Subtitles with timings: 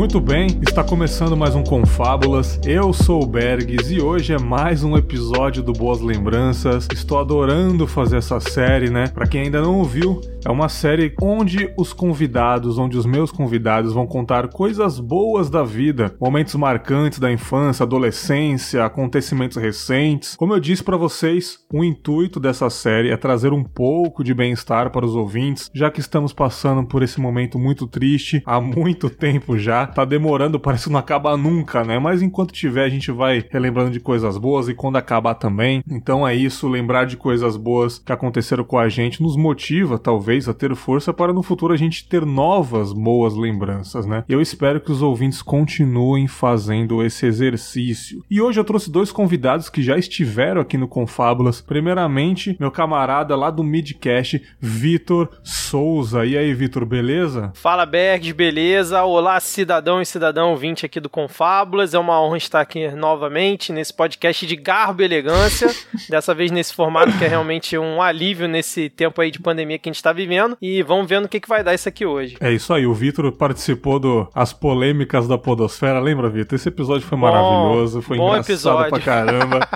[0.00, 2.58] Muito bem, está começando mais um Confábulas.
[2.64, 6.88] Eu sou o Bergs e hoje é mais um episódio do Boas Lembranças.
[6.90, 9.08] Estou adorando fazer essa série, né?
[9.08, 13.92] Para quem ainda não ouviu, é uma série onde os convidados, onde os meus convidados
[13.92, 20.36] vão contar coisas boas da vida, momentos marcantes da infância, adolescência, acontecimentos recentes.
[20.36, 24.90] Como eu disse para vocês, o intuito dessa série é trazer um pouco de bem-estar
[24.90, 29.58] para os ouvintes, já que estamos passando por esse momento muito triste há muito tempo
[29.58, 29.86] já.
[29.86, 31.98] Tá demorando, parece que não acaba nunca, né?
[31.98, 35.82] Mas enquanto tiver, a gente vai relembrando de coisas boas e quando acabar também.
[35.90, 40.29] Então é isso, lembrar de coisas boas que aconteceram com a gente nos motiva, talvez,
[40.30, 44.24] a ter força para no futuro a gente ter novas boas lembranças, né?
[44.28, 48.24] Eu espero que os ouvintes continuem fazendo esse exercício.
[48.30, 51.60] E hoje eu trouxe dois convidados que já estiveram aqui no Confábulas.
[51.60, 56.24] Primeiramente, meu camarada lá do Midcast, Vitor Souza.
[56.24, 57.52] E aí, Vitor, beleza?
[57.54, 59.02] Fala, Bergs, beleza?
[59.02, 61.92] Olá, cidadão e cidadão 20 aqui do Confábulas.
[61.92, 65.68] É uma honra estar aqui novamente nesse podcast de garbo e elegância.
[66.08, 69.88] Dessa vez nesse formato que é realmente um alívio nesse tempo aí de pandemia que
[69.88, 70.56] a gente está vivendo.
[70.60, 72.36] E vamos vendo o que, que vai dar isso aqui hoje.
[72.40, 75.98] É isso aí, o Vitor participou do As Polêmicas da Podosfera.
[76.00, 76.56] Lembra, Vitor?
[76.56, 78.90] Esse episódio foi bom, maravilhoso, foi engraçado episódio.
[78.90, 79.68] pra caramba.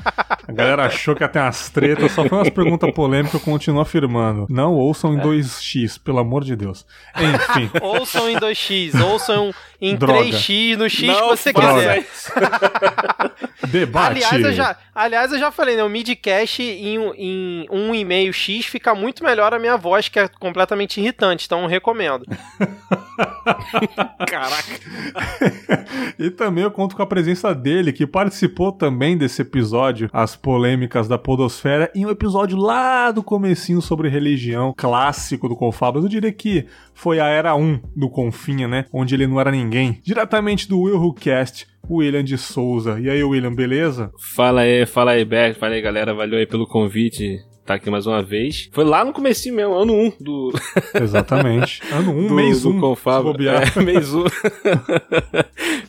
[0.46, 3.80] A galera achou que ia ter umas tretas, só foi umas perguntas polêmicas, eu continuo
[3.80, 4.46] afirmando.
[4.50, 6.86] Não ouçam em 2x, pelo amor de Deus.
[7.16, 7.70] Enfim.
[7.80, 9.52] ouçam em 2x, ouçam
[9.84, 10.24] em Droga.
[10.24, 12.06] 3x, no X Não, que você quiser.
[13.68, 14.24] Debate.
[14.24, 15.84] Aliás eu, já, aliás, eu já falei, né?
[15.84, 21.46] O midcast em, em 1,5x fica muito melhor a minha voz, que é completamente irritante,
[21.46, 22.24] então recomendo.
[24.26, 24.80] Caraca.
[26.18, 31.08] e também eu conto com a presença dele, que participou também desse episódio, As Polêmicas
[31.08, 36.02] da Podosfera, em um episódio lá do comecinho sobre religião, clássico do Confabas.
[36.02, 38.86] Eu diria que foi a era 1 do Confinha, né?
[38.92, 39.73] Onde ele não era ninguém.
[40.02, 43.00] Diretamente do Will Who Cast, William de Souza.
[43.00, 44.12] E aí, William, beleza?
[44.34, 45.58] Fala aí, fala aí, Beck.
[45.58, 46.14] Fala aí, galera.
[46.14, 48.68] Valeu aí pelo convite tá aqui mais uma vez.
[48.72, 50.52] Foi lá no começo mesmo, ano 1 um do...
[51.02, 51.80] Exatamente.
[51.90, 52.70] Ano 1, um, mês 1.
[52.70, 53.34] Um, Confab.
[53.46, 54.20] É, mês 1.
[54.20, 54.24] Um.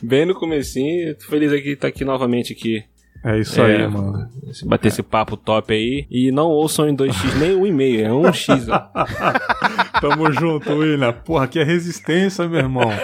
[0.02, 1.14] Bem no comecinho.
[1.16, 2.82] Tô feliz aqui de estar aqui novamente aqui
[3.26, 4.28] é isso é, aí, mano.
[4.66, 6.06] Bater esse papo top aí.
[6.08, 8.66] E não ouçam em 2x nem 1,5, é 1x.
[10.00, 11.12] Tamo junto, William.
[11.12, 12.88] Porra, aqui é resistência, meu irmão.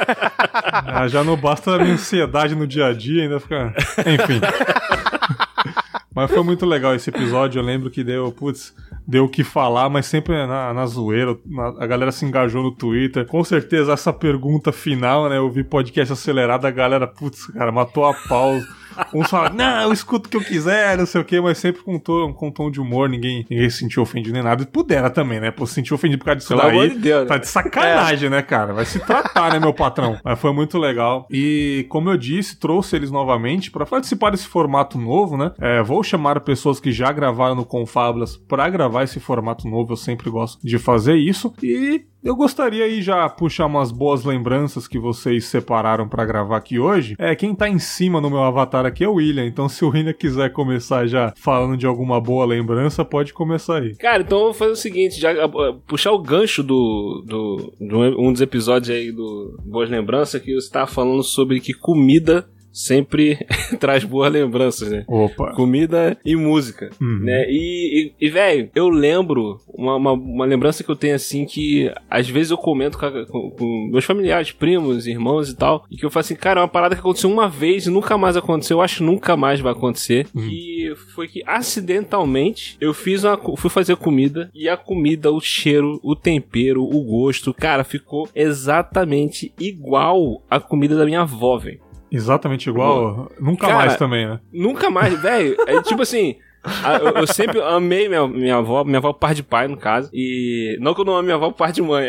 [0.84, 3.75] Ah, já não basta a minha ansiedade no dia a dia, ainda fica.
[3.99, 4.41] Enfim.
[6.15, 7.59] Mas foi muito legal esse episódio.
[7.59, 8.75] Eu lembro que deu, putz,
[9.06, 11.37] deu o que falar, mas sempre na, na zoeira.
[11.47, 13.27] Na, a galera se engajou no Twitter.
[13.27, 15.38] Com certeza, essa pergunta final, né?
[15.38, 18.66] Eu vi podcast acelerado, a galera, putz, cara, matou a pausa.
[19.12, 21.82] Uns falam, não, eu escuto o que eu quiser, não sei o que, mas sempre
[21.82, 24.62] com, tom, com tom de humor, ninguém, ninguém se sentiu ofendido nem nada.
[24.62, 25.50] E pudera também, né?
[25.50, 26.91] Pô, se sentiu ofendido por causa disso Pelo daí.
[26.91, 28.31] De Deus, tá de sacanagem, é.
[28.31, 28.72] né, cara?
[28.72, 30.19] Vai se tratar, né, meu patrão?
[30.25, 31.26] Mas foi muito legal.
[31.31, 35.52] E, como eu disse, trouxe eles novamente para participar desse formato novo, né?
[35.60, 39.92] É, vou chamar pessoas que já gravaram no Confábulas para gravar esse formato novo.
[39.92, 41.52] Eu sempre gosto de fazer isso.
[41.62, 46.78] E eu gostaria aí já puxar umas boas lembranças que vocês separaram para gravar aqui
[46.78, 47.16] hoje.
[47.19, 49.88] É, quem tá em cima no meu avatar aqui é o William, então se o
[49.88, 53.97] William quiser começar já falando de alguma boa lembrança, pode começar aí.
[53.97, 57.99] Cara, então eu vou fazer o seguinte, já uh, puxar o gancho do, do, do
[58.21, 63.38] um dos episódios aí do Boas Lembranças que você tava falando sobre que comida sempre
[63.78, 65.05] traz boas lembranças, né?
[65.06, 65.53] Opa.
[65.55, 67.21] Comida e música, uhum.
[67.21, 67.44] né?
[67.49, 71.93] E, e, e velho, eu lembro uma, uma, uma, lembrança que eu tenho assim que
[72.09, 76.05] às vezes eu comento com, com, com, meus familiares, primos, irmãos e tal, e que
[76.05, 78.78] eu falo assim, cara, é uma parada que aconteceu uma vez e nunca mais aconteceu,
[78.78, 80.27] eu acho que nunca mais vai acontecer.
[80.34, 80.49] Uhum.
[80.49, 86.00] E foi que acidentalmente eu fiz uma, fui fazer comida e a comida, o cheiro,
[86.02, 91.92] o tempero, o gosto, cara, ficou exatamente igual a comida da minha avó, velho.
[92.12, 93.32] Exatamente igual?
[93.41, 94.38] Nunca Cara, mais também, né?
[94.53, 95.56] Nunca mais, velho.
[95.67, 96.37] É tipo assim.
[96.64, 99.76] Ah, eu, eu, sempre amei minha, minha avó, minha avó por par de pai, no
[99.76, 100.09] caso.
[100.12, 102.09] E não que eu não ame minha avó por par de mãe.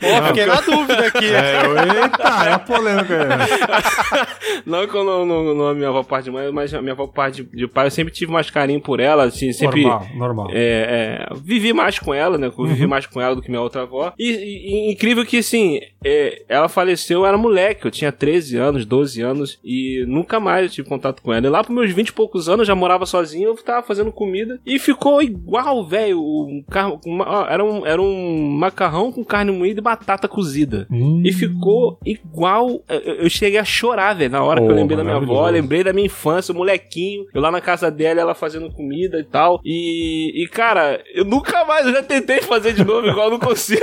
[0.00, 1.26] Pô, fiquei na dúvida aqui.
[1.32, 1.62] É,
[2.02, 4.62] eita, é a polêmica aí.
[4.66, 6.92] não que eu não, não, não ame minha avó por par de mãe, mas minha
[6.92, 9.82] avó por par de, de, pai, eu sempre tive mais carinho por ela, assim, sempre...
[9.82, 10.48] Normal, normal.
[10.50, 12.50] É, é, vivi mais com ela, né?
[12.50, 12.90] Vivi uhum.
[12.90, 14.12] mais com ela do que minha outra avó.
[14.18, 18.84] E, e incrível que, assim, é, ela faleceu, eu era moleque, eu tinha 13 anos,
[18.84, 21.46] 12 anos, e nunca mais eu tive contato com ela.
[21.46, 24.12] E lá pros meus 20 e poucos anos, eu já morava sozinho, que tava fazendo
[24.12, 26.20] comida e ficou igual, velho.
[26.20, 26.64] Um
[27.48, 30.86] era, um, era um macarrão com carne moída e batata cozida.
[30.90, 31.22] Hum.
[31.24, 32.82] E ficou igual.
[32.88, 35.48] Eu, eu cheguei a chorar, velho, na hora oh, que eu lembrei da minha avó,
[35.48, 39.24] lembrei da minha infância, o molequinho, eu lá na casa dela, ela fazendo comida e
[39.24, 39.60] tal.
[39.64, 43.38] E, e cara, eu nunca mais, eu já tentei fazer de novo, igual eu não
[43.38, 43.80] consigo.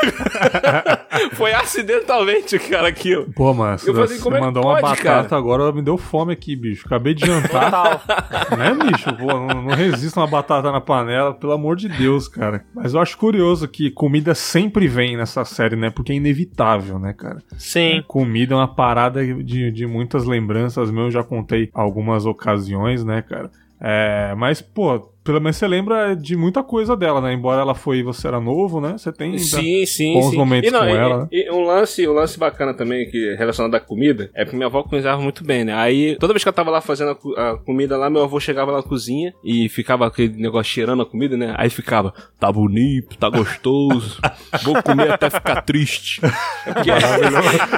[1.34, 3.32] Foi acidentalmente, cara, aquilo.
[3.34, 5.36] Pô, mas eu falei, como é mandou uma batata cara?
[5.36, 6.86] agora, me deu fome aqui, bicho.
[6.86, 8.04] Acabei de jantar.
[8.58, 9.14] Né, bicho?
[9.16, 12.66] Pô, não, não resisto uma batata na panela, pelo amor de Deus, cara.
[12.74, 15.90] Mas eu acho curioso que comida sempre vem nessa série, né?
[15.90, 17.44] Porque é inevitável, né, cara?
[17.58, 18.04] Sim.
[18.08, 23.22] Comida é uma parada de, de muitas lembranças meu, eu já contei algumas ocasiões, né,
[23.22, 23.52] cara?
[23.80, 27.34] É, mas, pô, pelo menos você lembra de muita coisa dela, né?
[27.34, 28.98] Embora ela foi você era novo, né?
[28.98, 30.38] Você tem sim, sim, bons sim.
[30.38, 31.18] momentos não, com e, ela.
[31.18, 31.28] Né?
[31.30, 34.84] E um lance, um lance bacana também que relacionado à comida é porque minha avó
[34.84, 35.74] cozinhava muito bem, né?
[35.74, 38.72] Aí toda vez que eu tava lá fazendo a, a, comida lá, meu avô chegava
[38.72, 41.54] na cozinha e ficava aquele negócio cheirando a comida, né?
[41.58, 44.22] Aí ficava, tá bonito, tá gostoso,
[44.64, 46.22] vou comer até ficar triste.
[46.64, 46.90] Porque,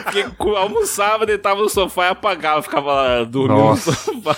[0.04, 3.90] porque almoçava, deitava no sofá e apagava, ficava dormindo Nossa.
[3.90, 4.36] no sofá.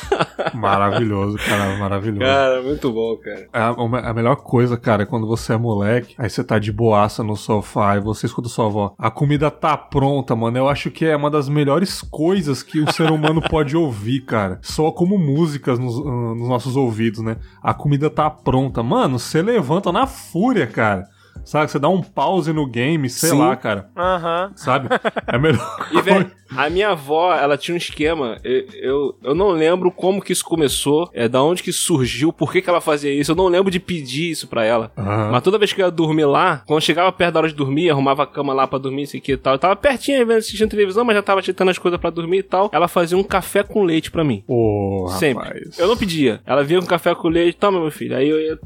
[0.54, 2.22] Maravilhoso, cara, maravilhoso.
[2.22, 3.48] Cara, muito bom bom, cara.
[3.52, 6.72] É a, a, melhor coisa, cara, é quando você é moleque, aí você tá de
[6.72, 8.94] boaça no sofá e você escuta sua avó.
[8.98, 10.58] A comida tá pronta, mano.
[10.58, 14.60] Eu acho que é uma das melhores coisas que o ser humano pode ouvir, cara.
[14.62, 17.38] Só como músicas nos, uh, nos nossos ouvidos, né?
[17.62, 18.84] A comida tá pronta.
[18.84, 21.08] Mano, você levanta na fúria, cara.
[21.44, 21.72] Sabe?
[21.72, 23.40] Você dá um pause no game, sei Sim.
[23.40, 23.90] lá, cara.
[23.96, 24.48] Aham.
[24.48, 24.58] Uhum.
[24.58, 24.90] Sabe?
[25.28, 25.88] É melhor.
[25.92, 28.38] E, velho, a minha avó, ela tinha um esquema.
[28.44, 32.52] Eu, eu, eu, não lembro como que isso começou, é da onde que surgiu, por
[32.52, 33.32] que, que ela fazia isso.
[33.32, 34.92] Eu não lembro de pedir isso pra ela.
[34.98, 35.32] Uhum.
[35.32, 37.90] Mas toda vez que eu ia dormir lá, quando chegava perto da hora de dormir,
[37.90, 39.54] arrumava a cama lá pra dormir, isso aqui e tal.
[39.54, 42.44] Eu tava pertinho vendo assistindo televisão, mas já tava tentando as coisas pra dormir e
[42.44, 42.70] tal.
[42.74, 44.44] Ela fazia um café com leite pra mim.
[44.48, 45.46] Oh, Sempre.
[45.46, 45.80] Rapaz.
[45.80, 46.42] Eu não pedia.
[46.46, 48.16] Ela vinha com café com leite, toma, meu filho.
[48.16, 48.60] Aí eu ia.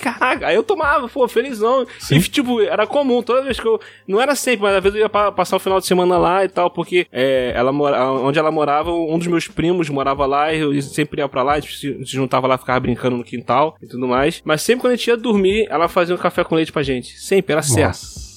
[0.00, 1.86] Caraca, aí eu tomava, pô, felizão.
[1.98, 2.16] Sim.
[2.16, 3.80] E, tipo, era comum, toda vez que eu.
[4.06, 6.48] Não era sempre, mas às vezes eu ia passar o final de semana lá e
[6.48, 10.60] tal, porque é, ela morava onde ela morava, um dos meus primos morava lá e
[10.60, 13.86] eu sempre ia pra lá, a gente se juntava lá, ficava brincando no quintal e
[13.86, 14.42] tudo mais.
[14.44, 17.18] Mas sempre quando a gente ia dormir, ela fazia um café com leite pra gente.
[17.18, 18.27] Sempre, era certo.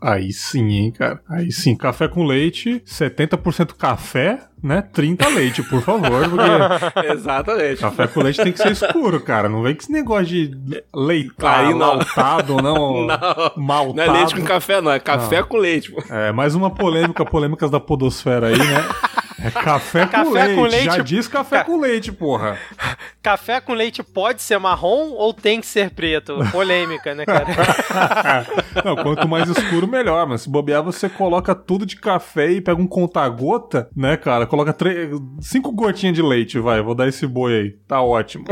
[0.00, 1.20] Aí sim, hein, cara.
[1.28, 4.82] Aí sim, café com leite, 70% café, né?
[4.92, 6.26] 30 leite, por favor.
[6.28, 7.80] Porque Exatamente.
[7.80, 9.48] Café com leite tem que ser escuro, cara.
[9.48, 10.82] Não vem com esse negócio de
[11.42, 11.78] Aí, não.
[11.78, 13.04] maltado, não.
[13.06, 13.52] não.
[13.56, 13.94] Maltado.
[13.94, 14.90] Não é leite com café, não.
[14.90, 15.48] É café não.
[15.48, 15.92] com leite.
[15.92, 16.02] Pô.
[16.08, 18.88] É, mais uma polêmica, polêmicas da podosfera aí, né?
[19.42, 20.54] É café, com, café leite.
[20.54, 20.84] com leite.
[20.84, 21.64] Já diz café Ca...
[21.64, 22.58] com leite, porra.
[23.22, 26.38] Café com leite pode ser marrom ou tem que ser preto?
[26.50, 27.44] Polêmica, né, cara?
[28.82, 30.26] Não, quanto mais escuro, melhor.
[30.26, 34.46] Mas se bobear, você coloca tudo de café e pega um conta-gota, né, cara?
[34.46, 35.10] Coloca três,
[35.40, 36.80] cinco gotinhas de leite, vai.
[36.80, 37.70] Vou dar esse boi aí.
[37.86, 38.46] Tá ótimo.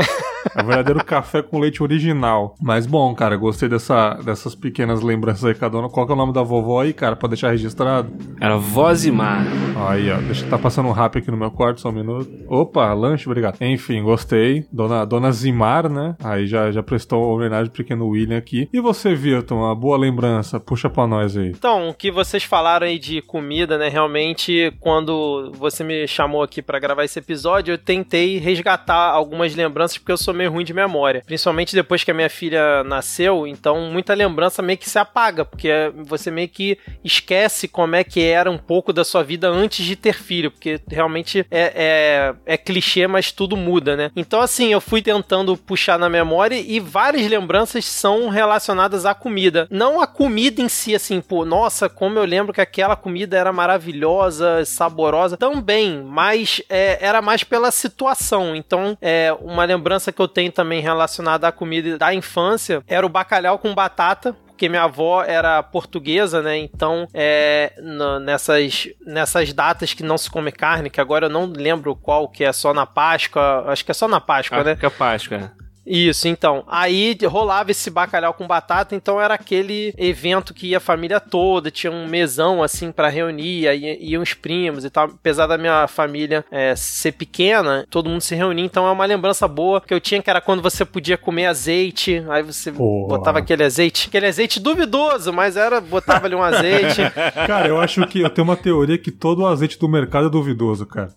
[0.55, 2.55] É verdadeiro café com leite original.
[2.61, 5.89] Mas bom, cara, gostei dessa, dessas pequenas lembranças aí, cada um.
[5.89, 8.11] Qual que é o nome da vovó aí, cara, pra deixar registrado?
[8.39, 9.45] Era Vozimar.
[9.89, 10.17] Aí, ó.
[10.17, 12.29] Deixa eu tá passando um rap aqui no meu quarto, só um minuto.
[12.47, 13.61] Opa, lanche, obrigado.
[13.61, 14.65] Enfim, gostei.
[14.71, 16.15] Dona, Dona Zimar, né?
[16.23, 18.69] Aí já, já prestou homenagem pro pequeno William aqui.
[18.71, 20.59] E você, Vitor, uma boa lembrança?
[20.59, 21.49] Puxa pra nós aí.
[21.49, 23.89] Então, o que vocês falaram aí de comida, né?
[23.89, 29.97] Realmente, quando você me chamou aqui para gravar esse episódio, eu tentei resgatar algumas lembranças,
[29.97, 31.23] porque eu sou meio ruim de memória.
[31.25, 35.69] Principalmente depois que a minha filha nasceu, então muita lembrança meio que se apaga, porque
[35.97, 39.95] você meio que esquece como é que era um pouco da sua vida antes de
[39.95, 44.11] ter filho, porque realmente é, é, é clichê, mas tudo muda, né?
[44.15, 49.67] Então, assim, eu fui tentando puxar na memória e várias lembranças são relacionadas à comida.
[49.69, 53.51] Não a comida em si, assim, pô, nossa, como eu lembro que aquela comida era
[53.51, 58.55] maravilhosa, saborosa, também, mas é, era mais pela situação.
[58.55, 63.09] Então, é uma lembrança que eu tenho também relacionada à comida da infância era o
[63.09, 66.57] bacalhau com batata, porque minha avó era portuguesa, né?
[66.57, 67.73] Então, é,
[68.21, 72.43] nessas, nessas datas que não se come carne, que agora eu não lembro qual, que
[72.43, 74.75] é só na Páscoa, acho que é só na Páscoa, acho né?
[74.75, 75.53] Que é Páscoa.
[75.89, 76.63] Isso, então.
[76.67, 81.69] Aí rolava esse bacalhau com batata, então era aquele evento que ia a família toda,
[81.69, 85.05] tinha um mesão assim para reunir, aí iam os primos e tal.
[85.05, 89.47] Apesar da minha família é, ser pequena, todo mundo se reunia, então é uma lembrança
[89.47, 93.07] boa que eu tinha que era quando você podia comer azeite, aí você Porra.
[93.17, 97.01] botava aquele azeite, aquele azeite duvidoso, mas era, botava ali um azeite.
[97.45, 100.29] Cara, eu acho que eu tenho uma teoria que todo o azeite do mercado é
[100.29, 101.09] duvidoso, cara.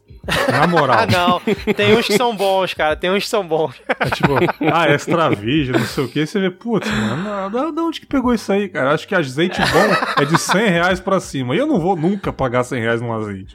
[0.50, 0.98] Na moral.
[1.00, 1.40] ah, não.
[1.74, 2.94] Tem uns que são bons, cara.
[2.94, 3.74] Tem uns que são bons.
[3.98, 4.34] É tipo,
[4.72, 6.26] ah, extra virgem, não sei o que.
[6.26, 8.92] Você vê, putz, mano, da, da onde que pegou isso aí, cara?
[8.92, 11.54] Acho que azeite bom é de 100 reais pra cima.
[11.54, 13.54] E eu não vou nunca pagar 100 reais num azeite.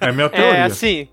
[0.00, 0.58] É minha teoria.
[0.58, 1.08] É, assim,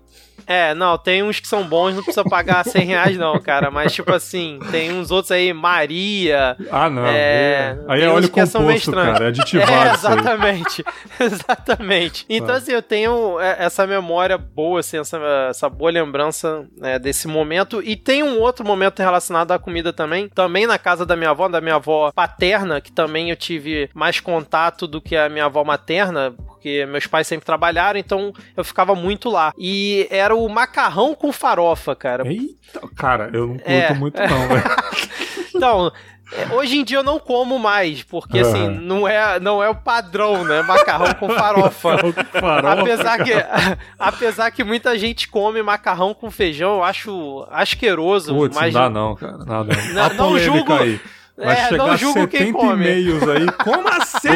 [0.46, 3.70] É, não, tem uns que são bons, não precisa pagar 100 reais, não, cara.
[3.70, 6.56] Mas, tipo assim, tem uns outros aí, Maria.
[6.70, 7.06] Ah, não.
[7.06, 9.24] É, aí é óleo composto, cara.
[9.24, 9.74] É aditivado.
[9.74, 10.84] É, exatamente.
[11.18, 12.26] exatamente.
[12.28, 12.58] Então, ah.
[12.58, 17.82] assim, eu tenho é, essa memória boa, assim, essa, essa boa lembrança é, desse momento.
[17.82, 20.28] E tem um outro momento relacionado à comida também.
[20.28, 24.20] Também na casa da minha avó, da minha avó paterna, que também eu tive mais
[24.20, 26.34] contato do que a minha avó materna,
[26.64, 29.52] porque meus pais sempre trabalharam, então eu ficava muito lá.
[29.58, 32.26] E era o macarrão com farofa, cara.
[32.26, 33.92] Eita, cara, eu não curto é.
[33.92, 34.64] muito não, velho.
[35.54, 35.92] então,
[36.32, 39.74] é, Hoje em dia eu não como mais, porque assim, não é, não é o
[39.74, 40.62] padrão, né?
[40.62, 41.98] Macarrão com farofa.
[42.32, 43.32] farofa apesar, que,
[43.98, 48.34] apesar que muita gente come macarrão com feijão, eu acho asqueroso.
[48.34, 48.72] Putz, mas...
[48.72, 49.36] não dá não, cara.
[49.44, 49.74] Nada.
[49.92, 50.72] Não, não julgo.
[50.72, 50.98] Aí.
[51.36, 52.72] Vai é, chegar não julgo quem come.
[52.74, 53.46] e-mails aí.
[53.64, 54.28] Como assim?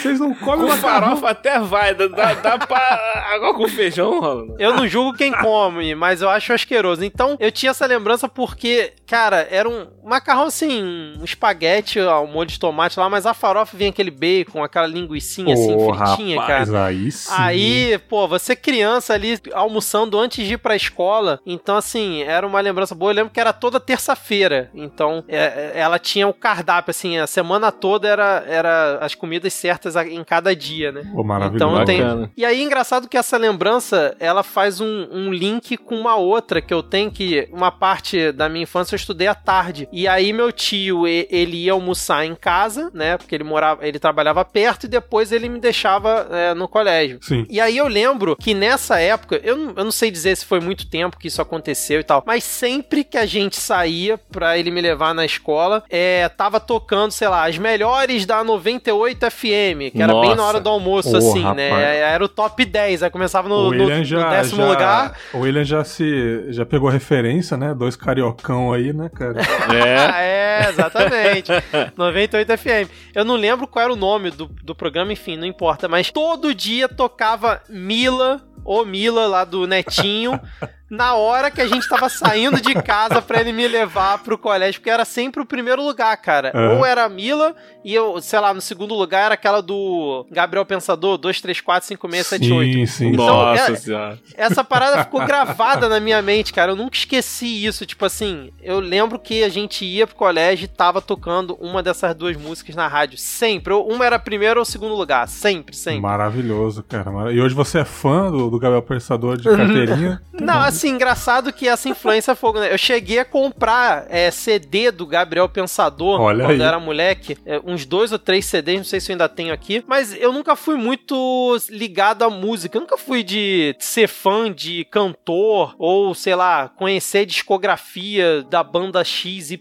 [0.00, 3.26] Vocês não comem com farofa até vai, dá, dá pra...
[3.32, 4.56] Agora com feijão, Rolando.
[4.58, 7.04] Eu não julgo quem come, mas eu acho asqueroso.
[7.04, 12.48] Então, eu tinha essa lembrança porque, cara, era um macarrão assim, um espaguete, um molho
[12.48, 16.70] de tomate lá, mas a farofa vinha aquele bacon, aquela linguiçinha assim, oh, fritinha, rapaz,
[16.70, 16.86] cara.
[16.86, 17.32] Aí, sim.
[17.36, 22.60] aí, pô, você criança ali almoçando antes de ir pra escola, então assim, era uma
[22.60, 23.12] lembrança boa.
[23.12, 27.70] Eu lembro que era toda terça-feira, então é, ela tinha o cardápio, assim, a semana
[27.70, 31.02] toda era, era as comidas certas em cada dia, né?
[31.14, 31.56] Pô, maravilhoso.
[31.56, 32.30] Então tem...
[32.36, 36.72] E aí, engraçado que essa lembrança, ela faz um, um link com uma outra que
[36.72, 39.88] eu tenho que, uma parte da minha infância eu estudei à tarde.
[39.92, 43.16] E aí meu tio, ele ia almoçar em casa, né?
[43.16, 47.18] Porque ele morava, ele trabalhava perto e depois ele me deixava é, no colégio.
[47.22, 47.46] Sim.
[47.48, 50.60] E aí eu lembro que nessa época, eu não, eu não sei dizer se foi
[50.60, 54.70] muito tempo que isso aconteceu e tal, mas sempre que a gente saía pra ele
[54.70, 60.00] me levar na escola, é, tava tocando, sei lá, as melhores da 98 FM, que
[60.00, 60.28] era Nossa.
[60.28, 61.70] bem na hora do almoço, oh, assim, né?
[61.70, 61.84] rapaz.
[61.84, 61.98] né?
[61.98, 65.18] Era o top 10, aí começava no, no, já, no décimo já, lugar.
[65.34, 67.74] O William já se já pegou referência, né?
[67.74, 69.40] Dois cariocão aí, né, cara?
[69.70, 71.50] É, é exatamente.
[71.96, 72.90] 98 FM.
[73.14, 76.54] Eu não lembro qual era o nome do, do programa, enfim, não importa, mas todo
[76.54, 80.40] dia tocava Mila, ou Mila lá do Netinho.
[80.90, 84.80] na hora que a gente tava saindo de casa para ele me levar pro colégio,
[84.80, 86.52] porque era sempre o primeiro lugar, cara.
[86.54, 86.78] Uhum.
[86.78, 87.54] Ou era a Mila,
[87.84, 91.88] e eu, sei lá, no segundo lugar era aquela do Gabriel Pensador, 2, 3, 4,
[91.88, 92.72] 5, 6, 7, 8.
[92.72, 93.08] Sim, sim.
[93.08, 94.18] Então, Nossa é, senhora.
[94.34, 96.72] Essa parada ficou gravada na minha mente, cara.
[96.72, 97.86] Eu nunca esqueci isso.
[97.86, 102.14] Tipo assim, eu lembro que a gente ia pro colégio e tava tocando uma dessas
[102.14, 103.16] duas músicas na rádio.
[103.16, 103.72] Sempre.
[103.74, 105.28] Uma era primeiro ou segundo lugar.
[105.28, 106.00] Sempre, sempre.
[106.00, 107.32] Maravilhoso, cara.
[107.32, 110.20] E hoje você é fã do, do Gabriel Pensador de carteirinha?
[110.40, 112.60] Não, assim, engraçado que essa influência foi.
[112.60, 112.72] Né?
[112.72, 116.66] Eu cheguei a comprar é, CD do Gabriel Pensador Olha quando aí.
[116.66, 117.36] era moleque.
[117.44, 119.84] É, uns dois ou três CDs, não sei se eu ainda tenho aqui.
[119.86, 122.76] Mas eu nunca fui muito ligado à música.
[122.76, 129.04] Eu nunca fui de ser fã de cantor ou, sei lá, conhecer discografia da banda
[129.04, 129.60] XYZ.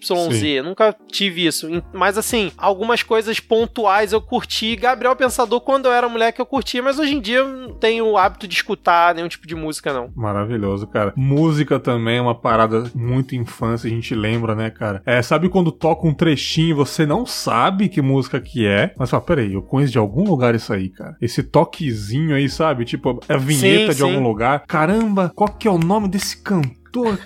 [0.64, 1.68] Nunca tive isso.
[1.94, 4.76] Mas assim, algumas coisas pontuais eu curti.
[4.76, 8.06] Gabriel Pensador, quando eu era moleque, eu curtia, mas hoje em dia eu não tenho
[8.06, 10.12] o hábito de escutar nenhum tipo de música, não.
[10.16, 11.09] Maravilhoso, cara.
[11.16, 15.02] Música também é uma parada muito infância, a gente lembra, né, cara?
[15.06, 19.10] É, sabe quando toca um trechinho e você não sabe que música que é, mas
[19.10, 21.16] fala, peraí, eu conheço de algum lugar isso aí, cara.
[21.22, 22.86] Esse toquezinho aí, sabe?
[22.86, 24.16] Tipo, é a vinheta sim, de sim.
[24.16, 24.64] algum lugar.
[24.68, 26.79] Caramba, qual que é o nome desse cantor?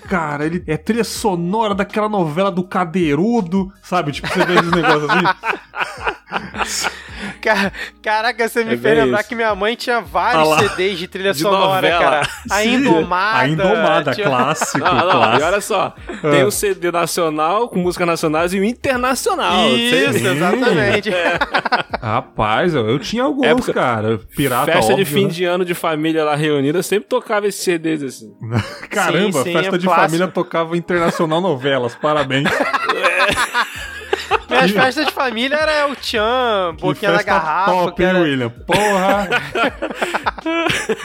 [0.08, 4.12] Cara, ele é trilha sonora daquela novela do Cadeirudo, sabe?
[4.12, 5.24] Tipo, você vê esses negócios assim.
[8.02, 9.28] Caraca, você me é fez lembrar isso.
[9.28, 11.98] que minha mãe tinha vários ah CDs de trilha de sonora, novela.
[11.98, 12.28] cara.
[12.50, 13.38] A Indomada.
[13.38, 14.26] A Indomada, tinha...
[14.26, 15.40] clássico, não, não, clássico.
[15.40, 16.46] E olha só, tem ah.
[16.46, 19.68] o CD nacional com música nacional e o internacional.
[19.68, 21.12] Isso, exatamente.
[21.12, 21.38] É.
[22.00, 24.18] Rapaz, eu, eu tinha alguns, Época, cara.
[24.36, 25.30] Pirata, Festa óbvio, de fim né?
[25.30, 28.32] de ano de família lá reunida sempre tocava esses CDs assim.
[28.90, 31.94] Caramba, sim, sim, festa de família tocava internacional novelas.
[31.94, 32.48] Parabéns.
[34.54, 37.72] Minhas festas de família era o Tchan, Boquinha da Garrafa.
[37.72, 38.18] Top, era...
[38.18, 38.50] hein, William?
[38.50, 39.28] Porra!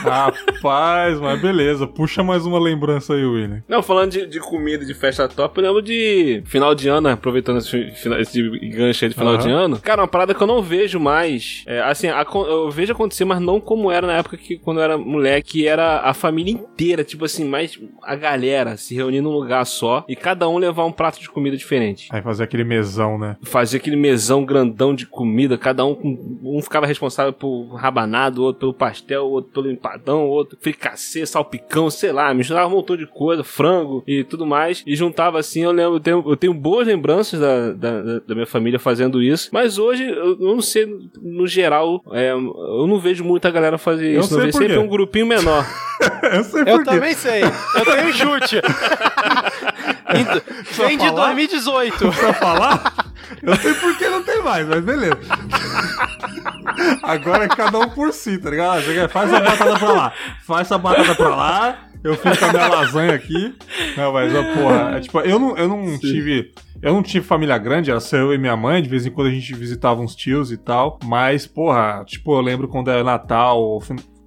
[0.00, 1.86] Rapaz, mas beleza.
[1.86, 3.62] Puxa mais uma lembrança aí, William.
[3.68, 7.12] Não, falando de, de comida de festa top, eu lembro de final de ano, né?
[7.12, 7.78] aproveitando esse,
[8.18, 9.38] esse gancho aí de final uhum.
[9.38, 9.80] de ano.
[9.80, 11.64] Cara, uma parada que eu não vejo mais.
[11.66, 14.84] É, assim, a, eu vejo acontecer, mas não como era na época que quando eu
[14.84, 19.30] era moleque, que era a família inteira, tipo assim, mais a galera se reunir num
[19.30, 22.08] lugar só e cada um levar um prato de comida diferente.
[22.10, 23.36] Aí fazer aquele mesão, né?
[23.42, 28.74] Fazia aquele mesão grandão de comida, cada um um ficava responsável por rabanado, outro pelo
[28.74, 34.02] pastel, outro pelo empadão, outro fricassê, salpicão, sei lá, misturava um montão de coisa, frango
[34.06, 37.72] e tudo mais, e juntava assim, eu lembro, eu tenho, eu tenho boas lembranças da,
[37.72, 40.86] da, da minha família fazendo isso, mas hoje, eu, eu não sei,
[41.20, 44.88] no geral, é, eu não vejo muita galera fazer eu isso, não vejo sempre um
[44.88, 45.66] grupinho menor.
[46.32, 48.60] eu sei Eu também sei, eu tenho chute.
[50.76, 52.12] Vem de 2018.
[52.12, 53.09] Pra falar?
[53.42, 55.20] Eu sei por que não tem mais, mas beleza.
[57.02, 58.82] Agora é cada um por si, tá ligado?
[59.08, 60.12] Faz a batata pra lá,
[60.46, 63.54] faz a batata pra lá, eu fiz com a minha lasanha aqui.
[63.96, 66.52] Não, mas, porra, é, tipo, eu não, eu não tive.
[66.82, 69.26] Eu não tive família grande, era só eu e minha mãe, de vez em quando
[69.26, 70.98] a gente visitava uns tios e tal.
[71.04, 73.78] Mas, porra, tipo, eu lembro quando era Natal,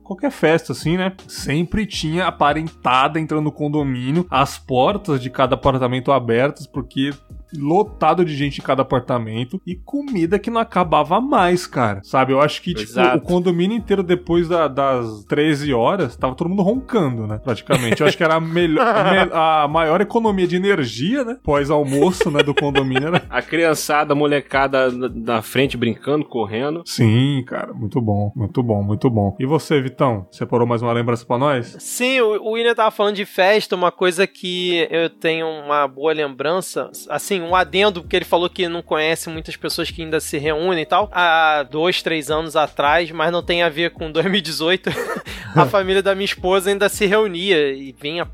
[0.03, 1.13] qualquer festa assim, né?
[1.27, 7.10] Sempre tinha a parentada entrando no condomínio, as portas de cada apartamento abertas, porque
[7.57, 12.01] lotado de gente em cada apartamento e comida que não acabava mais, cara.
[12.03, 12.33] Sabe?
[12.33, 16.63] Eu acho que, tipo, o condomínio inteiro depois da, das 13 horas, tava todo mundo
[16.63, 17.39] roncando, né?
[17.43, 18.01] Praticamente.
[18.01, 18.86] Eu acho que era a, melhor,
[19.31, 21.38] a maior economia de energia, né?
[21.43, 22.41] Pós-almoço, né?
[22.43, 23.07] Do condomínio.
[23.07, 23.24] Era...
[23.29, 26.83] A criançada, a molecada na frente brincando, correndo.
[26.86, 27.74] Sim, cara.
[27.74, 28.31] Muito bom.
[28.36, 29.36] Muito bom, muito bom.
[29.39, 30.27] E você, Vitão?
[30.31, 31.75] Separou mais uma lembrança pra nós?
[31.79, 36.89] Sim, o William tava falando de festa, uma coisa que eu tenho uma boa lembrança.
[37.10, 40.84] Assim, um adendo, porque ele falou que não conhece muitas pessoas que ainda se reúnem
[40.84, 44.90] e tal, há dois, três anos atrás, mas não tem a ver com 2018.
[45.56, 48.28] a família da minha esposa ainda se reunia e vinha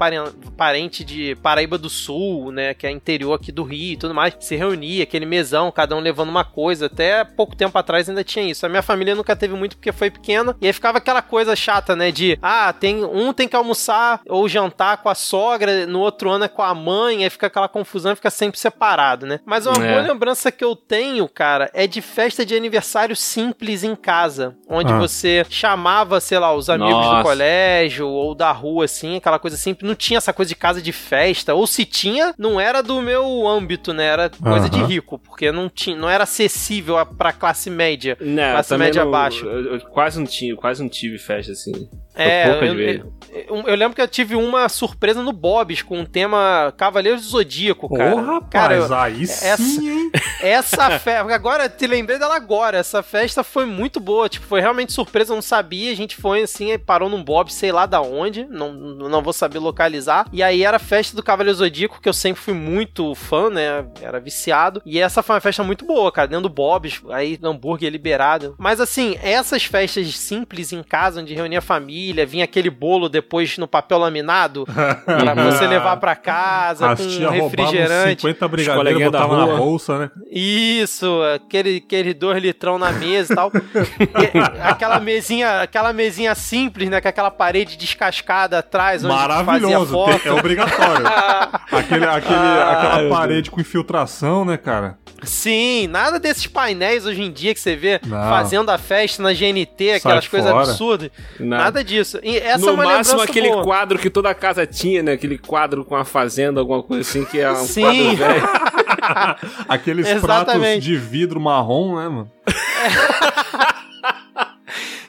[0.56, 4.36] parente de Paraíba do Sul, né, que é interior aqui do Rio e tudo mais,
[4.39, 6.86] se reunia, aquele mesão, cada um levando uma coisa.
[6.86, 8.66] Até pouco tempo atrás ainda tinha isso.
[8.66, 11.96] A minha família nunca teve muito porque foi pequena e aí ficava aquela coisa chata,
[11.96, 16.30] né, de ah, tem um tem que almoçar ou jantar com a sogra, no outro
[16.30, 19.39] ano é com a mãe, aí fica aquela confusão, fica sempre separado separado, né?
[19.46, 19.91] Mas uma é.
[19.94, 24.91] boa lembrança que eu tenho, cara, é de festa de aniversário simples em casa, onde
[24.91, 24.98] ah.
[24.98, 27.18] você chamava, sei lá, os amigos Nossa.
[27.18, 29.88] do colégio ou da rua, assim, aquela coisa simples.
[29.88, 33.48] Não tinha essa coisa de casa de festa, ou se tinha, não era do meu
[33.48, 34.06] âmbito, né?
[34.06, 34.70] Era coisa uh -huh.
[34.70, 39.10] de rico, porque não tinha, não era acessível pra classe média, não, classe média não,
[39.10, 39.46] abaixo.
[39.46, 41.89] Eu, eu, quase não tinha, quase não tive festa assim.
[42.15, 46.74] É, eu, eu, eu, lembro que eu tive uma surpresa no Bob's com o tema
[46.77, 48.12] Cavaleiros do Zodíaco, cara.
[48.12, 50.12] Porra, rapaz, cara, aí essa, sim, hein?
[50.41, 54.93] Essa festa, agora, te lembrei dela agora, essa festa foi muito boa, tipo, foi realmente
[54.93, 58.45] surpresa, eu não sabia, a gente foi assim, parou num Bob's, sei lá da onde,
[58.45, 62.13] não, não vou saber localizar, e aí era a festa do Cavaleiro Zodíaco, que eu
[62.13, 66.27] sempre fui muito fã, né, era viciado, e essa foi uma festa muito boa, cara,
[66.30, 71.60] dentro do Bob's, aí hambúrguer liberado, mas assim, essas festas simples em casa, onde reunia
[71.60, 74.65] a família, vinha aquele bolo depois no papel laminado
[75.05, 78.21] para você levar para casa As com refrigerante.
[78.21, 80.12] 50 brigadeiros botava na bolsa, né?
[80.32, 83.51] Isso, aquele, aquele dois litrão na mesa e tal.
[83.99, 90.19] e, aquela mesinha, aquela mesinha simples, né, com aquela parede descascada atrás onde Maravilhoso, fazia
[90.19, 90.27] foto.
[90.27, 91.05] é obrigatório.
[91.71, 94.97] aquele, aquele, ah, aquela parede com infiltração, né, cara?
[95.23, 98.17] Sim, nada desses painéis hoje em dia que você vê Não.
[98.29, 101.12] fazendo a festa na GNT, aquelas coisas absurdas.
[101.39, 101.63] Nada.
[101.63, 102.19] nada disso.
[102.23, 103.63] E essa no é uma máximo aquele boa.
[103.63, 105.13] quadro que toda casa tinha, né?
[105.13, 107.82] Aquele quadro com a fazenda, alguma coisa assim, que é um Sim.
[107.82, 108.49] quadro velho.
[109.67, 110.60] Aqueles Exatamente.
[110.60, 112.32] pratos de vidro marrom, né, mano?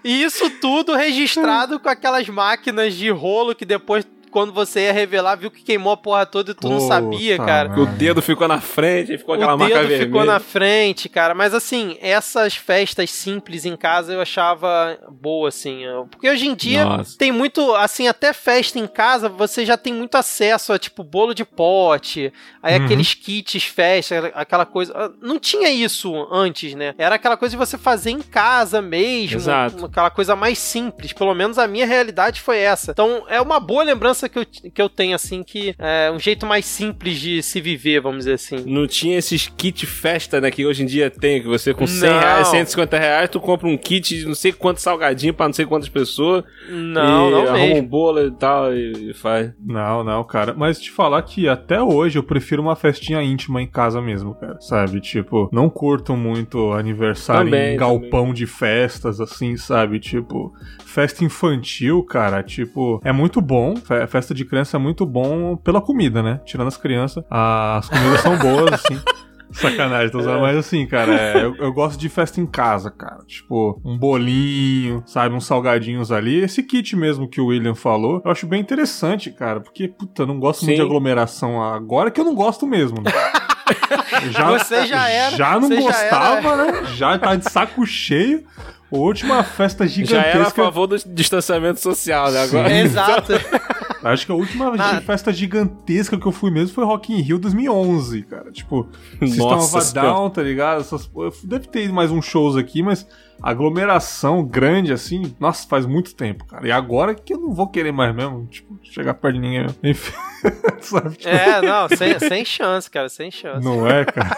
[0.02, 5.36] E isso tudo registrado com aquelas máquinas de rolo que depois quando você ia revelar,
[5.36, 7.78] viu que queimou a porra toda e tu Puta não sabia, cara.
[7.80, 9.94] O dedo ficou na frente, ficou aquela marca vermelha.
[9.94, 11.34] O dedo ficou na frente, cara.
[11.34, 15.82] Mas assim, essas festas simples em casa eu achava boa, assim.
[16.10, 17.16] Porque hoje em dia Nossa.
[17.18, 21.34] tem muito, assim, até festa em casa você já tem muito acesso a, tipo, bolo
[21.34, 22.84] de pote, aí uhum.
[22.84, 24.92] aqueles kits festa, aquela coisa.
[24.96, 26.94] Ah, não tinha isso antes, né?
[26.98, 29.38] Era aquela coisa de você fazer em casa mesmo.
[29.38, 29.86] Exato.
[29.86, 31.12] Aquela coisa mais simples.
[31.12, 32.92] Pelo menos a minha realidade foi essa.
[32.92, 36.18] Então é uma boa lembrança lembrança que eu, que eu tenho, assim, que é um
[36.18, 38.64] jeito mais simples de se viver, vamos dizer assim.
[38.66, 42.10] Não tinha esses kit festa, né, que hoje em dia tem, que você com 100
[42.10, 42.18] não.
[42.18, 45.64] reais, 150 reais, tu compra um kit de não sei quantos salgadinhos pra não sei
[45.64, 46.44] quantas pessoas.
[46.68, 47.76] Não, e não arruma mesmo.
[47.76, 49.52] um bolo e tal e, e faz.
[49.64, 50.54] Não, não, cara.
[50.56, 54.60] Mas te falar que até hoje eu prefiro uma festinha íntima em casa mesmo, cara.
[54.60, 55.00] Sabe?
[55.00, 58.34] Tipo, não curto muito aniversário também, em galpão também.
[58.34, 59.98] de festas, assim, sabe?
[60.00, 60.52] Tipo,
[60.84, 63.74] festa infantil, cara, tipo, é muito bom.
[64.10, 66.40] Festa de criança é muito bom pela comida, né?
[66.44, 69.00] Tirando as crianças, as comidas são boas, assim.
[69.52, 70.40] Sacanagem, tô usando, é.
[70.40, 73.18] mas assim, cara, é, eu, eu, gosto de festa em casa, cara.
[73.26, 76.40] Tipo, um bolinho, sabe, uns salgadinhos ali.
[76.40, 80.26] Esse kit mesmo que o William falou, eu acho bem interessante, cara, porque, puta, eu
[80.26, 80.66] não gosto Sim.
[80.66, 83.10] muito de aglomeração agora que eu não gosto mesmo, né?
[84.30, 85.36] Já, Você já era.
[85.36, 86.72] Já não você gostava, já era...
[86.72, 86.84] né?
[86.94, 88.44] Já tá de saco cheio.
[88.90, 90.32] Última festa gigantesca.
[90.32, 92.42] Já era a favor do distanciamento social, né?
[92.42, 92.72] Agora.
[92.72, 93.32] Exato.
[94.02, 95.00] Acho que a última Na...
[95.00, 98.50] festa gigantesca que eu fui mesmo foi Rock in Rio 2011, cara.
[98.50, 98.88] Tipo,
[99.20, 100.80] System of a Down, tá ligado?
[100.80, 101.10] Essas...
[101.44, 103.06] Deve ter mais uns shows aqui, mas
[103.42, 106.66] aglomeração grande assim, nossa, faz muito tempo, cara.
[106.66, 109.66] E agora que eu não vou querer mais mesmo, tipo, chegar perto de ninguém.
[109.82, 110.12] Enfim.
[110.80, 111.16] Sabe?
[111.24, 113.64] É, não, sem, sem chance, cara, sem chance.
[113.64, 114.36] Não é, cara?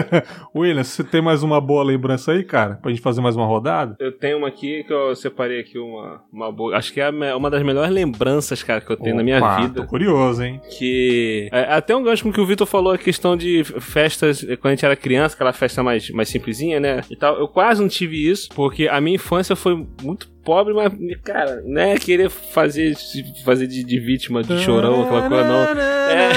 [0.54, 2.76] William, você tem mais uma boa lembrança aí, cara?
[2.76, 3.96] Pra gente fazer mais uma rodada?
[3.98, 6.76] Eu tenho uma aqui que eu separei aqui uma, uma boa.
[6.76, 9.82] Acho que é uma das melhores lembranças, cara, que eu tenho Opa, na minha vida.
[9.82, 10.60] Tô curioso, hein?
[10.78, 11.48] Que.
[11.52, 14.66] É, até um gancho com o que o Vitor falou, a questão de festas quando
[14.66, 17.02] a gente era criança, aquela festa mais, mais simplesinha, né?
[17.10, 17.38] E tal.
[17.38, 21.96] Eu quase não tive isso, porque a minha infância foi muito pobre, mas, cara, né,
[21.98, 22.96] querer fazer,
[23.44, 25.80] fazer de, de vítima, de chorão, aquela coisa não.
[26.10, 26.32] É.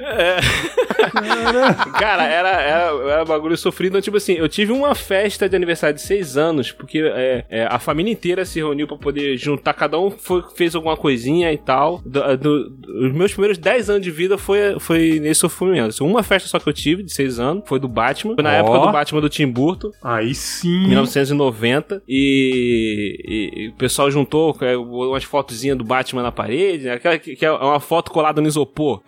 [0.00, 0.40] É.
[1.98, 3.92] Cara, era, era, era bagulho sofrido.
[3.92, 7.66] Então, tipo assim, eu tive uma festa de aniversário de seis anos, porque é, é,
[7.70, 11.58] a família inteira se reuniu para poder juntar, cada um foi, fez alguma coisinha e
[11.58, 12.00] tal.
[12.04, 16.04] Do, do, os meus primeiros dez anos de vida foi, foi nesse sofrimento.
[16.04, 18.34] Uma festa só que eu tive, de seis anos, foi do Batman.
[18.34, 18.54] Foi na oh.
[18.54, 19.90] época do Batman do Tim Burton.
[20.02, 20.88] Aí sim.
[20.88, 22.02] 1990.
[22.08, 26.94] E, e, e o pessoal juntou é, umas fotozinhas do Batman na parede, né?
[26.94, 29.02] Aquela que, que é uma foto colada no isopor.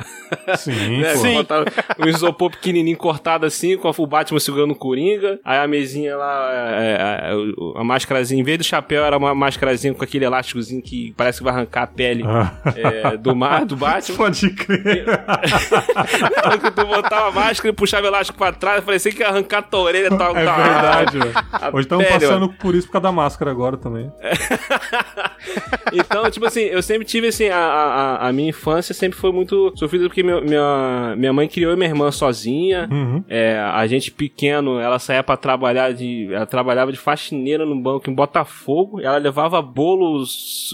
[0.56, 0.76] Sim.
[0.96, 1.14] Né?
[1.16, 1.36] Sim.
[1.98, 5.38] um isopor pequenininho cortado assim, com o Batman segurando o Coringa.
[5.44, 7.32] Aí a mesinha lá, é, é,
[7.76, 11.44] a máscarazinha, em vez do chapéu, era uma máscarazinha com aquele elásticozinho que parece que
[11.44, 12.52] vai arrancar a pele ah.
[12.74, 14.16] é, do mar, do Batman.
[14.16, 15.06] Pode crer.
[15.06, 19.58] Não, tu botava a máscara e puxava o elástico pra trás, parecia que ia arrancar
[19.58, 20.10] a tua orelha.
[20.10, 21.34] Tal, é tal, verdade, velho.
[21.72, 24.10] Hoje estamos passando por isso por causa da máscara agora também.
[25.92, 29.72] então, tipo assim, eu sempre tive assim, a, a, a minha infância sempre foi muito
[29.76, 32.86] sofrida porque minha, minha minha mãe criou eu minha irmã sozinha.
[32.92, 33.24] Uhum.
[33.30, 36.28] É, a gente pequeno, ela saía para trabalhar de.
[36.30, 39.00] Ela trabalhava de faxineira no banco em Botafogo.
[39.00, 40.70] Ela levava bolos,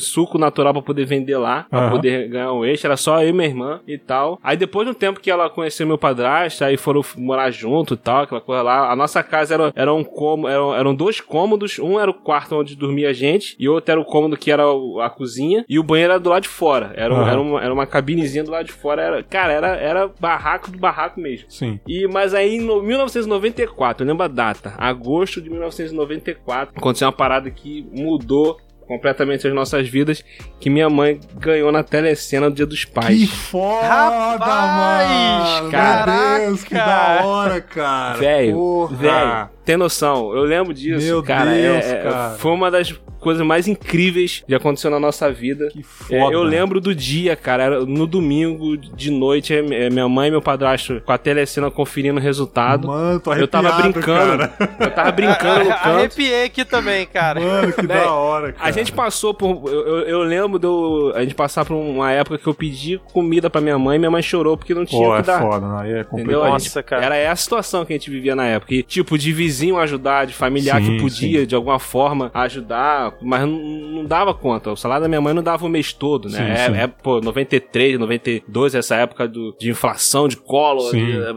[0.00, 1.90] suco natural para poder vender lá, pra uhum.
[1.92, 2.86] poder ganhar um eixo.
[2.86, 4.38] Era só eu e minha irmã e tal.
[4.42, 7.96] Aí depois de um tempo que ela conheceu meu padrasto, aí foram morar junto e
[7.96, 8.92] tal, aquela coisa lá.
[8.92, 11.78] A nossa casa era, era um cômodo, eram, eram dois cômodos.
[11.78, 14.64] Um era o quarto onde dormia a gente, e outro era o cômodo que era
[15.02, 16.92] a cozinha, e o banheiro era do lado de fora.
[16.94, 17.26] Era, uhum.
[17.26, 19.00] era, uma, era uma cabinezinha do lado de fora.
[19.00, 21.46] Era, cara, era, era barraco do barraco mesmo.
[21.50, 21.80] Sim.
[21.86, 27.50] E, mas aí, em 1994, eu lembro a data, agosto de 1994, aconteceu uma parada
[27.50, 30.22] que mudou completamente as nossas vidas,
[30.60, 33.20] que minha mãe ganhou na telecena do Dia dos Pais.
[33.20, 35.70] Que foda, Rapaz, mano!
[35.70, 36.38] Caraca.
[36.38, 38.18] Meu Deus, que da hora, cara!
[38.18, 41.56] Velho, velho, tem noção, eu lembro disso, Meu cara.
[41.56, 42.30] É, Deus, é, cara.
[42.36, 42.92] Foi uma das
[43.22, 45.68] coisas mais incríveis que aconteceu na nossa vida.
[45.68, 46.14] Que foda.
[46.14, 50.28] É, eu lembro do dia, cara, era no domingo de noite, é, é, minha mãe
[50.28, 52.88] e meu padrasto com a telecena conferindo o resultado.
[52.88, 54.48] Mano, tô Eu tava brincando.
[54.48, 54.76] Cara.
[54.80, 55.88] Eu tava brincando no canto.
[55.88, 57.40] Arrepiei aqui também, cara.
[57.40, 58.68] Mano, que da hora, cara.
[58.68, 59.68] A gente passou por.
[59.68, 61.12] Eu, eu, eu lembro do.
[61.14, 64.10] A gente passar por uma época que eu pedi comida pra minha mãe e minha
[64.10, 65.40] mãe chorou porque não tinha Pô, que é dar.
[65.40, 66.44] Foda, aí é complicado.
[66.44, 67.04] Nossa, cara.
[67.04, 68.74] Era essa a situação que a gente vivia na época.
[68.74, 71.46] E, tipo, de vizinho ajudar, de familiar sim, que podia, sim.
[71.46, 74.70] de alguma forma, ajudar, mas não, dava conta.
[74.70, 76.38] O salário da minha mãe não dava o mês todo, né?
[76.38, 80.90] Sim, é, é, pô, 93, 92, essa época do, de inflação, de colo,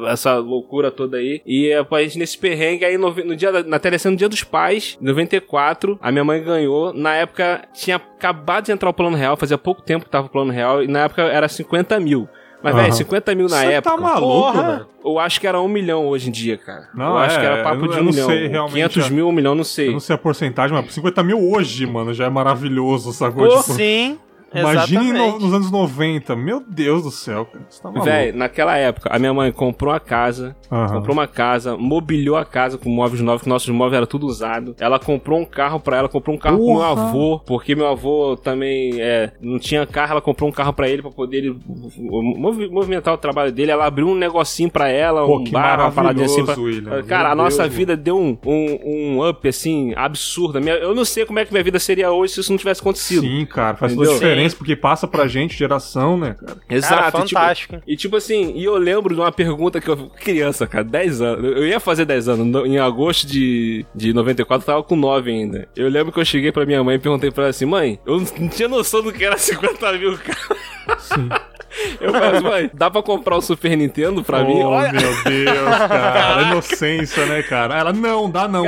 [0.07, 1.41] essa loucura toda aí.
[1.45, 4.29] E é, a gente nesse perrengue aí, no, no dia da, na telecena, no dia
[4.29, 6.93] dos pais, 94, a minha mãe ganhou.
[6.93, 10.29] Na época, tinha acabado de entrar o plano real, fazia pouco tempo que tava o
[10.29, 12.27] plano real, e na época era 50 mil.
[12.63, 12.81] Mas, uhum.
[12.81, 13.95] velho, 50 mil na Você época.
[13.95, 14.87] tá maluco, velho?
[15.03, 16.89] Eu acho que era um milhão hoje em dia, cara.
[16.95, 18.27] Não, eu acho é, que era papo eu, de um milhão.
[18.27, 19.89] Sei, realmente, 500 mil, um milhão, não sei.
[19.89, 23.47] Eu não sei a porcentagem, mas 50 mil hoje, mano, já é maravilhoso, sacou?
[23.47, 24.19] Tipo, sim.
[24.53, 26.35] Imagine no, nos anos 90.
[26.35, 27.65] Meu Deus do céu, cara.
[27.69, 28.05] Você tá maluco.
[28.05, 30.87] Véi, naquela época, a minha mãe comprou a casa, uhum.
[30.87, 34.75] comprou uma casa, mobiliou a casa com móveis novos, que nossos móveis era tudo usado.
[34.79, 36.87] Ela comprou um carro pra ela, comprou um carro Porra.
[36.87, 40.73] pro meu avô, porque meu avô também é, não tinha carro, ela comprou um carro
[40.73, 41.59] pra ele, pra poder ele,
[41.97, 43.71] movimentar o trabalho dele.
[43.71, 46.45] Ela abriu um negocinho pra ela, Pô, um bar, uma paradinha assim.
[46.45, 46.55] Pra...
[46.55, 47.03] William.
[47.03, 50.59] Cara, meu a nossa Deus, vida deu um, um, um up, assim, absurdo.
[50.59, 53.21] Eu não sei como é que minha vida seria hoje se isso não tivesse acontecido.
[53.21, 56.57] Sim, cara, faz toda a diferença, porque passa pra gente, geração, né, cara?
[56.69, 56.95] Exato.
[56.95, 57.75] Cara, fantástico.
[57.75, 60.09] E tipo, e tipo assim, e eu lembro de uma pergunta que eu.
[60.19, 61.57] Criança, cara, 10 anos.
[61.57, 62.65] Eu ia fazer 10 anos.
[62.65, 65.67] Em agosto de, de 94, eu tava com 9 ainda.
[65.75, 68.19] Eu lembro que eu cheguei pra minha mãe e perguntei pra ela assim: mãe, eu
[68.39, 70.99] não tinha noção do que era 50 mil, cara.
[70.99, 71.29] Sim.
[71.99, 74.63] Eu falei, mãe, dá pra comprar o Super Nintendo pra oh, mim?
[74.63, 74.93] Olha...
[74.93, 76.41] meu Deus, cara.
[76.43, 77.77] Inocência, né, cara?
[77.77, 78.63] Ela, não, dá não.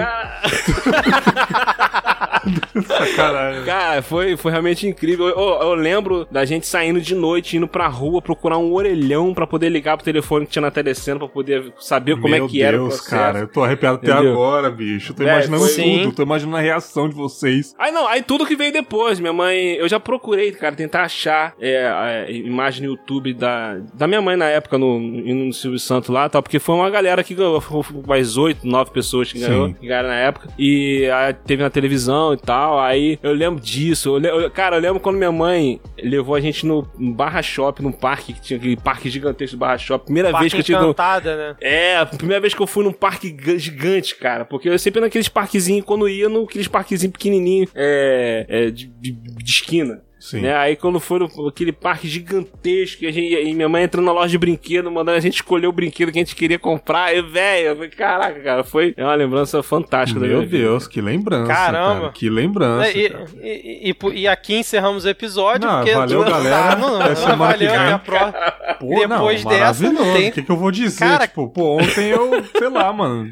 [2.84, 3.64] Sacanagem.
[3.66, 5.28] Cara, foi, foi realmente incrível.
[5.28, 9.48] Eu, eu, lembro da gente saindo de noite, indo pra rua procurar um orelhão pra
[9.48, 12.62] poder ligar pro telefone que tinha na telecena pra poder saber como Meu é que
[12.62, 14.34] era Deus, o cara, eu tô arrepiado até Entendeu?
[14.34, 15.14] agora, bicho.
[15.14, 15.84] tô imaginando foi...
[15.84, 17.76] tudo, tô imaginando a reação de vocês.
[17.78, 21.54] Aí não, aí tudo que veio depois, minha mãe, eu já procurei, cara, tentar achar
[21.60, 26.10] é, a imagem no YouTube da, da minha mãe na época no, no Silvio Santos
[26.10, 27.62] lá, tal, porque foi uma galera que ganhou,
[28.06, 32.34] mais oito, nove pessoas que ganhou, que ganharam na época, e aí, teve na televisão
[32.34, 36.36] e tal, aí eu lembro disso, eu, eu, cara, eu lembro quando minha mãe levou
[36.36, 40.06] a gente no Barra Shop, num parque, que tinha aquele parque gigantesco do Barra Shop,
[40.06, 40.78] primeira parque vez que eu tive...
[40.78, 41.56] Encantada, né?
[41.62, 45.30] É, a primeira vez que eu fui num parque gigante, cara, porque eu sempre naqueles
[45.30, 50.02] parquezinhos, quando ia, naqueles parquezinhos pequenininhos, é, é de, de, de esquina.
[50.20, 50.42] Sim.
[50.42, 50.56] Né?
[50.56, 54.30] Aí quando foi aquele parque gigantesco, e, a gente, e minha mãe entrando na loja
[54.30, 57.90] de brinquedo, mandando a gente escolher o brinquedo que a gente queria comprar, e velho,
[57.92, 60.94] caraca, cara, foi é uma lembrança fantástica Meu Deus, vida.
[60.94, 61.48] que lembrança.
[61.48, 62.00] Caramba.
[62.00, 62.90] Cara, que lembrança.
[62.90, 63.10] É,
[63.44, 65.68] e, e, e, aqui encerramos o episódio.
[65.68, 66.76] Não, porque valeu, galera.
[66.76, 68.52] Não, não, não valeu, até a próxima.
[68.80, 70.30] Pô, Depois não, dessa, não tem.
[70.30, 71.00] O que, que eu vou dizer?
[71.00, 71.28] Cara...
[71.28, 73.32] Tipo, pô, ontem eu, sei lá, mano.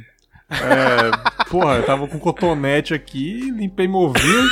[0.52, 4.48] É, porra, eu tava com cotonete aqui, limpei meu ouvido.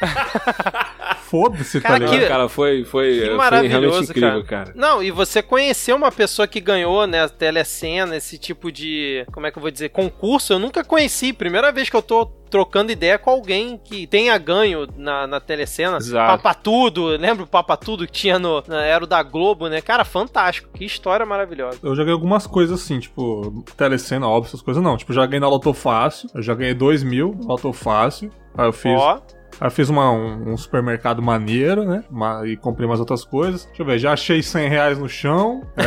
[1.34, 2.20] Foda-se, tá ligado?
[2.20, 4.66] Que, cara, foi, foi, que maravilhoso, foi incrível, cara.
[4.66, 4.72] cara.
[4.76, 9.50] Não, e você conheceu uma pessoa que ganhou, né, telecena, esse tipo de, como é
[9.50, 11.32] que eu vou dizer, concurso, eu nunca conheci.
[11.32, 15.96] Primeira vez que eu tô trocando ideia com alguém que tenha ganho na, na telecena.
[15.96, 16.40] Exato.
[16.40, 18.62] Papa Tudo, lembra o Papa Tudo que tinha no.
[18.68, 19.80] Era o da Globo, né?
[19.80, 20.68] Cara, fantástico.
[20.72, 21.80] Que história maravilhosa.
[21.82, 24.96] Eu já ganhei algumas coisas assim, tipo, telecena, óbvio, essas coisas não.
[24.96, 26.30] Tipo, já ganhei na Loto Fácil.
[26.32, 28.30] Eu já ganhei 2 mil na Loto Fácil.
[28.56, 28.92] Aí eu fiz.
[28.92, 29.20] Ó.
[29.60, 32.04] Aí fiz uma, um, um, supermercado maneiro, né?
[32.10, 33.64] Uma, e comprei umas outras coisas.
[33.66, 35.62] Deixa eu ver, já achei 100 reais no chão.
[35.76, 35.84] É...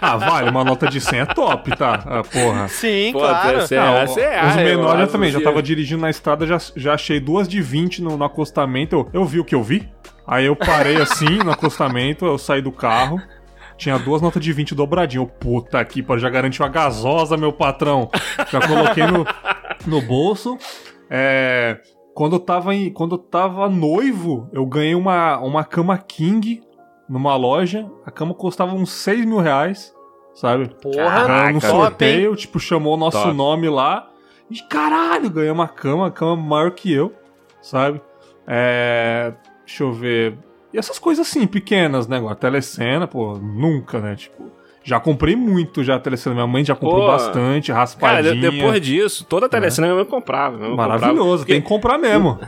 [0.00, 2.02] ah, vale, uma nota de 100 é top, tá?
[2.04, 2.68] Ah, porra.
[2.68, 3.66] Sim, Pô, claro.
[3.66, 7.20] 100 reais, ah, os menores eu também, já tava dirigindo na estrada, já, já achei
[7.20, 8.96] duas de 20 no, no acostamento.
[8.96, 9.88] Eu, eu vi o que eu vi.
[10.26, 13.20] Aí eu parei assim no acostamento, eu saí do carro.
[13.76, 15.26] Tinha duas notas de 20 dobradinho.
[15.26, 18.10] Puta aqui, já garantir uma gasosa, meu patrão.
[18.50, 19.26] Já coloquei no,
[19.86, 20.58] no bolso.
[21.08, 21.80] É,
[22.20, 26.62] quando eu tava, em, quando eu tava noivo, eu ganhei uma, uma cama king
[27.08, 27.90] numa loja.
[28.04, 29.94] A cama custava uns 6 mil reais,
[30.34, 30.68] sabe?
[30.82, 33.32] Porra, no sorteio, top, tipo, chamou o nosso top.
[33.32, 34.10] nome lá.
[34.50, 37.10] E caralho, ganhei uma cama, uma cama maior que eu,
[37.62, 38.02] sabe?
[38.46, 39.32] É.
[39.64, 40.36] Deixa eu ver.
[40.74, 42.22] E essas coisas assim, pequenas, né?
[42.28, 44.14] A telecena, pô, nunca, né?
[44.14, 44.44] Tipo.
[44.82, 46.34] Já comprei muito já a telecena.
[46.34, 48.34] Minha mãe já comprou Pô, bastante, raspadinha.
[48.34, 49.90] Cara, depois disso, toda a telecena é.
[49.90, 50.56] minha mãe comprava.
[50.56, 52.38] Minha mãe Maravilhoso, comprava, tem que comprar mesmo.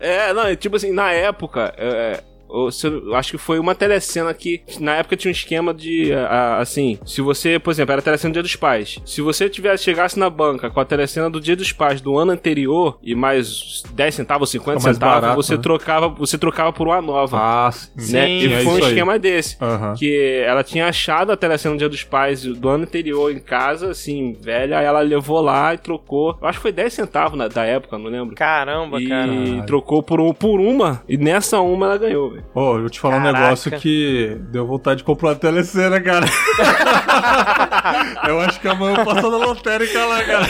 [0.00, 4.96] É, não, tipo assim, na época, é, eu acho que foi uma telecena que na
[4.96, 6.12] época tinha um esquema de
[6.58, 8.98] assim, se você, por exemplo, era a telecena do Dia dos Pais.
[9.04, 12.32] Se você tivesse chegasse na banca com a telecena do Dia dos Pais do ano
[12.32, 15.62] anterior e mais 10 centavos, 50 centavos, barato, você né?
[15.62, 17.38] trocava, você trocava por uma nova.
[17.40, 18.12] Ah, sim.
[18.12, 18.30] Né?
[18.30, 19.18] e foi um esquema aí.
[19.18, 19.94] desse, uhum.
[19.94, 23.90] que ela tinha achado a telecena do Dia dos Pais do ano anterior em casa,
[23.90, 26.36] assim, velha, aí ela levou lá e trocou.
[26.40, 28.34] Eu acho que foi 10 centavos na, da época, não lembro.
[28.34, 29.32] Caramba, e cara.
[29.32, 32.50] E trocou por, um, por uma e nessa uma ela ganhou, velho.
[32.54, 33.38] Ô, oh, eu vou te falar Caraca.
[33.38, 36.26] um negócio que deu vontade de comprar a telecena, cara.
[38.28, 40.46] eu acho que amanhã eu passo na lotérica lá, cara.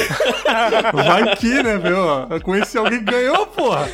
[0.92, 2.26] Vai que, né, meu?
[2.30, 3.88] Eu conheci alguém que ganhou, porra.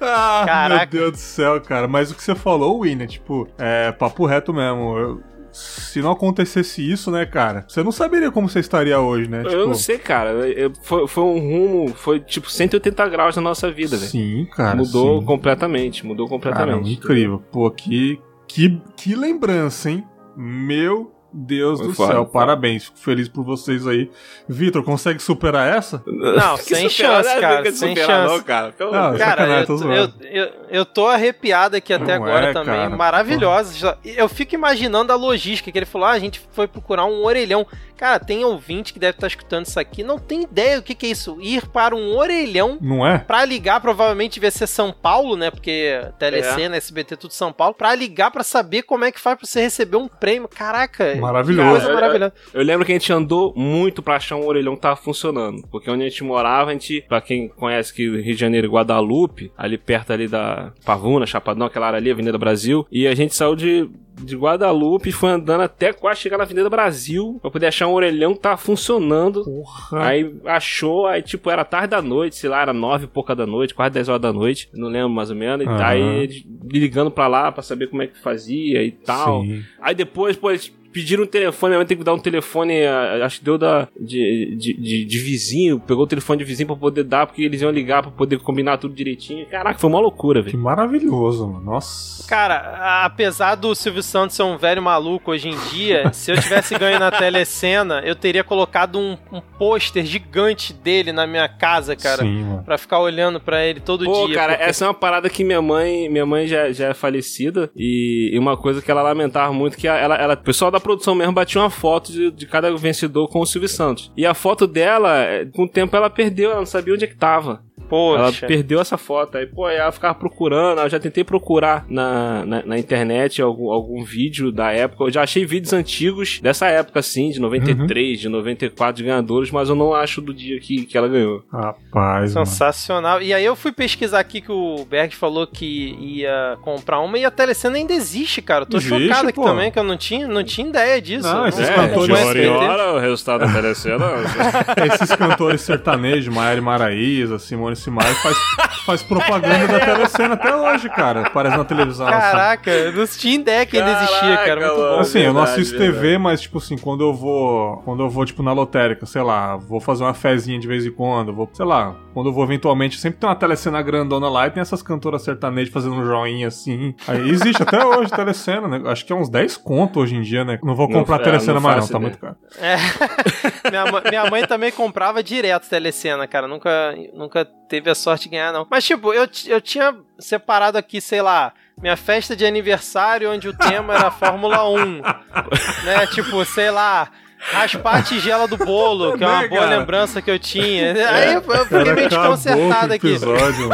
[0.00, 0.78] Ah, Caraca.
[0.78, 1.88] meu Deus do céu, cara.
[1.88, 4.96] Mas o que você falou, Winner, tipo, é papo reto mesmo.
[4.96, 9.42] Eu, se não acontecesse isso, né, cara, você não saberia como você estaria hoje, né?
[9.42, 9.66] Eu tipo...
[9.66, 10.34] não sei, cara.
[10.82, 14.10] Foi, foi, um rumo, foi tipo 180 graus na nossa vida, velho.
[14.10, 14.76] Sim, cara.
[14.76, 15.26] Mudou sim.
[15.26, 16.82] completamente, mudou completamente.
[16.82, 17.42] Cara, incrível.
[17.50, 20.04] Pô, que, que, que lembrança, hein?
[20.36, 22.84] Meu Deus Foi do foda, céu, parabéns.
[22.84, 24.10] Fico feliz por vocês aí.
[24.48, 26.02] Vitor, consegue superar essa?
[26.06, 27.40] Não, sem chance, né?
[27.40, 27.72] cara.
[27.72, 28.34] Sem chance.
[28.34, 32.24] Não, cara, Pelo não, cara eu, tô, eu, eu, eu, tô arrepiado aqui até não
[32.24, 32.74] agora é, também.
[32.74, 32.96] Cara.
[32.96, 33.98] Maravilhosa.
[34.04, 37.66] Eu fico imaginando a logística que ele falou: ah, a gente foi procurar um orelhão.
[37.98, 41.06] Cara, tem ouvinte que deve estar escutando isso aqui, não tem ideia o que, que
[41.06, 41.36] é isso.
[41.40, 43.18] Ir para um orelhão não é?
[43.18, 45.50] pra ligar, provavelmente devia ser São Paulo, né?
[45.50, 46.78] Porque Telecena, é.
[46.78, 49.96] SBT, tudo São Paulo, pra ligar pra saber como é que faz pra você receber
[49.96, 50.48] um prêmio.
[50.48, 51.92] Caraca, maravilhoso.
[51.92, 52.32] maravilhoso.
[52.52, 55.62] Eu, eu, lembro que a gente andou muito pra achar um orelhão que tava funcionando.
[55.70, 58.70] Porque onde a gente morava, a gente, pra quem conhece que Rio de Janeiro e
[58.70, 63.34] Guadalupe, ali perto ali da Pavuna, Chapadão, aquela área ali, Avenida Brasil, e a gente
[63.34, 63.88] saiu de
[64.24, 68.34] de Guadalupe, foi andando até quase chegar na Avenida Brasil, pra poder achar um orelhão
[68.34, 69.44] que tava funcionando.
[69.44, 70.06] Porra.
[70.06, 73.46] Aí achou, aí tipo, era tarde da noite, sei lá, era nove e pouca da
[73.46, 75.66] noite, quase dez horas da noite, não lembro mais ou menos.
[75.66, 75.76] Uhum.
[75.78, 79.42] Aí ligando pra lá pra saber como é que fazia e tal.
[79.42, 79.62] Sim.
[79.80, 80.50] Aí depois, pô,
[80.92, 82.84] pediram um telefone, minha mãe tem que dar um telefone,
[83.22, 86.76] acho que deu da, de, de, de, de, vizinho, pegou o telefone de vizinho pra
[86.76, 89.46] poder dar, porque eles iam ligar pra poder combinar tudo direitinho.
[89.46, 90.50] Caraca, foi uma loucura, velho.
[90.52, 91.64] Que maravilhoso, mano.
[91.64, 92.26] Nossa.
[92.26, 96.76] Cara, apesar do Silvio Santos ser um velho maluco hoje em dia, se eu tivesse
[96.78, 102.22] ganho na telecena, eu teria colocado um, um pôster gigante dele na minha casa, cara.
[102.22, 102.62] Sim, mano.
[102.64, 104.34] Pra ficar olhando pra ele todo Pô, dia.
[104.34, 104.70] cara, porque...
[104.70, 108.38] essa é uma parada que minha mãe, minha mãe já, já é falecida e, e
[108.38, 111.60] uma coisa que ela lamentava muito que ela, ela, o pessoal da produção mesmo batia
[111.60, 114.12] uma foto de, de cada vencedor com o Silvio Santos.
[114.16, 117.08] E a foto dela, é, com o tempo ela perdeu, ela não sabia onde é
[117.08, 117.62] que tava.
[117.88, 118.20] Poxa.
[118.22, 119.38] Ela perdeu essa foto.
[119.38, 120.80] Aí, pô, ela ficava procurando.
[120.80, 125.04] Eu já tentei procurar na, na, na, internet algum, algum vídeo da época.
[125.04, 128.22] Eu já achei vídeos antigos dessa época, assim, de 93, uhum.
[128.22, 131.42] de 94 de ganhadores, mas eu não acho do dia que, que ela ganhou.
[131.52, 132.32] Rapaz.
[132.32, 133.14] Sensacional.
[133.14, 133.24] Mano.
[133.24, 137.24] E aí eu fui pesquisar aqui que o Berg falou que ia comprar uma e
[137.24, 138.62] a telecena ainda existe, cara.
[138.62, 139.44] Eu tô existe, chocado aqui pô.
[139.44, 141.26] também, que eu não tinha, não tinha ideia disso.
[141.26, 142.16] Não, esses é, cantores.
[142.16, 144.06] Hora em hora, o resultado da telecena.
[144.92, 148.36] esses cantores sertanejos, Maíra Maraíza, Simone Simar faz,
[148.84, 151.26] faz propaganda da telecena até hoje, cara.
[151.26, 152.06] Aparece na televisão.
[152.06, 152.70] Caraca,
[153.02, 153.18] assim.
[153.18, 154.60] tinha ideia que ainda existia, cara.
[154.60, 154.98] Muito bom.
[154.98, 156.00] Assim, eu não assisto verdade.
[156.00, 157.78] TV, mas, tipo assim, quando eu vou.
[157.84, 160.92] Quando eu vou, tipo, na lotérica, sei lá, vou fazer uma fezinha de vez em
[160.92, 164.50] quando, vou, sei lá, quando eu vou eventualmente, sempre tem uma telecena grandona lá e
[164.50, 166.94] tem essas cantoras sertanejas fazendo um joinha assim.
[167.06, 168.82] Aí existe até hoje telecena, né?
[168.86, 170.58] Acho que é uns 10 conto hoje em dia, né?
[170.62, 172.36] Não vou comprar não, telecena mais, não, tá muito caro.
[172.60, 172.76] É.
[173.70, 176.48] minha, minha mãe também comprava direto telecena, cara.
[176.48, 178.66] Nunca, nunca teve a sorte de ganhar, não.
[178.68, 183.52] Mas, tipo, eu, eu tinha separado aqui, sei lá, minha festa de aniversário, onde o
[183.52, 184.76] tema era Fórmula 1.
[185.84, 186.06] né?
[186.12, 187.08] Tipo, sei lá.
[187.40, 190.92] Raspar a tigela do bolo, que é uma né, boa lembrança que eu tinha.
[191.08, 193.06] Aí eu, eu fiquei meio desconcertado aqui.
[193.06, 193.68] Episódio,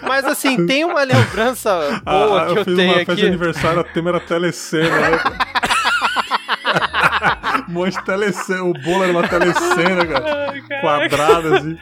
[0.00, 1.70] Mas assim, tem uma lembrança
[2.06, 4.20] ah, boa ah, que eu, eu fiz tenho uma festa de aniversário, o tema era
[4.20, 5.18] telecena, né?
[7.68, 10.50] um monte de telecena, o bolo era uma telecena, cara.
[10.50, 11.78] Ai, Quadrada, assim.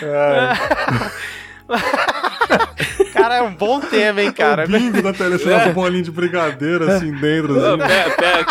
[3.12, 4.64] cara, é um bom tema, hein, cara.
[4.64, 5.68] O bingo da telecena é.
[5.68, 7.56] com bolinho de brigadeiro, assim, dentro.
[7.58, 7.78] Assim.
[7.78, 8.46] Pega, pega,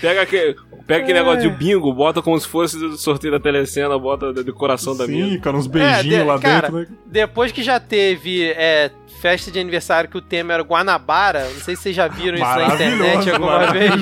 [0.00, 1.22] pega aquele Pega aquele é.
[1.22, 4.98] negócio de bingo, bota como se fosse o sorteio da telecena, bota a decoração Sim,
[4.98, 5.30] da mesa.
[5.30, 6.86] Sim, cara, uns beijinhos é, de, lá cara, dentro, né?
[7.06, 11.74] Depois que já teve é, festa de aniversário que o tema era Guanabara, não sei
[11.74, 13.90] se vocês já viram isso na internet alguma vez.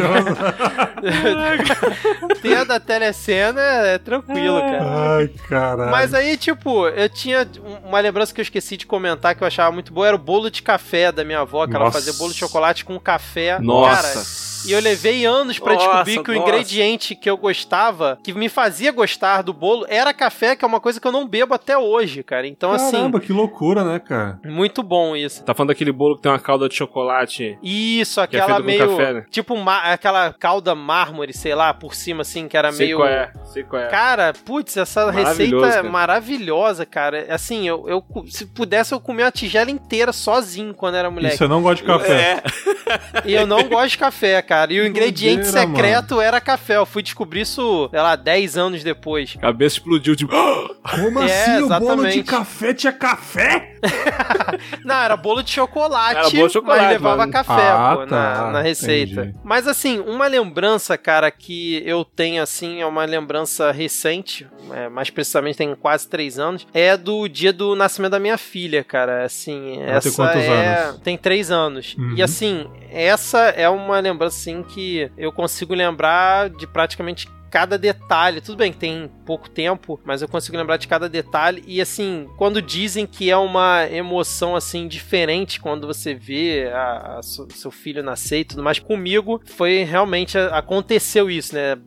[2.43, 5.17] Tema da telecena é tranquilo, cara.
[5.17, 5.91] Ai, caralho.
[5.91, 7.49] Mas aí, tipo, eu tinha
[7.85, 10.51] uma lembrança que eu esqueci de comentar que eu achava muito boa, era o bolo
[10.51, 11.85] de café da minha avó, que Nossa.
[11.85, 13.59] ela fazia bolo de chocolate com café.
[13.59, 14.03] Nossa.
[14.03, 18.49] Cara, e eu levei anos para descobrir que o ingrediente que eu gostava, que me
[18.49, 21.77] fazia gostar do bolo, era café, que é uma coisa que eu não bebo até
[21.77, 22.47] hoje, cara.
[22.47, 22.97] Então, Caramba, assim.
[22.97, 24.41] Caramba, que loucura, né, cara?
[24.45, 25.45] Muito bom isso.
[25.45, 27.59] Tá falando daquele bolo que tem uma calda de chocolate.
[27.63, 28.89] Isso, é aquela é meio.
[28.89, 29.27] Café, né?
[29.31, 32.99] Tipo, aquela calda mármore, sei lá, por cima, assim, que era sei meio.
[32.99, 33.89] Qual é, sei qual é.
[33.89, 37.27] Cara, putz, essa receita é maravilhosa, cara.
[37.29, 41.35] Assim, eu, eu se pudesse, eu comia uma tigela inteira sozinho quando era moleque.
[41.35, 42.43] Isso, eu não gosto de café.
[42.43, 43.23] É.
[43.27, 44.54] e eu não gosto de café, cara.
[44.71, 46.23] E o ingrediente secreto mano.
[46.23, 46.77] era café.
[46.77, 49.35] Eu fui descobrir isso, sei lá, 10 anos depois.
[49.39, 50.33] A cabeça explodiu, tipo.
[50.85, 51.65] Como é, assim?
[51.65, 51.93] Exatamente.
[51.93, 53.75] O bolo de café tinha café?
[54.85, 57.33] Não, era bolo de chocolate, era bolo de chocolate mas levava mano.
[57.33, 58.35] café, ah, pô, tá.
[58.35, 59.23] na, na, receita.
[59.23, 59.37] Entendi.
[59.43, 65.11] Mas assim, uma lembrança, cara, que eu tenho, assim, é uma lembrança recente, é, mais
[65.11, 69.25] precisamente tem quase 3 anos, é do dia do nascimento da minha filha, cara.
[69.25, 70.77] Assim, essa tem é...
[70.77, 71.01] Anos?
[71.01, 71.95] Tem 3 anos.
[71.99, 72.15] Uhum.
[72.17, 78.41] E assim, essa é uma lembrança, assim, que eu consigo lembrar de praticamente cada detalhe.
[78.41, 81.63] Tudo bem que tem pouco tempo, mas eu consigo lembrar de cada detalhe.
[81.69, 87.23] E assim, quando dizem que é uma emoção assim diferente quando você vê a, a
[87.23, 91.79] seu filho nascer e tudo mais, comigo foi realmente aconteceu isso, né?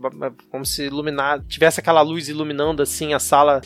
[0.49, 3.59] Como se iluminar, tivesse aquela luz iluminando assim a sala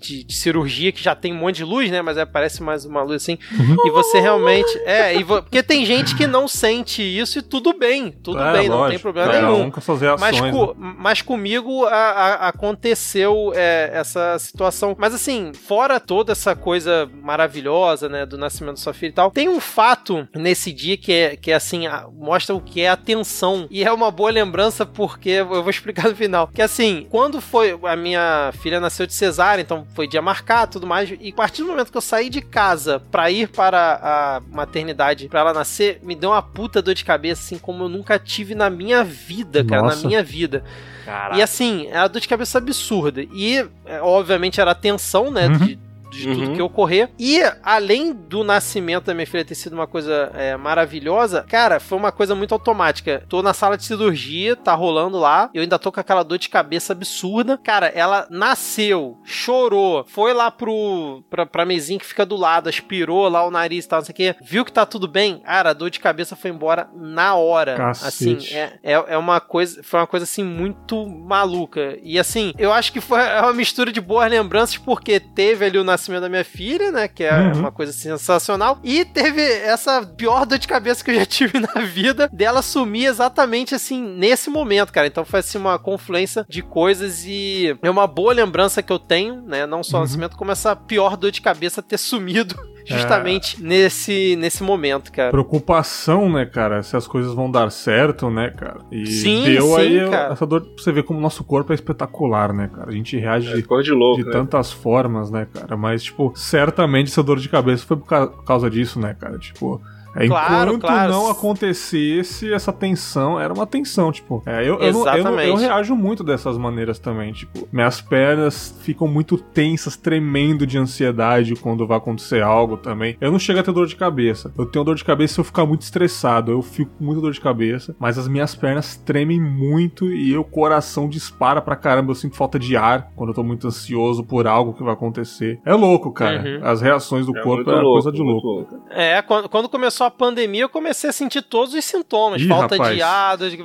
[0.00, 2.00] de, de, cirurgia que já tem um monte de luz, né?
[2.02, 3.36] Mas é, parece mais uma luz assim.
[3.58, 3.76] Uhum.
[3.84, 7.76] E você realmente é, e vo, porque tem gente que não sente isso e tudo
[7.76, 9.72] bem, tudo é, bem, lógico, não tem problema nenhum.
[10.20, 10.94] Mas, co, né?
[10.96, 14.94] mas comigo comigo a, a, aconteceu é, essa situação.
[14.98, 19.30] Mas assim, fora toda essa coisa maravilhosa, né, do nascimento da sua filha e tal,
[19.30, 22.96] tem um fato nesse dia que é, que é assim, mostra o que é a
[22.96, 23.66] tensão.
[23.70, 27.78] E é uma boa lembrança porque, eu vou explicar no final, que assim, quando foi,
[27.84, 31.62] a minha filha nasceu de cesárea, então foi dia marcado tudo mais, e a partir
[31.62, 36.00] do momento que eu saí de casa para ir para a maternidade para ela nascer,
[36.02, 39.64] me deu uma puta dor de cabeça, assim, como eu nunca tive na minha vida,
[39.64, 40.02] cara, Nossa.
[40.02, 40.62] na minha vida.
[41.08, 41.38] Caraca.
[41.38, 43.22] E assim, era dor de cabeça absurda.
[43.32, 45.48] E, é, obviamente, era a tensão, né?
[45.48, 45.56] Uhum.
[45.56, 45.78] De
[46.10, 46.34] de uhum.
[46.34, 47.10] tudo que ocorrer.
[47.18, 51.98] E além do nascimento da minha filha ter sido uma coisa é, maravilhosa, cara, foi
[51.98, 53.24] uma coisa muito automática.
[53.28, 56.48] Tô na sala de cirurgia, tá rolando lá, eu ainda tô com aquela dor de
[56.48, 57.58] cabeça absurda.
[57.58, 63.28] Cara, ela nasceu, chorou, foi lá pro pra, pra mesinha que fica do lado, aspirou
[63.28, 65.70] lá o nariz e tal, não sei o que, viu que tá tudo bem, cara,
[65.70, 67.76] a dor de cabeça foi embora na hora.
[67.76, 68.08] Cacete.
[68.08, 71.98] Assim, é, é, é uma coisa, foi uma coisa assim muito maluca.
[72.02, 75.84] E assim, eu acho que foi uma mistura de boas lembranças, porque teve ali o
[75.84, 77.08] nascimento da minha filha, né?
[77.08, 77.60] Que é uhum.
[77.60, 78.78] uma coisa sensacional.
[78.82, 83.06] E teve essa pior dor de cabeça que eu já tive na vida dela sumir
[83.06, 85.06] exatamente assim nesse momento, cara.
[85.06, 89.42] Então foi assim uma confluência de coisas e é uma boa lembrança que eu tenho,
[89.42, 89.66] né?
[89.66, 90.06] Não só o uhum.
[90.06, 92.54] nascimento, como essa pior dor de cabeça ter sumido
[92.88, 93.66] justamente é...
[93.66, 95.30] nesse, nesse momento, cara.
[95.30, 96.82] Preocupação, né, cara?
[96.82, 98.80] Se as coisas vão dar certo, né, cara?
[98.90, 100.32] E sim, deu sim, aí cara.
[100.32, 102.88] essa dor pra você ver como o nosso corpo é espetacular, né, cara?
[102.88, 104.32] A gente reage é, de, de, louco, de né?
[104.32, 105.76] tantas formas, né, cara?
[105.76, 109.38] Mas, tipo, certamente essa dor de cabeça foi por causa disso, né, cara?
[109.38, 109.80] Tipo.
[110.18, 111.12] É, claro, enquanto claro.
[111.12, 114.42] não acontecesse essa tensão, era uma tensão, tipo.
[114.46, 117.68] É, eu, eu, eu, eu, reajo muito dessas maneiras também, tipo.
[117.72, 123.16] Minhas pernas ficam muito tensas, tremendo de ansiedade quando vai acontecer algo também.
[123.20, 124.52] Eu não chego a ter dor de cabeça.
[124.56, 126.52] Eu tenho dor de cabeça se eu ficar muito estressado.
[126.52, 130.44] Eu fico com muita dor de cabeça, mas as minhas pernas tremem muito e o
[130.44, 132.10] coração dispara pra caramba.
[132.10, 135.60] Eu sinto falta de ar quando eu tô muito ansioso por algo que vai acontecer.
[135.64, 136.42] É louco, cara.
[136.42, 136.60] Uhum.
[136.62, 138.46] As reações do é corpo é louco, coisa de louco.
[138.46, 138.78] louco.
[138.90, 142.42] É, quando, quando começou começou a pandemia, eu comecei a sentir todos os sintomas.
[142.42, 142.94] Ih, falta rapaz.
[142.94, 143.58] de ar, de...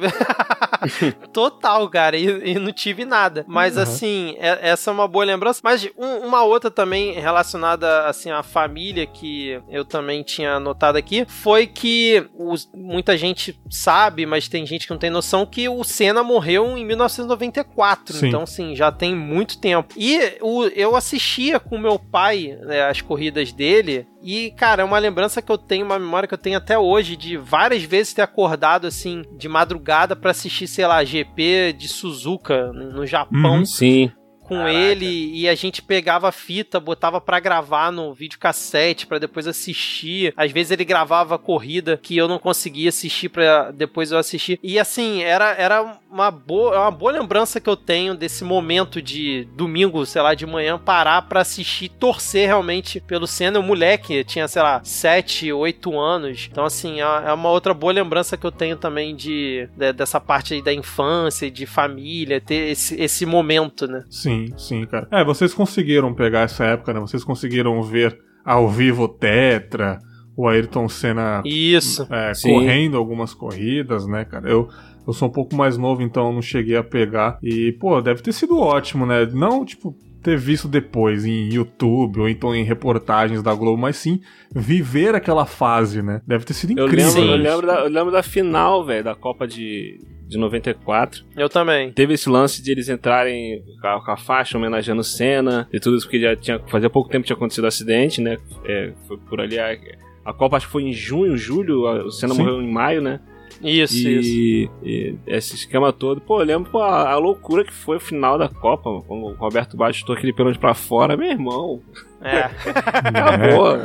[1.32, 3.46] Total, cara, e, e, não tive nada.
[3.48, 3.84] Mas uhum.
[3.84, 5.62] assim, é, essa é uma boa lembrança.
[5.64, 11.26] Mas um, uma outra também relacionada assim à família que eu também tinha notado aqui
[11.28, 15.84] foi que os, muita gente sabe, mas tem gente que não tem noção que o
[15.84, 18.18] Senna morreu em 1994.
[18.18, 18.28] Sim.
[18.28, 19.94] Então, assim, já tem muito tempo.
[19.98, 24.08] E o, eu assistia com meu pai né, as corridas dele.
[24.22, 27.16] E, cara, é uma lembrança que eu tenho, uma memória que eu tenho até hoje
[27.16, 32.72] de várias vezes ter acordado assim de madrugada para assistir, sei lá, GP de Suzuka
[32.74, 33.58] no Japão.
[33.58, 34.12] Uhum, sim
[34.54, 34.72] com Caraca.
[34.72, 40.34] ele e a gente pegava a fita, botava para gravar no videocassete para depois assistir.
[40.38, 44.60] Às vezes ele gravava corrida que eu não conseguia assistir para depois eu assistir.
[44.62, 49.48] E assim, era, era uma boa, uma boa lembrança que eu tenho desse momento de
[49.56, 53.60] domingo, sei lá, de manhã parar para assistir, torcer realmente pelo Senna.
[53.60, 56.48] O moleque tinha, sei lá, 7, 8 anos.
[56.52, 60.20] Então assim, é, é uma outra boa lembrança que eu tenho também de, de dessa
[60.20, 64.04] parte aí da infância, de família, ter esse, esse momento, né?
[64.10, 64.43] Sim.
[64.48, 65.08] Sim, sim, cara.
[65.12, 67.00] É, vocês conseguiram pegar essa época, né?
[67.00, 70.00] Vocês conseguiram ver ao vivo Tetra,
[70.36, 72.08] o Ayrton Senna Isso.
[72.12, 74.50] É, correndo algumas corridas, né, cara?
[74.50, 74.68] Eu,
[75.08, 77.38] eu sou um pouco mais novo, então não cheguei a pegar.
[77.42, 79.26] E, pô, deve ter sido ótimo, né?
[79.32, 84.22] Não, tipo, ter visto depois em YouTube ou então em reportagens da Globo, mas sim
[84.56, 86.22] viver aquela fase, né?
[86.26, 87.06] Deve ter sido incrível.
[87.06, 90.00] Eu lembro, eu lembro, da, eu lembro da final, velho, da Copa de,
[90.34, 91.24] de 94.
[91.36, 91.92] Eu também.
[91.92, 95.80] Teve esse lance de eles entrarem com a, com a faixa homenageando o Senna e
[95.80, 96.60] tudo isso, porque já tinha.
[96.68, 98.38] Fazia pouco tempo que tinha acontecido o acidente, né?
[98.66, 99.60] É, foi por ali.
[99.60, 99.78] A,
[100.26, 102.42] a Copa acho que foi em junho, julho, o Senna Sim.
[102.42, 103.20] morreu em maio, né?
[103.62, 104.72] Isso, e, isso.
[104.84, 106.20] E esse esquema todo.
[106.22, 109.34] Pô, eu lembro pô, a, a, loucura que foi o final da Copa, quando o
[109.34, 111.82] Roberto Baixo estou aquele pênalti pra fora, meu irmão.
[112.22, 112.50] É.
[113.04, 113.78] Acabou.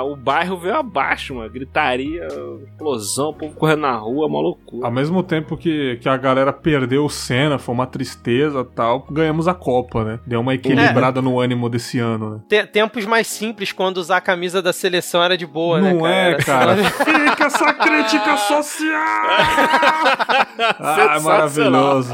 [0.00, 1.50] O bairro veio abaixo, mano.
[1.50, 2.26] Gritaria,
[2.66, 4.86] explosão, o povo correndo na rua, uma loucura.
[4.86, 9.48] Ao mesmo tempo que, que a galera perdeu o Senna, foi uma tristeza tal, ganhamos
[9.48, 10.20] a Copa, né?
[10.26, 11.22] Deu uma equilibrada é.
[11.22, 12.66] no ânimo desse ano, né?
[12.66, 15.94] Tempos mais simples, quando usar a camisa da seleção era de boa, Não né?
[15.94, 16.76] Não é, cara.
[16.82, 19.26] Fica essa crítica social!
[20.78, 22.12] ah, maravilhoso.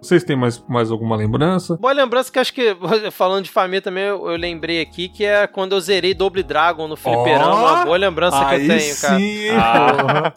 [0.00, 1.76] Vocês têm mais, mais alguma lembrança?
[1.76, 2.76] Boa lembrança que acho que,
[3.12, 6.88] falando de família também, eu, eu lembrei aqui, que é quando eu zerei Double Dragon
[6.88, 7.54] no fliperama.
[7.54, 9.18] Oh, uma boa lembrança que eu tenho, cara.
[9.18, 10.32] Sim, ah.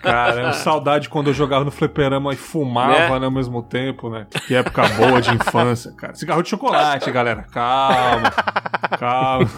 [0.00, 3.26] Cara, saudade quando eu jogava no fliperama e fumava né?
[3.26, 4.26] ao mesmo tempo, né?
[4.46, 6.14] Que época boa de infância, cara.
[6.14, 7.44] Cigarro de chocolate, galera.
[7.50, 8.30] Calma.
[8.98, 9.46] Calma.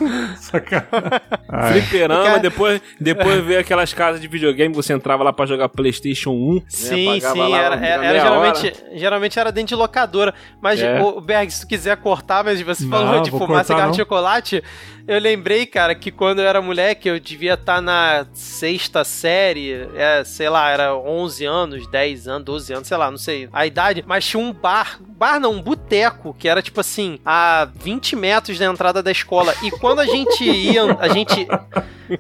[1.73, 2.39] Fliperama, cara...
[2.39, 6.63] depois, depois veio aquelas casas de videogame você entrava lá pra jogar Playstation 1.
[6.69, 7.21] Sim, né?
[7.21, 7.55] sim.
[7.55, 10.35] Era, era, era geralmente, geralmente era dentro de locadora.
[10.61, 11.01] Mas, é.
[11.01, 14.63] o Berg, se tu quiser cortar, mas você Não, falou de fumar cigarro de chocolate,
[15.09, 19.89] eu lembrei, cara, que quando eu era moleque, eu devia estar tá na sexta série,
[19.95, 23.65] é, sei lá, era 11 anos, 10 anos, 12 anos, sei lá, não sei a
[23.65, 28.17] idade, mas tinha um bar, bar não, um boteco, que era tipo assim, a 20
[28.17, 29.55] metros da entrada da escola.
[29.63, 31.47] E quando a gente ia, a gente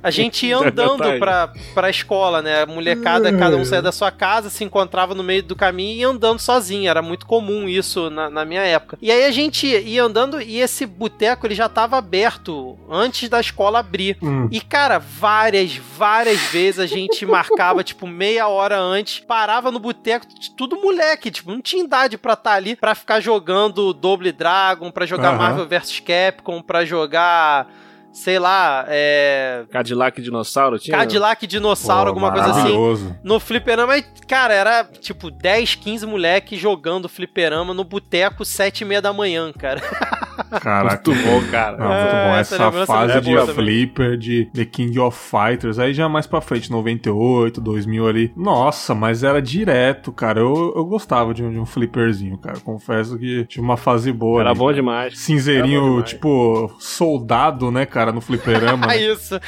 [0.02, 2.62] a gente ia andando é pra, pra escola, né?
[2.62, 6.00] A molecada, cada um saía da sua casa, se encontrava no meio do caminho e
[6.00, 6.90] ia andando sozinho.
[6.96, 8.96] Era muito comum isso na, na minha época.
[9.02, 13.38] E aí a gente ia andando e esse boteco ele já tava aberto antes da
[13.38, 14.16] escola abrir.
[14.22, 14.48] Hum.
[14.50, 20.26] E, cara, várias, várias vezes a gente marcava, tipo, meia hora antes, parava no boteco,
[20.56, 24.90] tudo moleque, tipo, não tinha idade pra estar tá ali pra ficar jogando Double Dragon,
[24.90, 25.38] pra jogar uhum.
[25.38, 27.68] Marvel vs Capcom, pra jogar
[28.16, 29.64] sei lá, é.
[29.70, 30.96] Cadillac Dinossauro tinha?
[30.96, 33.14] Cadillac Dinossauro, Pô, alguma coisa assim.
[33.22, 33.92] No fliperama,
[34.26, 39.52] cara, era tipo 10, 15 moleques jogando fliperama no boteco, 7 e meia da manhã,
[39.52, 39.82] cara.
[40.60, 41.10] Caraca.
[41.10, 41.76] muito bom, cara.
[41.76, 42.36] Não, muito bom.
[42.36, 46.40] É, essa, essa fase de Flipper, de The King of Fighters, aí já mais pra
[46.40, 48.32] frente, 98, 2000 ali.
[48.36, 50.40] Nossa, mas era direto, cara.
[50.40, 52.60] Eu, eu gostava de um, de um flipperzinho, cara.
[52.60, 54.40] Confesso que tinha uma fase boa.
[54.40, 54.58] Era ali.
[54.58, 55.18] bom demais.
[55.18, 56.10] Cinzeirinho, bom demais.
[56.10, 58.86] tipo, soldado, né, cara, no fliperama.
[58.86, 58.98] Né?
[58.98, 59.40] Isso.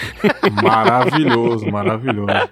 [0.62, 2.48] Maravilhoso, maravilhoso.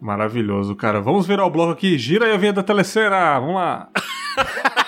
[0.00, 1.00] Maravilhoso, cara.
[1.00, 1.98] Vamos virar o bloco aqui.
[1.98, 3.38] Gira aí a vinha da telecena.
[3.38, 3.88] Vamos lá.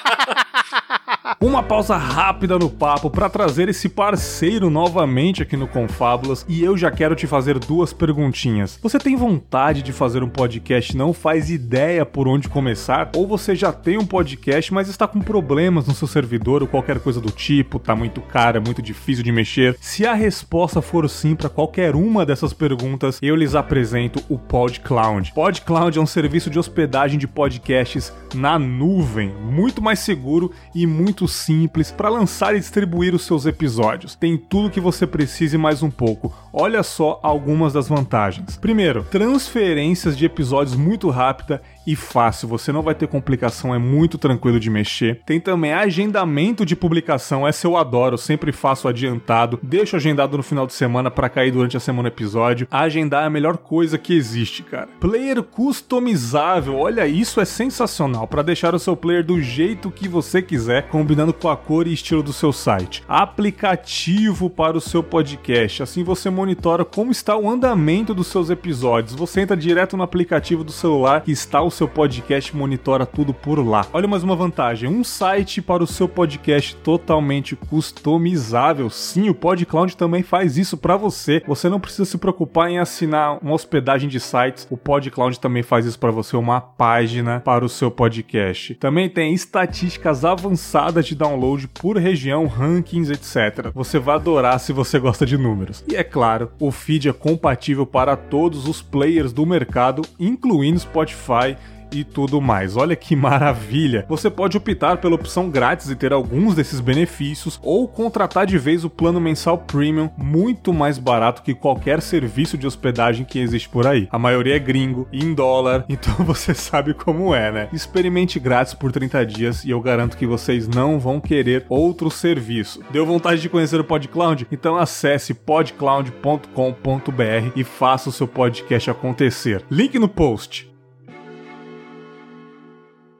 [1.40, 6.74] Uma pausa rápida no papo para trazer esse parceiro novamente aqui no Confábulas e eu
[6.76, 8.78] já quero te fazer duas perguntinhas.
[8.82, 13.10] Você tem vontade de fazer um podcast não faz ideia por onde começar?
[13.14, 16.98] Ou você já tem um podcast, mas está com problemas no seu servidor ou qualquer
[16.98, 19.76] coisa do tipo, tá muito caro, é muito difícil de mexer?
[19.80, 25.32] Se a resposta for sim para qualquer uma dessas perguntas, eu lhes apresento o PodCloud.
[25.34, 31.17] PodCloud é um serviço de hospedagem de podcasts na nuvem, muito mais seguro e muito
[31.26, 34.14] simples para lançar e distribuir os seus episódios.
[34.14, 36.32] Tem tudo que você precisa e mais um pouco.
[36.52, 38.56] Olha só algumas das vantagens.
[38.56, 44.18] Primeiro, transferências de episódios muito rápida e fácil, você não vai ter complicação, é muito
[44.18, 45.22] tranquilo de mexer.
[45.24, 50.66] Tem também agendamento de publicação, essa eu adoro, sempre faço adiantado, deixo agendado no final
[50.66, 52.68] de semana para cair durante a semana episódio.
[52.70, 54.90] Agendar é a melhor coisa que existe, cara.
[55.00, 60.42] Player customizável, olha isso é sensacional para deixar o seu player do jeito que você
[60.42, 63.02] quiser, combinando com a cor e estilo do seu site.
[63.08, 69.14] Aplicativo para o seu podcast, assim você monitora como está o andamento dos seus episódios.
[69.14, 73.64] Você entra direto no aplicativo do celular que está o seu podcast monitora tudo por
[73.64, 73.86] lá.
[73.92, 78.90] Olha mais uma vantagem: um site para o seu podcast totalmente customizável.
[78.90, 81.40] Sim, o PodCloud também faz isso para você.
[81.46, 84.66] Você não precisa se preocupar em assinar uma hospedagem de sites.
[84.68, 88.74] O PodCloud também faz isso para você, uma página para o seu podcast.
[88.74, 93.70] Também tem estatísticas avançadas de download por região, rankings, etc.
[93.72, 95.84] Você vai adorar se você gosta de números.
[95.88, 101.56] E é claro, o feed é compatível para todos os players do mercado, incluindo Spotify
[101.92, 102.76] e tudo mais.
[102.76, 104.04] Olha que maravilha!
[104.08, 108.84] Você pode optar pela opção grátis e ter alguns desses benefícios ou contratar de vez
[108.84, 113.86] o plano mensal premium, muito mais barato que qualquer serviço de hospedagem que existe por
[113.86, 114.08] aí.
[114.10, 117.68] A maioria é gringo, em dólar, então você sabe como é, né?
[117.72, 122.80] Experimente grátis por 30 dias e eu garanto que vocês não vão querer outro serviço.
[122.90, 124.46] Deu vontade de conhecer o PodCloud?
[124.50, 129.64] Então acesse podcloud.com.br e faça o seu podcast acontecer.
[129.70, 130.67] Link no post.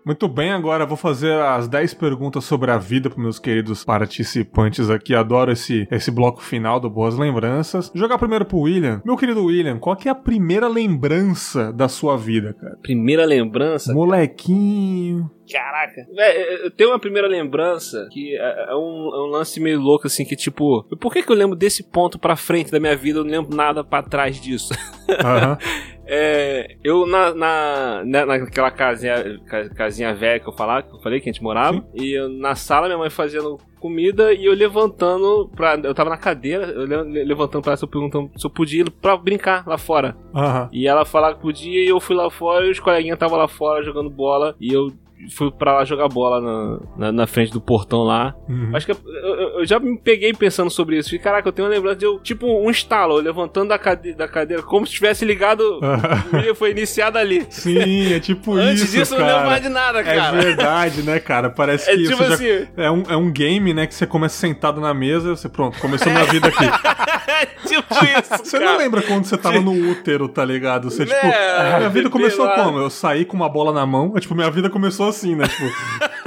[0.09, 4.89] Muito bem, agora vou fazer as 10 perguntas sobre a vida para meus queridos participantes
[4.89, 5.15] aqui.
[5.15, 7.93] Adoro esse, esse bloco final do Boas Lembranças.
[7.95, 9.03] Jogar primeiro pro William.
[9.05, 12.79] Meu querido William, qual que é a primeira lembrança da sua vida, cara?
[12.81, 13.93] Primeira lembrança?
[13.93, 15.31] Molequinho.
[15.53, 16.07] Caraca.
[16.15, 20.07] Véio, eu tenho uma primeira lembrança que é, é um, é um, lance meio louco,
[20.07, 23.19] assim, que tipo, por que, que eu lembro desse ponto pra frente da minha vida?
[23.19, 24.73] Eu não lembro nada pra trás disso.
[25.09, 25.57] Uhum.
[26.11, 29.39] É, eu na, na, né, naquela casinha,
[29.77, 31.85] casinha velha que eu, falar, que eu falei que a gente morava, Sim.
[31.95, 35.75] e eu, na sala minha mãe fazendo comida e eu levantando pra.
[35.75, 39.67] Eu tava na cadeira, eu levantando pra ela, perguntando se eu podia ir pra brincar
[39.67, 40.17] lá fora.
[40.35, 40.69] Uhum.
[40.73, 43.47] E ela falava que podia e eu fui lá fora e os coleguinhas estavam lá
[43.47, 44.91] fora jogando bola e eu
[45.31, 48.35] fui pra lá jogar bola na, na, na frente do portão lá.
[48.49, 48.71] Uhum.
[48.75, 51.15] Acho que eu, eu, eu, já me peguei pensando sobre isso.
[51.15, 54.29] E caraca, eu tenho uma lembrança de eu, tipo, um estalo, levantando da, cade da
[54.29, 55.81] cadeira, como se tivesse ligado.
[56.51, 57.47] o foi iniciado ali.
[57.51, 58.83] Sim, é tipo Antes isso.
[58.83, 59.23] Antes disso, cara.
[59.23, 60.39] eu não lembro mais de nada, cara.
[60.39, 61.51] É verdade, né, cara?
[61.51, 62.85] Parece é que tipo assim, já...
[62.85, 65.79] é, um, é um game, né, que você começa sentado na mesa e você, pronto,
[65.79, 66.65] começou minha vida aqui.
[67.29, 68.45] é tipo isso.
[68.45, 68.73] Você cara.
[68.73, 70.91] não lembra quando você tava no útero, tá ligado?
[70.91, 72.55] Você, tipo, é, minha vida começou lá.
[72.55, 72.79] como?
[72.79, 75.47] Eu saí com uma bola na mão, é, tipo, minha vida começou assim, né?
[75.47, 75.65] Tipo.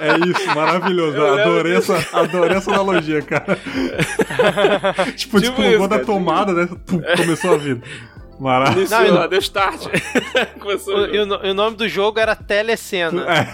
[0.00, 1.16] É isso, maravilhoso.
[1.16, 3.58] Eu adorei essa, adorei essa analogia, cara.
[5.16, 6.68] tipo, tipo, isso, da tomada, né?
[6.86, 7.82] Pum, começou a vida.
[8.40, 8.94] Maravilhoso.
[8.94, 9.86] Não, não, deu start.
[10.58, 13.26] Começou o, o, o, nome do jogo era Telecena.
[13.30, 13.46] É.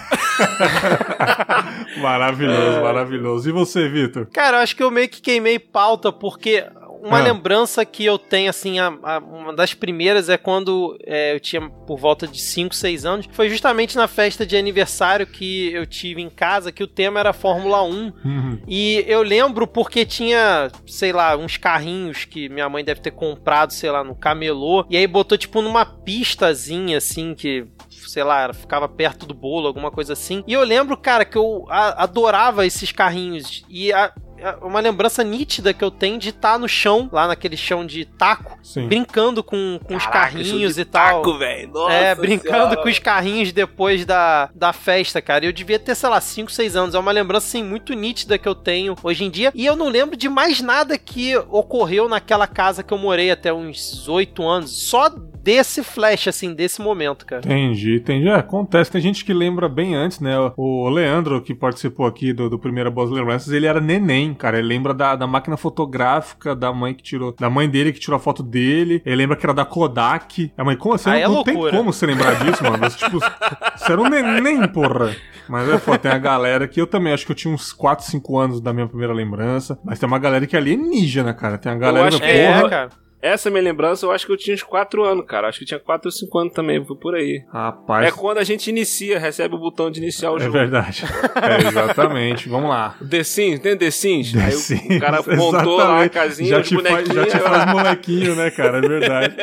[1.99, 2.81] maravilhoso, é.
[2.81, 3.49] maravilhoso.
[3.49, 4.27] E você, Vitor?
[4.27, 6.65] Cara, eu acho que eu meio que queimei pauta porque
[7.01, 7.23] uma ah.
[7.23, 11.69] lembrança que eu tenho, assim, a, a, uma das primeiras é quando é, eu tinha
[11.69, 13.29] por volta de 5, 6 anos.
[13.31, 17.33] Foi justamente na festa de aniversário que eu tive em casa, que o tema era
[17.33, 18.13] Fórmula 1.
[18.25, 18.61] Uhum.
[18.67, 23.71] E eu lembro porque tinha, sei lá, uns carrinhos que minha mãe deve ter comprado,
[23.73, 24.85] sei lá, no camelô.
[24.89, 27.65] E aí botou, tipo, numa pistazinha, assim, que
[28.07, 30.43] sei lá, ficava perto do bolo, alguma coisa assim.
[30.47, 33.65] E eu lembro, cara, que eu adorava esses carrinhos.
[33.69, 34.13] E a,
[34.61, 38.05] uma lembrança nítida que eu tenho de estar tá no chão, lá naquele chão de
[38.05, 38.87] taco, Sim.
[38.87, 41.23] brincando com, com Caraca, os carrinhos e tal.
[41.23, 41.89] Taco, velho.
[41.89, 42.77] É, brincando senhora.
[42.77, 45.45] com os carrinhos depois da, da festa, cara.
[45.45, 46.95] Eu devia ter, sei lá, 5, 6 anos.
[46.95, 49.51] É uma lembrança, assim, muito nítida que eu tenho hoje em dia.
[49.53, 53.53] E eu não lembro de mais nada que ocorreu naquela casa que eu morei até
[53.53, 54.71] uns 8 anos.
[54.71, 55.09] Só
[55.47, 57.41] desse flash, assim, desse momento, cara.
[57.45, 58.27] Entendi, entendi.
[58.27, 58.91] É, acontece.
[58.91, 60.35] Tem gente que lembra bem antes, né?
[60.57, 64.57] O Leandro, que participou aqui do, do primeiro Boas Lembranças, ele era neném, cara.
[64.59, 68.17] Ele lembra da, da máquina fotográfica da mãe que tirou, da mãe dele que tirou
[68.17, 69.01] a foto dele.
[69.05, 70.51] Ele lembra que era da Kodak.
[70.57, 71.09] A mãe, como assim?
[71.09, 72.77] Ah, não, é não tem como você lembrar disso, mano.
[72.79, 75.15] Mas, tipo, você era um neném, porra.
[75.47, 78.05] Mas é foda, tem a galera que eu também acho que eu tinha uns 4,
[78.05, 79.79] 5 anos da minha primeira lembrança.
[79.83, 81.57] Mas tem uma galera que é alienígena, cara.
[81.57, 82.67] Tem a galera eu acho, é, porra.
[82.67, 82.89] É, cara.
[83.19, 85.47] Essa minha lembrança, eu acho que eu tinha uns 4 anos, cara.
[85.47, 87.43] Acho que eu tinha 4 ou 5 anos também, foi por aí.
[87.51, 88.07] Rapaz.
[88.07, 90.55] É quando a gente inicia, recebe o botão de iniciar o é jogo.
[90.55, 91.03] É verdade.
[91.37, 92.49] É, exatamente.
[92.49, 92.95] Vamos lá.
[93.09, 94.33] The Sims, tem The Sims?
[94.33, 97.71] The aí Sims, o cara montou lá a casinha, já te faz, Já te faz
[97.71, 98.77] molequinho, né, cara?
[98.77, 99.35] É verdade.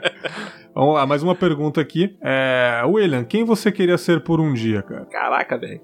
[0.74, 2.16] Vamos lá, mais uma pergunta aqui.
[2.22, 5.06] É, William, quem você queria ser por um dia, cara?
[5.06, 5.80] Caraca, velho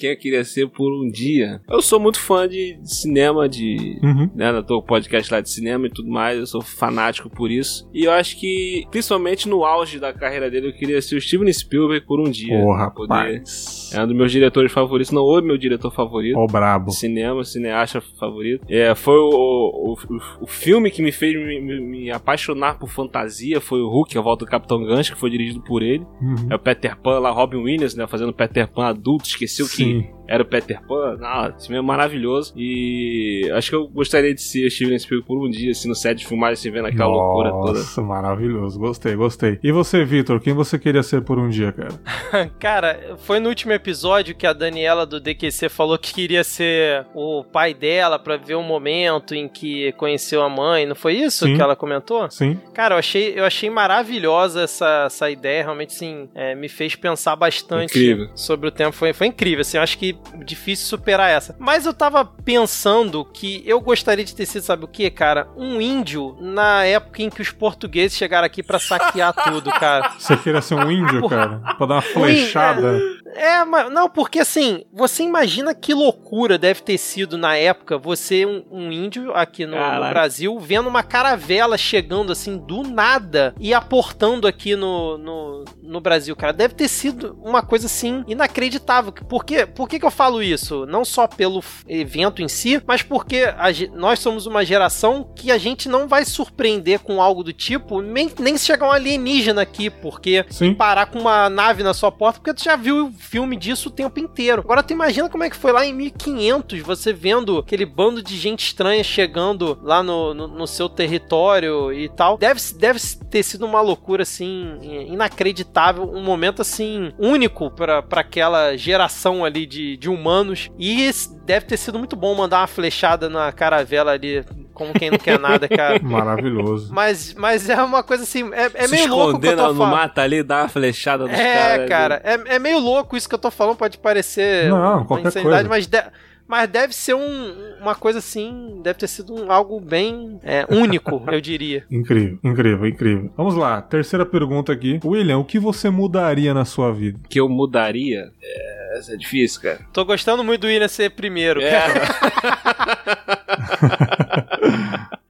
[0.00, 1.60] quem eu queria ser por um dia.
[1.68, 3.98] Eu sou muito fã de, cinema, de.
[4.02, 4.30] Uhum.
[4.34, 7.88] Né, eu tô podcast lá de cinema e tudo mais, eu sou fanático por isso.
[7.92, 11.52] E eu acho que, principalmente no auge da carreira dele, eu queria ser o Steven
[11.52, 12.58] Spielberg por um dia.
[12.58, 13.12] Porra, poder...
[13.12, 13.90] rapaz.
[13.92, 16.38] É um dos meus diretores favoritos, não o meu diretor favorito.
[16.38, 16.90] Ó, brabo.
[16.90, 18.64] Cinema, cineasta favorito.
[18.68, 22.88] É, foi o, o, o, o filme que me fez me, me, me, apaixonar por
[22.88, 26.04] fantasia, foi o Hulk, a volta do Capitão Gancho, que foi dirigido por ele.
[26.22, 26.48] Uhum.
[26.48, 29.84] É o Peter Pan lá, Robin Williams, né, fazendo Peter Pan adulto, esqueceu Sim.
[29.84, 30.19] que mm.
[30.30, 31.16] Era o Peter Pan.
[31.16, 32.54] Não, esse filme é maravilhoso.
[32.56, 36.18] E acho que eu gostaria de ser Steven Spielberg por um dia, assim, no set
[36.18, 37.78] de filmagem, assim, vendo aquela Nossa, loucura toda.
[37.80, 38.78] Nossa, maravilhoso.
[38.78, 39.58] Gostei, gostei.
[39.60, 42.48] E você, Vitor, quem você queria ser por um dia, cara?
[42.60, 47.42] cara, foi no último episódio que a Daniela do DQC falou que queria ser o
[47.42, 50.86] pai dela para ver o momento em que conheceu a mãe.
[50.86, 51.56] Não foi isso Sim.
[51.56, 52.30] que ela comentou?
[52.30, 52.56] Sim.
[52.72, 55.64] Cara, eu achei, eu achei maravilhosa essa, essa ideia.
[55.64, 58.28] Realmente, sim, é, me fez pensar bastante incrível.
[58.36, 58.92] sobre o tempo.
[58.92, 59.76] Foi, foi incrível, assim.
[59.76, 61.56] Eu acho que difícil superar essa.
[61.58, 65.48] Mas eu tava pensando que eu gostaria de ter sido, sabe o que, cara?
[65.56, 70.12] Um índio na época em que os portugueses chegaram aqui para saquear tudo, cara.
[70.18, 71.60] Você queria ser um índio, cara?
[71.76, 73.00] Pra dar uma flechada?
[73.34, 78.44] É, mas não, porque assim, você imagina que loucura deve ter sido na época você,
[78.44, 83.72] um, um índio aqui no, no, Brasil, vendo uma caravela chegando assim do nada e
[83.72, 86.52] aportando aqui no, no, no Brasil, cara.
[86.52, 89.12] Deve ter sido uma coisa assim inacreditável.
[89.12, 89.66] Por quê?
[89.66, 90.86] Por que, que eu falo isso?
[90.86, 95.58] Não só pelo evento em si, mas porque a, nós somos uma geração que a
[95.58, 99.90] gente não vai surpreender com algo do tipo, nem, nem se chegar um alienígena aqui,
[99.90, 100.74] porque Sim.
[100.74, 104.18] parar com uma nave na sua porta, porque tu já viu filme disso o tempo
[104.18, 104.62] inteiro.
[104.62, 108.36] Agora tu imagina como é que foi lá em 1500, você vendo aquele bando de
[108.36, 112.36] gente estranha chegando lá no, no, no seu território e tal.
[112.36, 113.00] Deve, deve
[113.30, 114.78] ter sido uma loucura, assim,
[115.08, 120.68] inacreditável, um momento, assim, único para aquela geração ali de, de humanos.
[120.78, 121.10] E
[121.44, 125.38] deve ter sido muito bom mandar uma flechada na caravela ali, como quem não quer
[125.38, 126.00] nada, cara.
[126.02, 126.92] Maravilhoso.
[126.92, 129.40] Mas, mas é uma coisa assim, é, é meio louco.
[129.40, 133.16] Se escondendo no mato ali, dá uma flechada nos É, cara, é, é meio louco
[133.16, 135.68] isso que eu tô falando, pode parecer não, uma insanidade, coisa.
[135.68, 135.86] mas.
[135.86, 136.02] De
[136.50, 141.22] mas deve ser um, uma coisa assim, deve ter sido um, algo bem é, único,
[141.30, 141.84] eu diria.
[141.88, 143.32] Incrível, incrível, incrível.
[143.36, 144.98] Vamos lá, terceira pergunta aqui.
[145.04, 147.20] William, o que você mudaria na sua vida?
[147.28, 148.32] que eu mudaria?
[148.42, 149.78] É, essa é difícil, cara.
[149.92, 151.70] Tô gostando muito do William ser primeiro, é.
[151.70, 152.00] cara.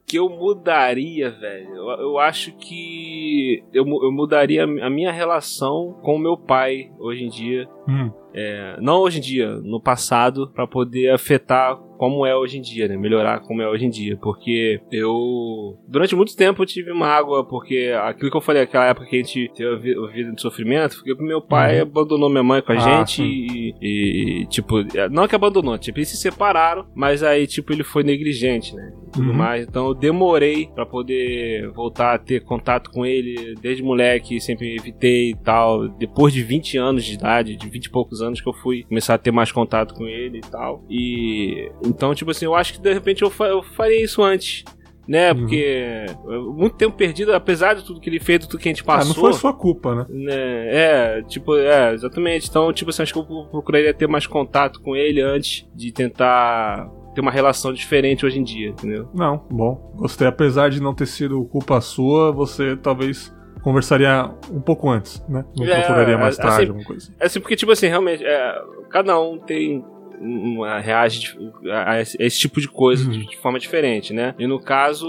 [0.06, 1.68] que eu mudaria, velho?
[1.76, 7.24] Eu, eu acho que eu, eu mudaria a minha relação com o meu pai hoje
[7.24, 7.68] em dia.
[7.86, 8.10] Hum.
[8.34, 12.88] É, não hoje em dia, no passado, para poder afetar como é hoje em dia,
[12.88, 12.96] né?
[12.96, 14.16] Melhorar como é hoje em dia.
[14.16, 19.06] Porque eu, durante muito tempo, eu tive mágoa, porque aquilo que eu falei, aquela época
[19.06, 21.82] que a gente teve a vida de sofrimento, porque meu pai uhum.
[21.82, 24.76] abandonou minha mãe com a ah, gente e, e, tipo,
[25.10, 28.94] não que abandonou, tipo, eles se separaram, mas aí, tipo, ele foi negligente, né?
[29.12, 29.36] Tudo uhum.
[29.36, 29.66] mais.
[29.68, 35.32] Então eu demorei para poder voltar a ter contato com ele desde moleque, sempre evitei
[35.32, 35.86] e tal.
[35.86, 39.14] Depois de 20 anos de idade, de 20 e poucos anos que eu fui começar
[39.14, 40.84] a ter mais contato com ele e tal.
[40.88, 44.64] E então, tipo assim, eu acho que de repente eu, fa eu faria isso antes
[45.10, 45.32] né?
[45.32, 45.38] Uhum.
[45.40, 46.06] Porque
[46.54, 49.10] muito tempo perdido, apesar de tudo que ele fez, tudo que a gente passou.
[49.10, 50.06] Ah, não foi sua culpa, né?
[50.08, 50.36] né?
[50.36, 52.48] É, tipo, é, exatamente.
[52.48, 56.88] Então, tipo assim, acho que eu procuraria ter mais contato com ele antes de tentar
[57.12, 59.08] ter uma relação diferente hoje em dia, entendeu?
[59.12, 59.92] Não, bom.
[59.96, 60.28] Gostei.
[60.28, 65.44] Apesar de não ter sido culpa sua, você talvez conversaria um pouco antes, né?
[65.56, 67.12] Não é, procuraria mais assim, tarde, alguma coisa.
[67.18, 69.84] É assim, porque, tipo assim, realmente, é, cada um tem
[70.20, 71.36] uma, reage
[71.70, 73.10] a esse tipo de coisa uhum.
[73.10, 74.34] de, de, forma diferente, né?
[74.38, 75.06] E no caso,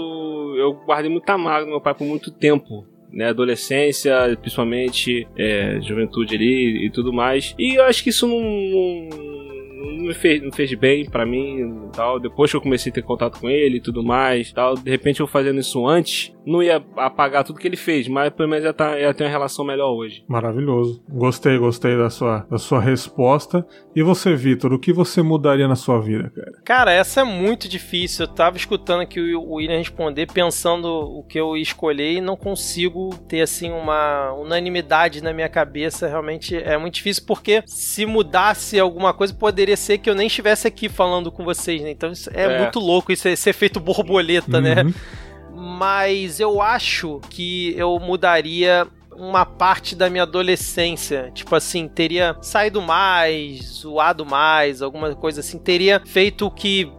[0.56, 2.86] eu guardei muita mágoa do meu pai por muito tempo.
[3.14, 7.54] Né, adolescência, principalmente é, juventude ali e tudo mais.
[7.58, 9.32] E eu acho que isso não, não
[10.02, 12.18] não me fez, não fez bem para mim tal.
[12.18, 15.20] Depois que eu comecei a ter contato com ele e tudo mais tal, de repente
[15.20, 18.72] eu fazendo isso antes, não ia apagar tudo que ele fez, mas pelo menos ia,
[18.72, 20.24] tá, ia ter uma relação melhor hoje.
[20.28, 21.02] Maravilhoso.
[21.08, 23.66] Gostei, gostei da sua, da sua resposta.
[23.94, 26.52] E você, Vitor, o que você mudaria na sua vida, cara?
[26.64, 28.26] Cara, essa é muito difícil.
[28.26, 32.36] Eu tava escutando aqui o William responder, pensando o que eu ia escolher e não
[32.36, 36.08] consigo ter, assim, uma unanimidade na minha cabeça.
[36.08, 40.66] Realmente é muito difícil, porque se mudasse alguma coisa, poderia ser que eu nem estivesse
[40.66, 41.90] aqui falando com vocês, né?
[41.90, 42.58] Então isso é, é.
[42.58, 44.76] muito louco, isso é ser feito borboleta, né?
[44.76, 44.84] uhum.
[44.88, 44.94] né?
[45.54, 48.86] Mas eu acho que eu mudaria
[49.16, 51.30] uma parte da minha adolescência.
[51.34, 55.58] Tipo assim, teria saído mais, zoado mais, alguma coisa assim.
[55.58, 56.90] Teria feito o que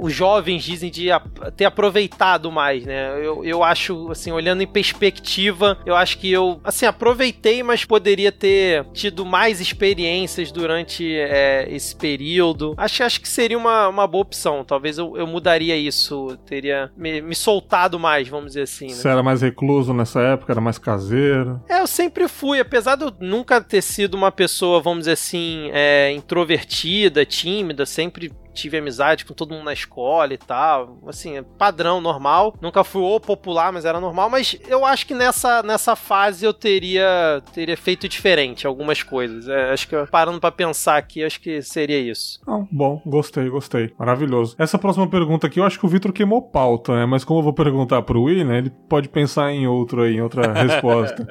[0.00, 1.08] os jovens dizem de
[1.56, 3.12] ter aproveitado mais, né?
[3.24, 8.32] Eu, eu acho, assim, olhando em perspectiva, eu acho que eu, assim, aproveitei, mas poderia
[8.32, 12.74] ter tido mais experiências durante é, esse período.
[12.76, 14.64] Acho, acho que seria uma, uma boa opção.
[14.64, 16.36] Talvez eu, eu mudaria isso.
[16.46, 18.88] Teria me, me soltado mais, vamos dizer assim.
[18.88, 18.94] Né?
[18.94, 20.52] Você era mais recluso nessa época?
[20.52, 21.19] Era mais caseiro?
[21.68, 25.70] É, eu sempre fui, apesar de eu nunca ter sido uma pessoa, vamos dizer assim,
[25.72, 30.98] é, introvertida, tímida, sempre tive amizade com todo mundo na escola e tal.
[31.06, 32.54] Assim, é padrão, normal.
[32.60, 34.30] Nunca fui o popular, mas era normal.
[34.30, 39.48] Mas eu acho que nessa, nessa fase eu teria, teria feito diferente algumas coisas.
[39.48, 42.40] É, acho que parando para pensar aqui, acho que seria isso.
[42.46, 43.92] Ah, bom, gostei, gostei.
[43.98, 44.54] Maravilhoso.
[44.58, 47.06] Essa próxima pergunta aqui, eu acho que o Vitor queimou pauta, né?
[47.06, 50.52] Mas como eu vou perguntar pro William, ele pode pensar em outro aí, em outra
[50.54, 51.26] resposta.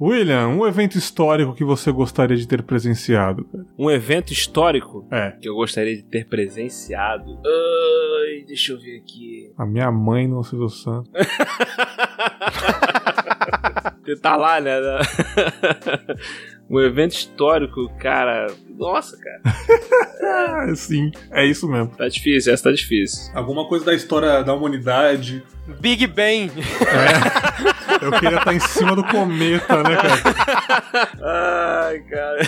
[0.00, 3.44] William, um evento histórico que você gostaria de ter presenciado?
[3.44, 3.64] Cara?
[3.76, 5.06] Um evento histórico?
[5.10, 5.32] É.
[5.32, 7.38] Que eu gostaria de ter presenciado?
[7.44, 9.52] Ai, deixa eu ver aqui.
[9.58, 11.10] A minha mãe no Silvio Santos.
[14.04, 14.72] Você tá lá, né?
[16.70, 18.46] um evento histórico, cara.
[18.78, 20.74] Nossa, cara.
[20.76, 21.88] Sim, é isso mesmo.
[21.96, 23.32] Tá difícil, essa tá difícil.
[23.34, 25.42] Alguma coisa da história da humanidade.
[25.80, 26.50] Big Bang.
[26.60, 28.04] É.
[28.04, 31.08] Eu queria estar em cima do cometa, né, cara?
[31.20, 32.40] Ai, cara.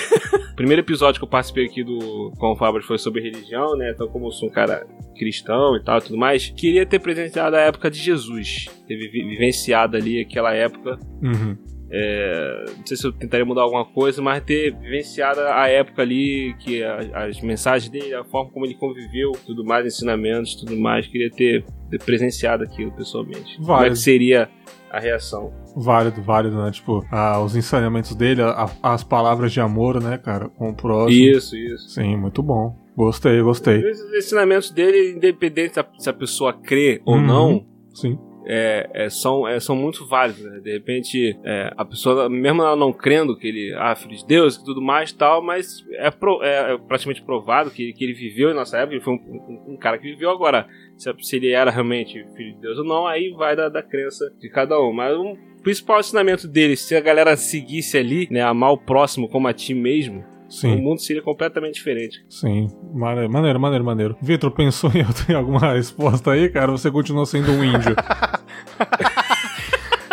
[0.53, 3.91] O primeiro episódio que eu participei aqui do Com o Fábio foi sobre religião, né?
[3.91, 4.87] Então, como eu sou um cara
[5.19, 8.67] cristão e tal e tudo mais, queria ter presenciado a época de Jesus.
[8.87, 10.99] Ter vivenciado ali aquela época.
[11.23, 11.57] Uhum.
[11.93, 16.55] É, não sei se eu tentaria mudar alguma coisa, mas ter vivenciado a época ali,
[16.61, 21.07] que a, as mensagens dele, a forma como ele conviveu, tudo mais, ensinamentos, tudo mais,
[21.09, 23.57] queria ter, ter presenciado aquilo pessoalmente.
[23.59, 23.67] Válido.
[23.67, 24.49] Como é que seria
[24.89, 25.53] a reação?
[25.77, 26.71] Válido, válido, né?
[26.71, 31.11] Tipo, ah, os ensinamentos dele, a, as palavras de amor, né, cara, com o próximo.
[31.11, 31.89] Isso, isso.
[31.89, 32.79] Sim, muito bom.
[32.97, 33.79] Gostei, gostei.
[33.79, 37.27] Os ensinamentos dele, independente se a pessoa crê ou uhum.
[37.27, 38.17] não, Sim
[38.53, 40.43] é, é, são, é, são muito válidos.
[40.43, 40.59] Né?
[40.59, 44.57] De repente, é, a pessoa, mesmo ela não crendo que ele ah, filho de Deus
[44.57, 46.41] e tudo mais tal, mas é, pro,
[46.89, 49.99] praticamente provado que, que ele viveu em nossa época, ele foi um, um, um, cara
[49.99, 50.67] que viveu agora.
[50.97, 54.29] Se, se, ele era realmente filho de Deus ou não, aí vai da, da crença
[54.41, 54.93] de cada um.
[54.93, 59.47] Mas o principal ensinamento dele, se a galera seguisse ali, né, amar o próximo como
[59.47, 60.75] a ti mesmo, Sim.
[60.75, 62.25] o mundo seria completamente diferente.
[62.29, 63.85] Sim, maneiro, maneiro, maneiro.
[63.85, 64.17] maneiro.
[64.21, 64.91] Vitor, pensou
[65.29, 66.73] em alguma resposta aí, cara?
[66.73, 67.95] Você continua sendo um índio.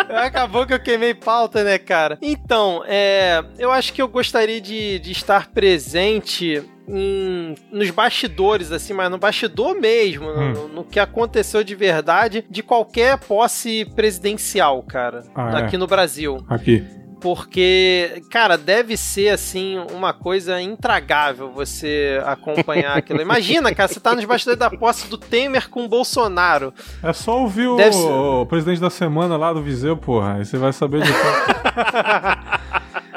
[0.08, 2.18] Acabou que eu queimei pauta, né, cara?
[2.22, 8.94] Então, é, eu acho que eu gostaria de, de estar presente em, nos bastidores, assim,
[8.94, 10.52] mas no bastidor mesmo, hum.
[10.52, 15.78] no, no, que aconteceu de verdade de qualquer posse presidencial, cara, ah, aqui é.
[15.78, 16.38] no Brasil.
[16.48, 16.84] Aqui
[17.20, 23.20] porque, cara, deve ser assim uma coisa intragável você acompanhar aquilo.
[23.20, 26.72] Imagina, cara, você tá nos bastidores da posse do Temer com o Bolsonaro.
[27.02, 27.94] É só ouvir o, ser...
[27.94, 31.10] o, presidente da semana lá do Viseu, porra, aí você vai saber de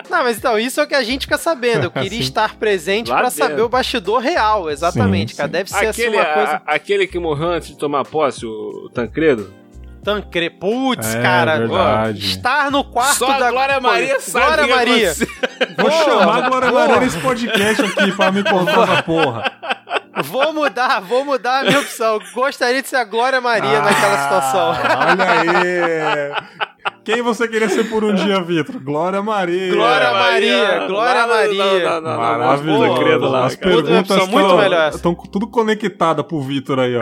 [0.09, 1.85] Não, mas então, isso é o que a gente fica sabendo.
[1.85, 5.49] Eu queria estar presente para saber o bastidor real, exatamente, sim, cara.
[5.49, 6.61] Deve ser aquele, assim uma coisa.
[6.65, 9.60] A, aquele que morreu antes de tomar posse, o Tancredo?
[10.03, 12.25] Tancre, putz, é, cara, verdade.
[12.25, 15.13] estar no quarto Só da Glória Maria sabe Glória Maria.
[15.77, 19.51] Vou chamar a Glória Maria nesse podcast aqui pra me contar essa porra.
[20.23, 22.19] Vou mudar, vou mudar a minha opção.
[22.33, 24.69] Gostaria de ser a Glória Maria ah, naquela situação.
[24.69, 26.70] Olha aí.
[27.03, 28.79] Quem você queria ser por um dia, Vitor?
[28.79, 29.73] Glória Maria.
[29.73, 32.01] Glória Maria, Glória Maria.
[32.01, 33.45] Maravilha, credo lá.
[33.45, 37.01] As perguntas estão tudo conectadas pro Vitor aí, ó.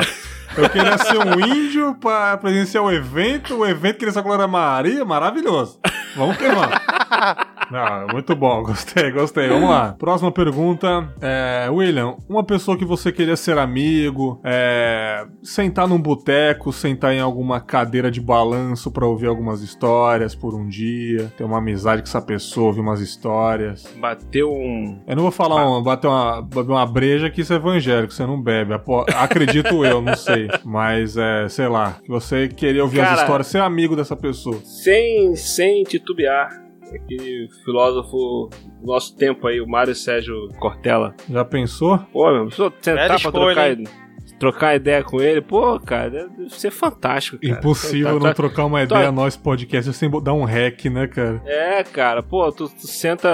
[0.58, 4.48] Eu queria ser um índio pra presenciar o evento, o evento queria ser a Glória
[4.48, 5.80] Maria, maravilhoso.
[6.16, 7.56] Vamos queimar.
[7.72, 9.47] Ah, muito bom, gostei, gostei.
[9.47, 9.95] Vamos lá.
[9.97, 11.13] Próxima pergunta.
[11.22, 17.20] É, William, uma pessoa que você queria ser amigo, é, sentar num boteco, sentar em
[17.20, 22.07] alguma cadeira de balanço para ouvir algumas histórias por um dia, ter uma amizade com
[22.07, 23.88] essa pessoa, ouvir umas histórias.
[23.97, 25.01] Bateu um.
[25.07, 28.26] Eu não vou falar um, bater uma, bater uma breja que isso é evangélico, você
[28.26, 28.74] não bebe.
[29.15, 30.47] Acredito eu, não sei.
[30.63, 34.59] Mas é, sei lá, que você queria ouvir Cara, as histórias, ser amigo dessa pessoa.
[34.63, 38.50] Sem, sem titubear aquele filósofo
[38.82, 41.16] do nosso tempo aí, o Mário Sérgio Cortella.
[41.30, 41.98] Já pensou?
[42.12, 46.72] Pô, meu, sentar Velha pra escolha, trocar, trocar ideia com ele, pô, cara, deve ser
[46.72, 47.60] fantástico, cara.
[47.60, 51.08] Impossível tá, não tá, trocar uma ideia tá, nós podcast sem dar um hack, né,
[51.08, 51.42] cara?
[51.46, 53.30] É, cara, pô, tu, tu senta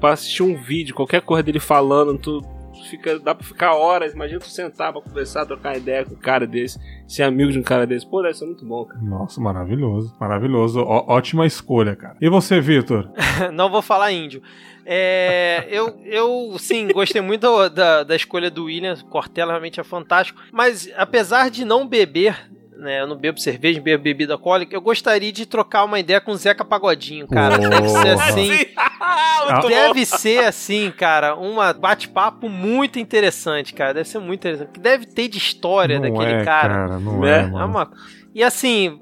[0.00, 4.12] pra assistir um vídeo, qualquer coisa dele falando, tu fica, dá pra ficar horas.
[4.14, 7.62] Imagina tu sentar pra conversar, trocar ideia com um cara desse, ser amigo de um
[7.62, 8.08] cara desse.
[8.08, 9.00] Pô, deve ser muito bom, cara.
[9.00, 10.14] Nossa, maravilhoso.
[10.20, 10.80] Maravilhoso.
[10.80, 12.16] Ó, ótima escolha, cara.
[12.20, 13.10] E você, Vitor?
[13.52, 14.42] Não vou falar índio.
[14.90, 18.96] É, eu, eu, sim, gostei muito da, da escolha do William.
[19.10, 20.40] Cortella realmente é fantástico.
[20.50, 22.48] Mas, apesar de não beber
[22.78, 23.00] né?
[23.00, 24.74] Eu não bebo cerveja, bebo bebida alcoólica.
[24.74, 27.58] Eu gostaria de trocar uma ideia com o Zeca Pagodinho, cara.
[27.58, 28.50] Deve ser assim.
[29.68, 31.36] deve ser assim, cara.
[31.36, 33.94] Um bate-papo muito interessante, cara.
[33.94, 34.80] Deve ser muito interessante.
[34.80, 36.74] Deve ter de história não daquele é, cara.
[36.74, 36.98] cara.
[37.00, 37.90] Não é, é, é uma
[38.38, 39.00] e assim,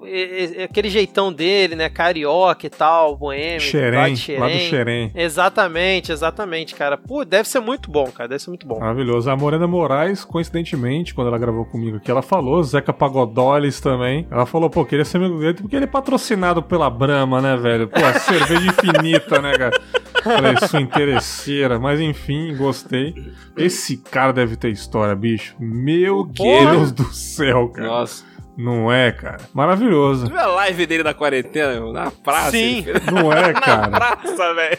[0.65, 1.91] aquele jeitão dele, né?
[1.91, 3.61] Carioca e tal, boêmio.
[3.61, 5.13] Xerém, lá do Xerém.
[5.15, 6.97] Exatamente, exatamente, cara.
[6.97, 8.31] Pô, deve ser muito bom, cara.
[8.31, 8.81] Deve ser muito bom.
[8.81, 9.31] Maravilhoso.
[9.31, 14.27] A Morena Moraes, coincidentemente, quando ela gravou comigo aqui, ela falou, Zeca Pagodolis também.
[14.31, 17.89] Ela falou, pô, queria ser amigo dele porque ele é patrocinado pela Brahma, né, velho?
[17.89, 19.79] Pô, cerveja infinita, né, cara?
[20.25, 21.79] Falei, sua interesseira.
[21.79, 23.15] Mas enfim, gostei.
[23.55, 25.55] Esse cara deve ter história, bicho.
[25.61, 27.87] Meu Deus do céu, cara.
[27.87, 28.25] Nossa.
[28.57, 29.41] Não é, cara?
[29.53, 30.27] Maravilhoso.
[30.27, 32.53] Tu viu a live dele na quarentena, na praça?
[32.53, 32.85] Sim.
[33.13, 33.89] Não é, cara?
[33.89, 34.79] na praça, velho.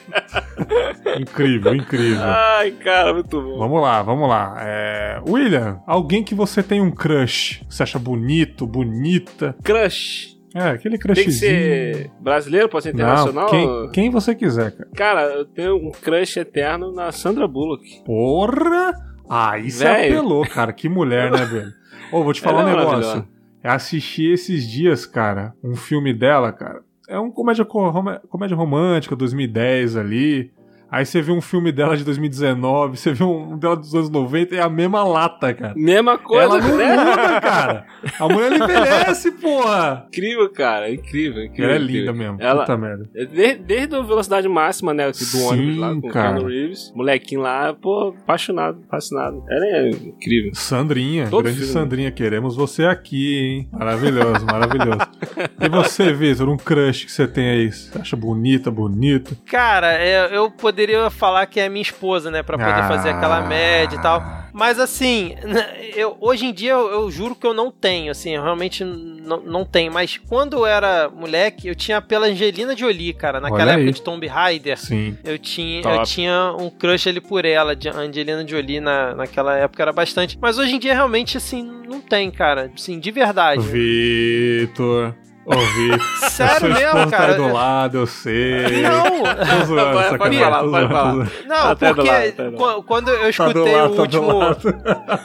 [1.21, 2.23] Incrível, incrível.
[2.23, 3.57] Ai, cara, muito bom.
[3.59, 4.55] Vamos lá, vamos lá.
[4.59, 5.21] É...
[5.27, 9.55] William, alguém que você tem um crush, você acha bonito, bonita?
[9.63, 10.35] Crush?
[10.55, 11.25] É, aquele crushzinho.
[11.25, 13.45] Tem que ser brasileiro, pode ser internacional?
[13.45, 14.89] Não, quem, quem você quiser, cara.
[14.95, 18.01] Cara, eu tenho um crush eterno na Sandra Bullock.
[18.03, 18.93] Porra!
[19.29, 20.73] Ah, isso é apelou, cara.
[20.73, 21.73] Que mulher, né, velho?
[22.11, 23.27] Ô, vou te falar Ela um é negócio.
[23.67, 26.81] Assisti esses dias, cara, um filme dela, cara.
[27.07, 30.51] É um comédia, comédia romântica, 2010 ali.
[30.89, 34.55] Aí você vê um filme dela de 2019, você vê um dela dos anos 90,
[34.55, 35.73] é a mesma lata, cara.
[35.75, 36.95] Mesma coisa, Ela não né?
[36.97, 37.85] muda, cara.
[38.19, 40.05] A mulher envelhece, porra.
[40.07, 40.89] Incrível, cara.
[40.91, 41.65] Incrível, incrível.
[41.65, 41.99] Ela é incrível.
[41.99, 42.37] linda mesmo.
[42.41, 43.09] Ela, Puta merda.
[43.13, 46.29] Desde, desde a velocidade máxima, né, do Sim, ônibus lá com cara.
[46.29, 46.91] o Keanu Reeves.
[46.95, 49.43] Molequinho lá, pô, apaixonado, fascinado.
[49.49, 50.51] Ela é incrível.
[50.53, 51.73] Sandrinha, Todo grande filme.
[51.73, 53.69] Sandrinha, queremos você aqui, hein?
[53.73, 54.99] Maravilhoso, maravilhoso.
[55.61, 57.71] e você, Vitor, um crush que você tem aí?
[57.71, 59.35] Você acha bonita, bonito?
[59.45, 62.43] Cara, é, eu poderia poderia falar que é minha esposa, né?
[62.43, 62.87] Pra poder ah.
[62.87, 64.23] fazer aquela média e tal.
[64.53, 65.35] Mas assim,
[65.95, 69.41] eu, hoje em dia eu, eu, juro que eu não tenho, assim, eu realmente não,
[69.41, 69.91] não tenho.
[69.91, 73.39] Mas quando eu era moleque, eu tinha pela Angelina Jolie, cara.
[73.39, 74.77] Naquela época de Tomb Raider.
[74.77, 75.17] Sim.
[75.23, 79.81] Eu tinha, eu tinha um crush ali por ela, de Angelina Jolie na, naquela época
[79.81, 80.37] era bastante.
[80.39, 82.71] Mas hoje em dia realmente, assim, não tem, cara.
[82.75, 83.61] Assim, de verdade.
[83.61, 85.15] Vitor.
[85.47, 86.29] Ouvi.
[86.29, 87.33] Sério mesmo, cara?
[87.33, 88.81] Tá do lado, eu sei.
[88.81, 89.03] Não.
[89.03, 91.13] Tô zoando, pode, pode falar, pode falar.
[91.45, 94.31] Não, tá porque lado, quando eu tá escutei tá lado, o último...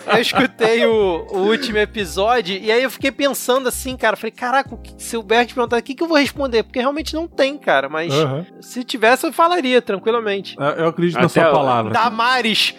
[0.07, 4.17] eu escutei o, o, último episódio e aí eu fiquei pensando assim, cara.
[4.17, 6.63] Falei, caraca, se o Bert perguntar o que, que eu vou responder?
[6.63, 7.89] Porque realmente não tem, cara.
[7.89, 8.13] Mas
[8.61, 10.57] se tivesse, eu falaria tranquilamente.
[10.77, 11.93] Eu acredito Até na sua palavra.
[11.93, 12.77] Damares.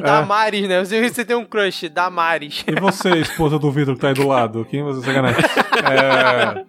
[0.00, 0.68] Damares, é.
[0.68, 0.84] né?
[0.84, 2.64] Você, você tem um crush, Damares.
[2.66, 4.66] E você, esposa do Vitor que tá aí do lado?
[4.70, 5.42] Quem você sacanagem?
[5.76, 6.64] É...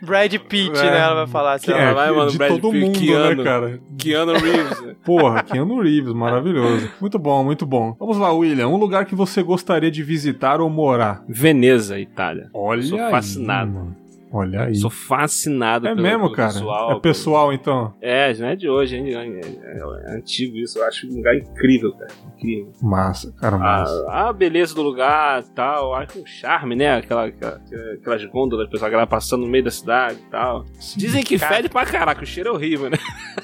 [0.00, 0.90] Brad Pitt, é...
[0.90, 1.00] né?
[1.00, 1.72] Ela vai falar assim.
[1.72, 3.80] É, vai, mano, de Brad todo Pitt, mundo, né, Keanu, né, cara?
[3.98, 4.80] Keanu Reeves.
[4.80, 4.94] Né?
[5.04, 6.88] Porra, Keanu Reeves, maravilhoso.
[7.00, 7.96] Muito bom, muito bom.
[7.98, 8.68] Vamos lá, William.
[8.68, 11.24] Um lugar que você gostaria de visitar ou morar?
[11.28, 12.48] Veneza, Itália.
[12.54, 13.96] Olha Sou fascinado.
[13.98, 14.03] Aí,
[14.34, 14.74] Olha aí.
[14.74, 16.50] Sou fascinado é pelo, mesmo, cara?
[16.50, 17.52] É pessoal, pelo...
[17.52, 17.94] então?
[18.02, 19.14] É, não é de hoje, é hein?
[19.14, 20.80] É, é, é, antigo isso.
[20.80, 22.10] Eu acho um lugar incrível, cara.
[22.34, 22.72] Incrível.
[22.82, 24.04] Massa, cara, massa.
[24.08, 25.94] A, a beleza do lugar e tal.
[25.94, 26.96] Acho é um charme, né?
[26.96, 27.60] Aquela, aquela,
[27.92, 30.64] aquelas gôndolas, pessoal, aquela passando no meio da cidade e tal.
[30.80, 31.54] Sim, Dizem que cara...
[31.54, 32.24] fede pra caraca.
[32.24, 32.98] O cheiro é horrível, né?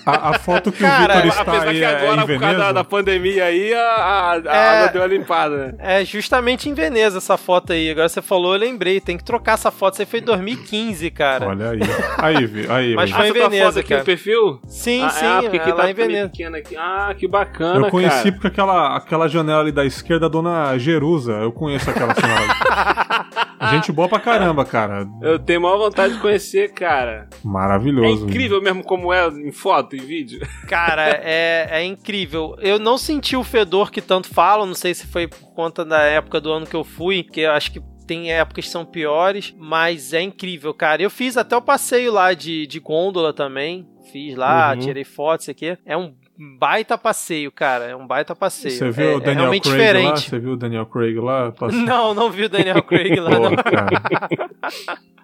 [0.04, 2.58] A, a foto que cara, o Vitor está aí que é agora, é por causa
[2.58, 5.74] da, da, pandemia aí, a, a, a água deu uma limpada, né?
[5.78, 7.90] É justamente em Veneza essa foto aí.
[7.90, 9.00] Agora você falou, eu lembrei.
[9.00, 9.96] Tem que trocar essa foto.
[9.96, 10.79] Você em 2015.
[10.80, 11.48] 15, cara.
[11.48, 11.80] Olha aí.
[12.18, 12.94] Aí, vi, aí.
[12.94, 14.04] Mas foi ah, tá em Veneza, tá cara.
[14.04, 14.60] perfil?
[14.66, 15.26] Sim, ah, é, sim.
[15.26, 16.30] Ah, porque é aqui tá em Veneza.
[16.56, 16.76] Aqui.
[16.76, 18.32] Ah, que bacana, Eu conheci cara.
[18.32, 21.32] porque aquela, aquela janela ali da esquerda, a dona Jerusa.
[21.32, 23.26] Eu conheço aquela senhora.
[23.70, 25.06] Gente boa pra caramba, cara.
[25.20, 27.28] Eu tenho maior vontade de conhecer, cara.
[27.44, 28.24] Maravilhoso.
[28.24, 30.40] É incrível mesmo como é em foto, e vídeo.
[30.66, 32.56] Cara, é, é incrível.
[32.60, 36.00] Eu não senti o fedor que tanto falam, não sei se foi por conta da
[36.00, 39.54] época do ano que eu fui, que eu acho que tem épocas que são piores,
[39.56, 41.00] mas é incrível, cara.
[41.00, 43.86] Eu fiz até o passeio lá de, de gôndola também.
[44.10, 44.80] Fiz lá, uhum.
[44.80, 45.78] tirei fotos aqui.
[45.86, 46.12] É um
[46.58, 47.84] baita passeio, cara.
[47.84, 48.74] É um baita passeio.
[48.74, 50.08] Você viu é, o Daniel é Craig diferente.
[50.08, 50.16] lá?
[50.16, 51.54] Você viu o Daniel Craig lá?
[51.72, 53.50] Não, não vi o Daniel Craig lá, Pô.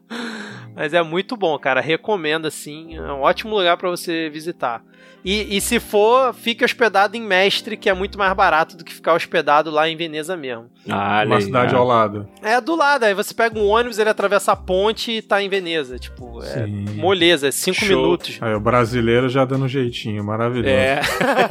[0.77, 1.81] Mas é muito bom, cara.
[1.81, 2.95] Recomendo, assim.
[2.95, 4.81] É um ótimo lugar para você visitar.
[5.27, 8.95] E, e, se for, fique hospedado em Mestre, que é muito mais barato do que
[8.95, 10.67] ficar hospedado lá em Veneza mesmo.
[10.89, 12.29] Ah, Uma cidade ao lado.
[12.41, 15.49] É do lado, aí você pega um ônibus, ele atravessa a ponte e tá em
[15.49, 15.99] Veneza.
[15.99, 16.85] Tipo, é Sim.
[16.95, 17.89] moleza, é cinco Show.
[17.89, 18.39] minutos.
[18.41, 20.69] Aí o brasileiro já dando jeitinho, maravilhoso.
[20.69, 21.01] É.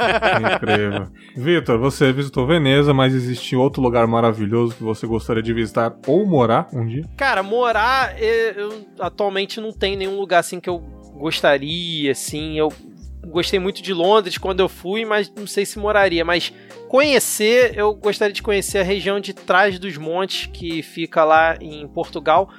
[0.56, 1.08] Incrível.
[1.36, 6.24] Vitor, você visitou Veneza, mas existe outro lugar maravilhoso que você gostaria de visitar ou
[6.24, 7.04] morar um dia?
[7.14, 10.78] Cara, morar, eu, eu atualmente não tem nenhum lugar assim que eu
[11.16, 12.72] gostaria, assim, eu
[13.26, 16.24] gostei muito de Londres quando eu fui, mas não sei se moraria.
[16.24, 16.52] Mas
[16.88, 21.86] conhecer, eu gostaria de conhecer a região de Trás dos Montes, que fica lá em
[21.88, 22.50] Portugal,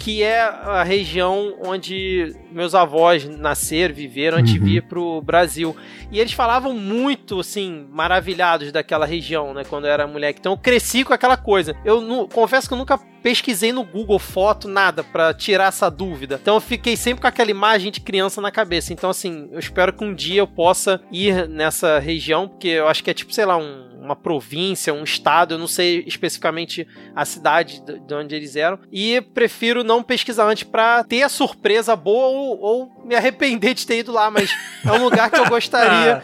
[0.00, 4.58] que é a região onde meus avós nasceram, viveram antes uhum.
[4.58, 5.76] de vir pro Brasil.
[6.10, 10.40] E eles falavam muito, assim, maravilhados daquela região, né, quando eu era moleque.
[10.40, 11.76] Então eu cresci com aquela coisa.
[11.84, 16.38] Eu não, confesso que eu nunca pesquisei no Google foto, nada, para tirar essa dúvida.
[16.40, 18.94] Então eu fiquei sempre com aquela imagem de criança na cabeça.
[18.94, 23.04] Então, assim, eu espero que um dia eu possa ir nessa região, porque eu acho
[23.04, 27.24] que é tipo, sei lá, um, uma província, um estado, eu não sei especificamente a
[27.24, 28.78] cidade de onde eles eram.
[28.90, 33.86] E prefiro não pesquisar antes para ter a surpresa boa ou, ou me arrepender de
[33.86, 34.50] ter ido lá, mas
[34.84, 36.22] é um lugar que eu gostaria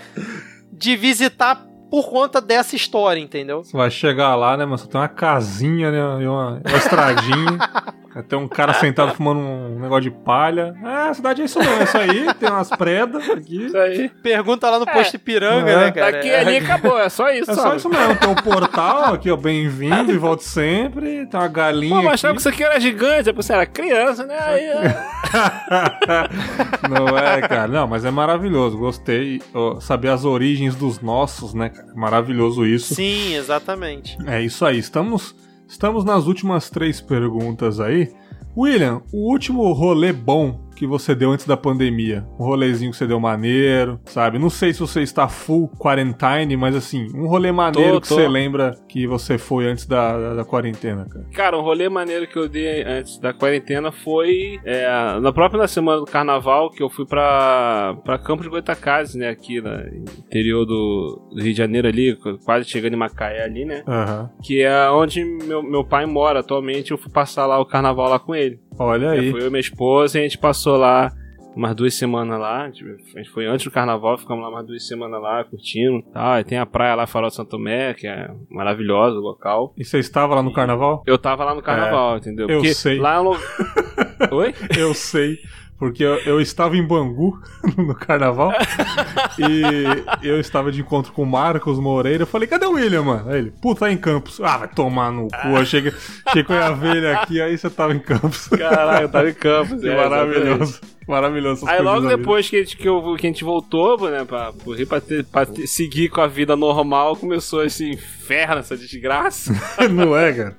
[0.72, 3.62] de visitar por conta dessa história, entendeu?
[3.62, 7.58] Você vai chegar lá, né, mas só tem uma casinha, né, e uma, uma estradinha.
[8.22, 10.74] Tem um cara sentado fumando um negócio de palha.
[10.82, 12.34] É, a cidade é isso mesmo, é isso aí.
[12.34, 13.66] Tem umas predas aqui.
[13.66, 14.08] Isso aí.
[14.22, 14.92] Pergunta lá no é.
[14.92, 15.76] posto Ipiranga, é.
[15.76, 16.12] né, cara?
[16.12, 16.40] Daqui é.
[16.40, 17.50] ali acabou, é só isso.
[17.50, 18.16] É só isso mesmo.
[18.16, 21.26] Tem um portal aqui, ó, bem-vindo e volte sempre.
[21.26, 21.96] Tem uma galinha.
[21.96, 24.38] Pô, mas achava que isso aqui era gigante, você era criança, né?
[24.38, 24.66] Aí,
[26.88, 27.68] Não é, cara.
[27.68, 28.78] Não, mas é maravilhoso.
[28.78, 29.42] Gostei.
[29.80, 31.92] saber as origens dos nossos, né, cara?
[31.94, 32.94] Maravilhoso isso.
[32.94, 34.16] Sim, exatamente.
[34.26, 34.78] É isso aí.
[34.78, 35.34] Estamos
[35.68, 38.12] Estamos nas últimas três perguntas aí.
[38.56, 42.24] William, o último rolê bom que você deu antes da pandemia?
[42.38, 44.38] Um rolezinho que você deu maneiro, sabe?
[44.38, 48.28] Não sei se você está full quarantine, mas assim, um rolê maneiro tô, que você
[48.28, 51.26] lembra que você foi antes da, da, da, quarentena, cara.
[51.32, 54.86] Cara, um rolê maneiro que eu dei antes da quarentena foi é,
[55.20, 59.30] na própria na semana do carnaval que eu fui pra, pra Campos de Goitacazes, né?
[59.30, 59.70] Aqui no
[60.18, 63.82] interior do, do, Rio de Janeiro ali, quase chegando em Macaé ali, né?
[63.86, 64.28] Uhum.
[64.42, 66.90] Que é onde meu, meu pai mora atualmente.
[66.90, 68.60] Eu fui passar lá o carnaval lá com ele.
[68.78, 69.28] Olha aí.
[69.28, 71.12] É, foi eu e minha esposa e a gente passou lá
[71.56, 72.64] umas duas semanas lá.
[72.64, 76.38] A gente foi antes do carnaval, ficamos lá umas duas semanas lá, curtindo tal.
[76.38, 79.72] E tem a praia lá, Farol Santo Tomé, que é maravilhosa o local.
[79.76, 81.02] E você estava lá no carnaval?
[81.06, 82.48] Eu tava lá no carnaval, é, entendeu?
[82.48, 82.98] Eu Porque sei.
[82.98, 83.32] Lá no...
[84.30, 84.54] Oi?
[84.78, 85.38] Eu sei.
[85.78, 87.38] Porque eu, eu, estava em Bangu
[87.76, 88.50] no carnaval
[89.38, 92.22] e eu estava de encontro com o Marcos Moreira.
[92.22, 93.30] Eu falei, cadê o William, mano?
[93.30, 94.40] Aí ele, puta, tá em Campos.
[94.40, 95.48] Ah, vai tomar no cu.
[95.48, 95.92] Eu cheguei,
[96.28, 98.48] cheguei com a ele aqui, aí você tava em Campos.
[98.48, 99.82] Caralho, eu tava em Campos.
[99.84, 100.62] é, maravilhoso.
[100.62, 100.96] Exatamente.
[101.06, 101.68] Maravilhoso.
[101.68, 104.52] Aí logo depois que, que, eu, que a gente voltou, né, pra,
[104.88, 109.52] pra, ter, pra ter, seguir com a vida normal, começou esse inferno, essa desgraça.
[109.88, 110.56] Não é, cara?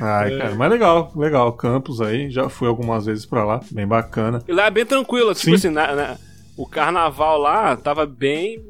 [0.00, 0.38] Ai, é.
[0.38, 1.52] cara, mas legal, legal.
[1.52, 4.42] Campos aí, já fui algumas vezes pra lá, bem bacana.
[4.46, 5.54] E lá é bem tranquilo, tipo Sim.
[5.54, 6.16] assim, na, na,
[6.56, 8.62] o carnaval lá tava bem.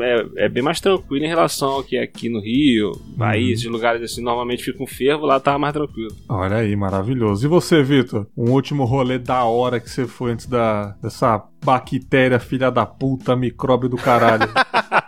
[0.00, 3.72] É, é, bem mais tranquilo em relação ao que é aqui no Rio, Bahia, uhum.
[3.72, 6.10] lugares assim, normalmente fica um fervo, lá tava mais tranquilo.
[6.28, 7.46] Olha aí, maravilhoso.
[7.46, 8.26] E você, Vitor?
[8.36, 13.36] Um último rolê da hora que você foi antes da, dessa bactéria filha da puta,
[13.36, 14.48] micróbio do caralho.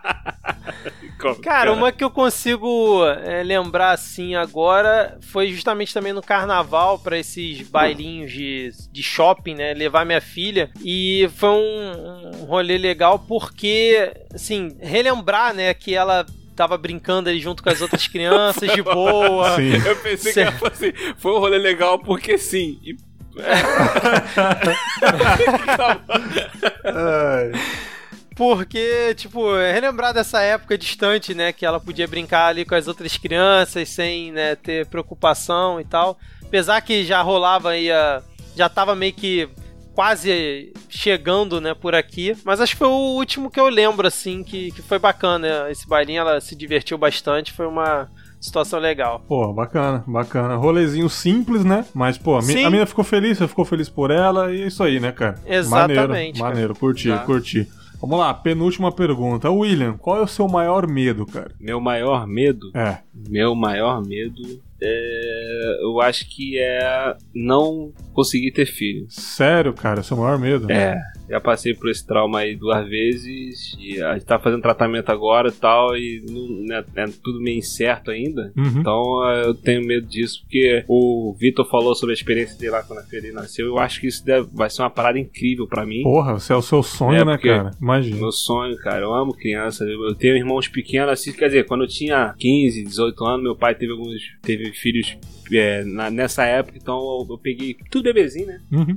[1.20, 6.98] cara, cara, uma que eu consigo é, lembrar assim agora foi justamente também no carnaval,
[6.98, 9.74] para esses bailinhos de, de shopping, né?
[9.74, 10.70] Levar minha filha.
[10.82, 16.24] E foi um, um rolê legal porque, assim, relembrar, né, que ela
[16.56, 19.56] tava brincando ali junto com as outras crianças de boa.
[19.56, 19.72] Sim.
[19.86, 20.44] Eu pensei Cê...
[20.44, 22.78] que era assim, foi um rolê legal porque sim.
[22.82, 22.96] E...
[28.36, 31.52] Porque, tipo, é relembrar dessa época distante, né?
[31.52, 36.18] Que ela podia brincar ali com as outras crianças sem né, ter preocupação e tal.
[36.42, 38.22] Apesar que já rolava aí a.
[38.56, 39.48] Já tava meio que
[39.94, 42.36] quase chegando, né, por aqui.
[42.44, 45.70] Mas acho que foi o último que eu lembro, assim, que, que foi bacana.
[45.70, 47.52] Esse bailinho, ela se divertiu bastante.
[47.52, 48.08] Foi uma
[48.40, 49.22] situação legal.
[49.28, 50.56] Pô, bacana, bacana.
[50.56, 51.84] Rolezinho simples, né?
[51.94, 54.66] Mas, pô, a, mi a mina ficou feliz, você ficou feliz por ela e é
[54.66, 55.36] isso aí, né, cara?
[55.46, 56.40] Exatamente.
[56.40, 56.74] Maneiro, maneiro.
[56.74, 57.18] curti, tá.
[57.18, 57.68] curti.
[58.00, 59.50] Vamos lá, penúltima pergunta.
[59.50, 61.52] William, qual é o seu maior medo, cara?
[61.60, 62.70] Meu maior medo?
[62.74, 62.98] É.
[63.28, 64.42] Meu maior medo
[64.82, 69.06] é, eu acho que é não conseguir ter filho.
[69.10, 70.02] Sério, cara?
[70.02, 70.70] Seu maior medo?
[70.72, 70.98] É.
[71.30, 73.76] Já passei por esse trauma aí duas vezes.
[73.78, 75.96] E a gente tá fazendo tratamento agora e tal.
[75.96, 78.52] E não, é, é tudo meio incerto ainda.
[78.56, 78.80] Uhum.
[78.80, 80.40] Então é, eu tenho medo disso.
[80.42, 83.66] Porque o Vitor falou sobre a experiência dele lá quando a Feri nasceu.
[83.66, 86.02] Eu acho que isso deve, vai ser uma parada incrível para mim.
[86.02, 87.70] Porra, você é o seu sonho, é, né, cara?
[87.80, 88.16] Imagina.
[88.16, 89.04] Meu sonho, cara.
[89.04, 89.84] Eu amo criança.
[89.84, 91.32] Eu tenho irmãos pequenos assim.
[91.32, 94.20] Quer dizer, quando eu tinha 15, 18 anos, meu pai teve alguns.
[94.42, 95.16] Teve filhos
[95.56, 98.60] é, na, nessa época, então eu, eu, peguei tudo bebezinho, né?
[98.70, 98.96] Uhum.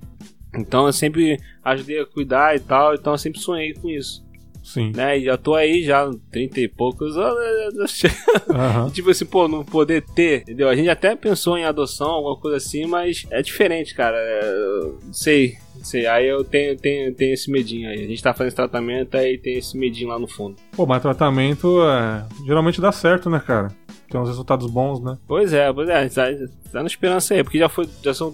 [0.55, 4.23] Então eu sempre ajudei a cuidar e tal, então eu sempre sonhei com isso.
[4.63, 4.93] Sim.
[4.95, 5.19] Né?
[5.19, 8.01] E já tô aí já 30 e poucos anos.
[8.53, 8.89] Uhum.
[8.91, 10.69] tipo assim, pô, não poder ter, entendeu?
[10.69, 14.15] A gente até pensou em adoção, alguma coisa assim, mas é diferente, cara.
[14.15, 16.05] É, sei, sei.
[16.05, 18.03] Aí eu tenho, tenho, tenho esse medinho aí.
[18.03, 20.55] A gente tá fazendo tratamento, aí tem esse medinho lá no fundo.
[20.75, 22.25] Pô, mas tratamento é...
[22.45, 23.69] geralmente dá certo, né, cara?
[24.13, 25.17] Tem uns resultados bons, né?
[25.27, 26.25] Pois é, pois é, tá,
[26.71, 28.31] tá na esperança aí, porque já foi, já são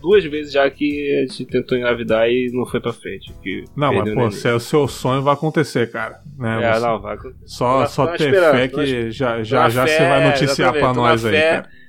[0.00, 3.32] duas vezes já que a gente tentou engravidar e não foi pra frente.
[3.40, 6.20] Que não, mas pô, se é o seu sonho vai acontecer, cara.
[6.36, 6.60] Né?
[6.60, 6.80] É, você...
[6.80, 7.16] não, vai
[7.46, 11.40] Só, só ter fé que já já, já fé, você vai noticiar pra nós aí,
[11.40, 11.81] cara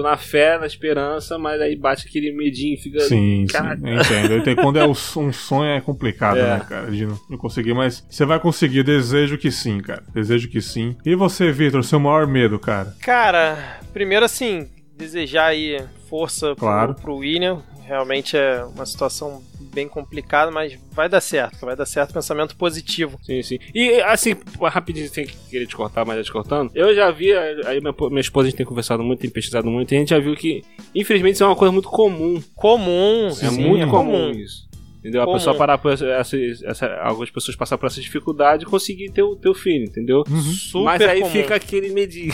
[0.00, 3.00] tô na fé, na esperança, mas aí bate aquele medinho, fica.
[3.00, 3.76] Sim, cara...
[3.76, 4.36] sim, entendo.
[4.36, 4.62] entendo.
[4.62, 6.58] Quando é um sonho é complicado, é.
[6.58, 6.90] né, cara?
[6.90, 10.02] De não conseguir, mas você vai conseguir, desejo que sim, cara.
[10.12, 10.96] Desejo que sim.
[11.04, 12.94] E você, Victor, seu maior medo, cara?
[13.00, 15.78] Cara, primeiro assim, desejar aí
[16.08, 16.94] força claro.
[16.94, 17.62] pro, pro William.
[17.90, 19.42] Realmente é uma situação
[19.74, 22.14] bem complicado, mas vai dar certo, vai dar certo.
[22.14, 23.18] Pensamento positivo.
[23.20, 23.58] Sim, sim.
[23.74, 26.70] E assim, rapidinho, sem querer te cortar, mas já te cortando.
[26.72, 29.92] Eu já vi, aí minha, minha esposa a gente tem conversado muito, tem pesquisado muito,
[29.92, 30.62] e a gente já viu que,
[30.94, 32.40] infelizmente, isso é uma coisa muito comum.
[32.54, 34.12] Comum, é sim, muito é comum.
[34.12, 34.68] comum isso.
[35.00, 35.22] Entendeu?
[35.22, 35.34] Comum.
[35.34, 39.24] A pessoa parar por essa, essa, algumas pessoas passar por essa dificuldade e conseguir ter
[39.24, 40.22] o teu filho, entendeu?
[40.30, 40.84] Uhum.
[40.84, 41.32] Mas aí comum.
[41.32, 42.32] fica aquele medinho.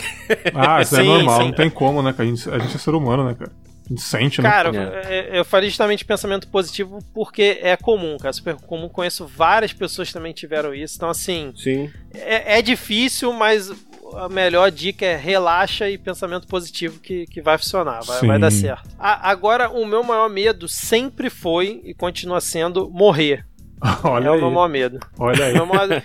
[0.53, 1.47] Ah, isso é sim, é normal, sim.
[1.47, 2.13] não tem como, né?
[2.15, 3.51] A gente, a gente é ser humano, né, cara?
[3.95, 4.49] Sente, né?
[4.49, 4.71] Cara,
[5.05, 5.39] é.
[5.39, 8.33] eu falei justamente pensamento positivo porque é comum, cara.
[8.33, 8.89] Super comum.
[8.89, 10.95] Conheço várias pessoas que também tiveram isso.
[10.97, 11.53] Então, assim.
[11.55, 11.89] Sim.
[12.13, 13.71] É, é difícil, mas
[14.15, 18.51] a melhor dica é relaxa e pensamento positivo que, que vai funcionar, vai, vai dar
[18.51, 18.89] certo.
[18.97, 23.45] A, agora, o meu maior medo sempre foi e continua sendo morrer.
[24.03, 24.37] Olha é aí.
[24.37, 24.99] o meu maior medo.
[25.19, 25.53] Olha aí.
[25.53, 26.03] Maior...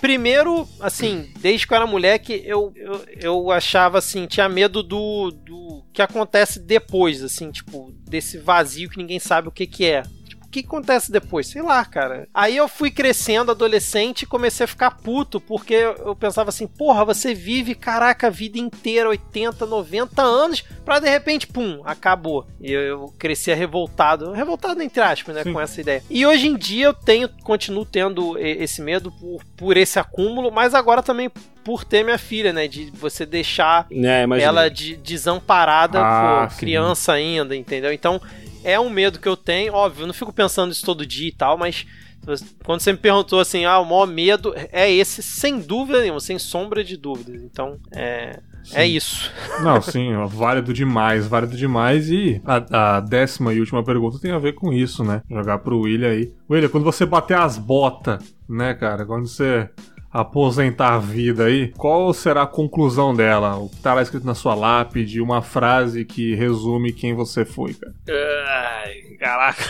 [0.00, 5.30] Primeiro, assim, desde que eu era moleque, eu, eu, eu achava assim, tinha medo do,
[5.30, 10.02] do que acontece depois, assim, tipo, desse vazio que ninguém sabe o que, que é
[10.50, 11.46] que acontece depois?
[11.46, 12.28] Sei lá, cara.
[12.34, 17.04] Aí eu fui crescendo, adolescente, e comecei a ficar puto, porque eu pensava assim, porra,
[17.04, 22.46] você vive, caraca, a vida inteira, 80, 90 anos, pra de repente, pum, acabou.
[22.60, 25.52] E eu crescia revoltado, revoltado entre aspas, né, Sim.
[25.52, 26.02] com essa ideia.
[26.10, 30.74] E hoje em dia eu tenho, continuo tendo esse medo por, por esse acúmulo, mas
[30.74, 31.30] agora também
[31.64, 32.66] por ter minha filha, né?
[32.66, 37.92] De você deixar é, ela de, desamparada, ah, pô, criança ainda, entendeu?
[37.92, 38.20] Então,
[38.64, 41.32] é um medo que eu tenho, óbvio, eu não fico pensando isso todo dia e
[41.32, 41.86] tal, mas
[42.64, 46.38] quando você me perguntou assim, ah, o maior medo é esse, sem dúvida nenhuma, sem
[46.38, 47.42] sombra de dúvidas.
[47.42, 48.40] Então, é,
[48.74, 49.30] é isso.
[49.62, 52.10] Não, sim, válido demais, válido demais.
[52.10, 55.22] E a, a, décima e última pergunta tem a ver com isso, né?
[55.30, 56.32] Jogar pro William aí.
[56.48, 59.06] William, quando você bater as botas, né, cara?
[59.06, 59.70] Quando você
[60.12, 63.56] aposentar a vida aí, qual será a conclusão dela?
[63.56, 67.94] O que lá escrito na sua lápide, uma frase que resume quem você foi, cara?
[68.48, 69.64] Ai, caraca.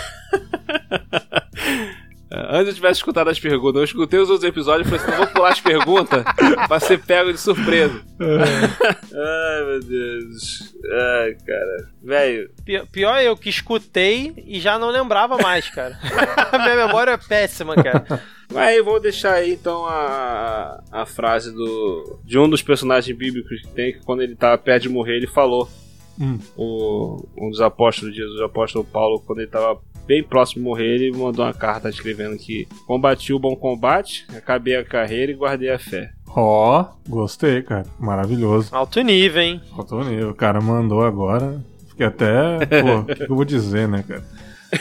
[2.32, 5.16] É, antes eu tivesse escutado as perguntas, eu escutei os outros episódios e falei assim:
[5.16, 6.24] vou pular as perguntas
[6.68, 8.00] pra ser pego de surpresa.
[8.20, 10.74] Ai, meu Deus.
[10.92, 11.90] Ai, cara.
[12.00, 12.50] Velho.
[12.92, 15.98] Pior é eu que escutei e já não lembrava mais, cara.
[16.56, 18.22] Minha memória é péssima, cara.
[18.54, 23.68] Aí vou deixar aí então a, a frase do de um dos personagens bíblicos que
[23.68, 25.68] tem, que quando ele tá perto de morrer, ele falou.
[26.20, 26.38] Hum.
[26.54, 29.80] O, um dos apóstolos de Jesus, o apóstolo Paulo, quando ele tava
[30.11, 34.74] bem próximo de morrer, ele mandou uma carta escrevendo que combati o bom combate, acabei
[34.74, 36.11] a carreira e guardei a fé.
[36.34, 37.87] Ó, oh, gostei, cara.
[37.96, 38.74] Maravilhoso.
[38.74, 39.61] Alto nível, hein?
[39.72, 40.30] Alto nível.
[40.30, 41.61] O cara mandou agora.
[41.88, 42.58] Fiquei até.
[42.66, 44.24] Pô, o que eu vou dizer, né, cara?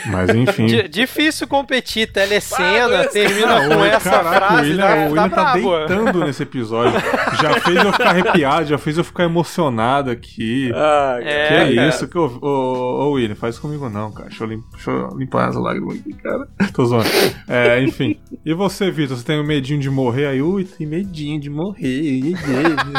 [0.06, 0.66] Mas enfim.
[0.66, 4.54] D difícil competir, telecena, termina com essa caraca, frase.
[4.54, 7.00] O William, tá, o William tá, tá deitando nesse episódio.
[7.40, 10.70] Já fez eu ficar arrepiado, já fez eu ficar emocionado aqui.
[10.74, 12.38] Ah, é, que é, isso que eu.
[12.40, 14.28] Ô, ô, William, faz comigo não, cara.
[14.28, 16.48] Deixa eu, limpa, deixa eu limpar as lágrimas aqui, cara.
[16.72, 17.08] Tô zoando.
[17.48, 18.20] É, enfim.
[18.44, 20.42] E você, Vitor, você tem um medinho de morrer aí?
[20.42, 22.20] Ui, tem medinho de morrer.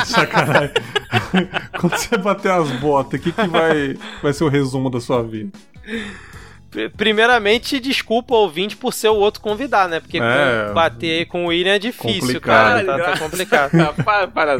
[0.06, 0.72] Sacanagem.
[1.80, 5.24] Quando você bater as botas, o que, que vai, vai ser o resumo da sua
[5.24, 5.52] vida?
[6.96, 10.00] Primeiramente, desculpa ouvinte por ser o outro convidar, né?
[10.00, 12.86] Porque é, bater com o William é difícil, complicado.
[12.86, 12.86] cara.
[12.86, 13.72] Tá, tá complicado.
[14.04, 14.60] para, para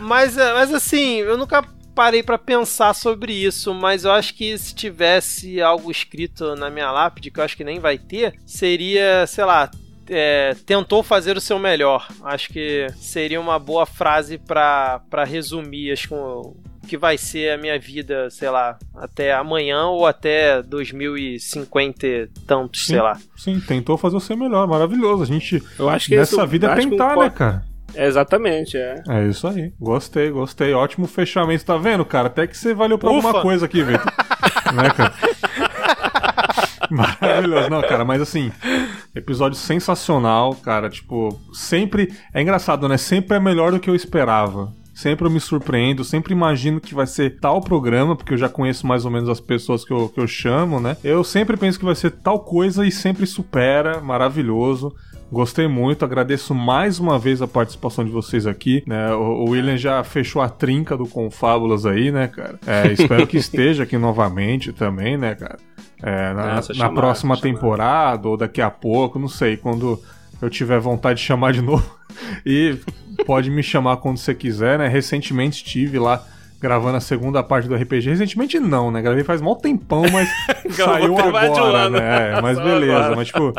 [0.00, 1.64] mas, é, mas assim, eu nunca
[1.94, 6.90] parei para pensar sobre isso, mas eu acho que se tivesse algo escrito na minha
[6.92, 9.70] lápide, que eu acho que nem vai ter, seria, sei lá,
[10.08, 12.06] é, tentou fazer o seu melhor.
[12.22, 16.54] Acho que seria uma boa frase para resumir acho,
[16.86, 22.86] que vai ser a minha vida, sei lá, até amanhã ou até 2050 e tantos,
[22.86, 23.18] sim, sei lá.
[23.36, 25.22] Sim, tentou fazer o seu melhor, maravilhoso.
[25.22, 27.64] A gente, eu acho que nessa vida é tentar, né, cara?
[27.94, 29.02] É exatamente, é.
[29.08, 29.72] É isso aí.
[29.80, 30.74] Gostei, gostei.
[30.74, 31.64] Ótimo fechamento.
[31.64, 32.26] Tá vendo, cara?
[32.26, 33.28] Até que você valeu pra Ufa.
[33.28, 34.04] alguma coisa aqui, Vitor.
[34.74, 35.14] né, cara?
[36.90, 37.70] Maravilhoso.
[37.70, 38.52] Não, cara, mas assim,
[39.14, 40.90] episódio sensacional, cara.
[40.90, 42.12] Tipo, sempre.
[42.34, 42.98] É engraçado, né?
[42.98, 44.72] Sempre é melhor do que eu esperava.
[44.96, 48.86] Sempre eu me surpreendo, sempre imagino que vai ser tal programa, porque eu já conheço
[48.86, 50.96] mais ou menos as pessoas que eu, que eu chamo, né?
[51.04, 54.96] Eu sempre penso que vai ser tal coisa e sempre supera, maravilhoso.
[55.30, 58.82] Gostei muito, agradeço mais uma vez a participação de vocês aqui.
[58.86, 59.12] Né?
[59.12, 62.58] O, o William já fechou a trinca do Confábulas aí, né, cara?
[62.66, 65.58] É, espero que esteja aqui novamente também, né, cara?
[66.02, 70.00] É, na, na próxima temporada ou daqui a pouco, não sei, quando
[70.40, 71.95] eu tiver vontade de chamar de novo.
[72.44, 72.76] E
[73.24, 74.88] pode me chamar quando você quiser, né?
[74.88, 76.24] Recentemente estive lá
[76.60, 78.10] gravando a segunda parte do RPG.
[78.10, 79.02] Recentemente não, né?
[79.02, 80.28] Gravei faz mal tempão, mas
[80.74, 82.32] saiu agora, né?
[82.32, 83.14] É, mas beleza.
[83.14, 83.52] Mas tipo,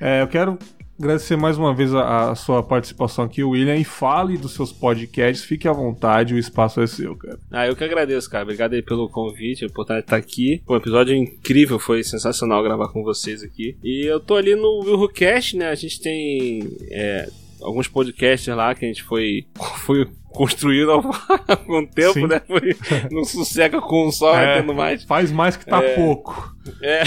[0.00, 0.58] é, eu quero
[0.98, 5.44] agradecer mais uma vez a, a, sua participação aqui, William, e fale dos seus podcasts,
[5.44, 7.38] fique à vontade, o espaço é seu, cara.
[7.50, 8.44] Ah, eu que agradeço, cara.
[8.44, 10.62] Obrigado aí pelo convite, a oportunidade de estar aqui.
[10.66, 13.76] O episódio incrível, foi sensacional gravar com vocês aqui.
[13.82, 15.68] E eu tô ali no WilhoCast, né?
[15.68, 17.28] A gente tem é,
[17.64, 19.46] alguns podcasts lá que a gente foi,
[19.84, 20.94] foi construído há
[21.48, 22.26] algum tempo, Sim.
[22.26, 22.42] né?
[22.46, 22.76] Foi,
[23.10, 25.04] não sossega com um só, é, tendo mais.
[25.04, 26.54] Faz mais que tá é, pouco.
[26.82, 27.02] É.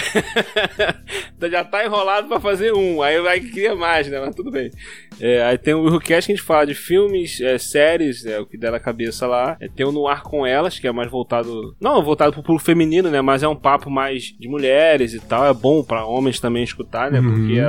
[1.35, 4.19] Então já tá enrolado pra fazer um, aí vai que cria mais, né?
[4.19, 4.71] Mas tudo bem.
[5.19, 8.45] É, aí tem o Willcast que a gente fala de filmes, é, séries, é o
[8.45, 9.57] que der na cabeça lá.
[9.59, 11.75] É, tem o No Ar com Elas, que é mais voltado.
[11.81, 13.21] Não, voltado pro público feminino, né?
[13.21, 15.45] Mas é um papo mais de mulheres e tal.
[15.45, 17.19] É bom para homens também escutar, né?
[17.19, 17.33] Uhum.
[17.33, 17.61] Porque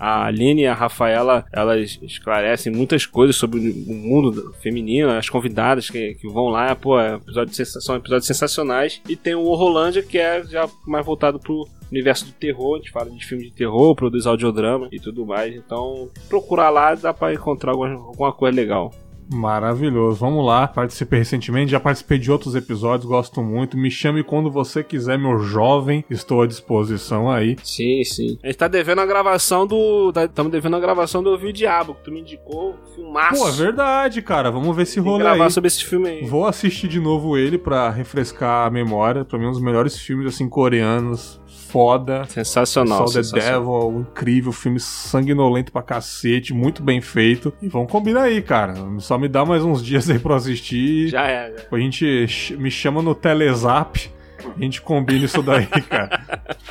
[0.00, 5.90] a, Aline e a Rafaela, elas esclarecem muitas coisas sobre o mundo feminino, as convidadas
[5.90, 9.02] que, que vão lá, pô, é episódio são episódios sensacionais.
[9.08, 12.90] E tem o Horrorlândia, que é já mais voltado pro universo do terror, a gente
[12.90, 15.54] fala de filme de terror, produz audiodrama e tudo mais.
[15.54, 18.92] Então, procurar lá dá para encontrar alguma, alguma coisa legal.
[19.32, 20.18] Maravilhoso.
[20.18, 20.66] Vamos lá.
[20.66, 23.76] Participei recentemente, já participei de outros episódios, gosto muito.
[23.76, 26.04] Me chame quando você quiser, meu jovem.
[26.10, 27.56] Estou à disposição aí.
[27.62, 28.38] Sim, sim.
[28.42, 30.12] A gente tá devendo a gravação do.
[30.16, 32.76] Estamos devendo a gravação do Ouviu Diabo, que tu me indicou.
[32.94, 33.40] Filmaço.
[33.40, 34.50] Pô, é verdade, cara.
[34.50, 35.50] Vamos ver esse rolê gravar aí.
[35.50, 36.26] sobre esse filme aí.
[36.26, 39.24] Vou assistir de novo ele para refrescar a memória.
[39.24, 41.40] Pra mim, um dos melhores filmes, assim, coreanos
[41.70, 42.24] foda.
[42.26, 43.06] Sensacional.
[43.06, 47.52] Soul the Devil, incrível filme sanguinolento pra cacete, muito bem feito.
[47.62, 48.74] E vamos combinar aí, cara.
[48.98, 51.08] Só me dá mais uns dias aí pra assistir.
[51.08, 51.76] Já é, já.
[51.76, 54.10] A gente me chama no Telezap.
[54.56, 56.20] A gente combina isso daí, cara.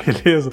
[0.06, 0.52] Beleza?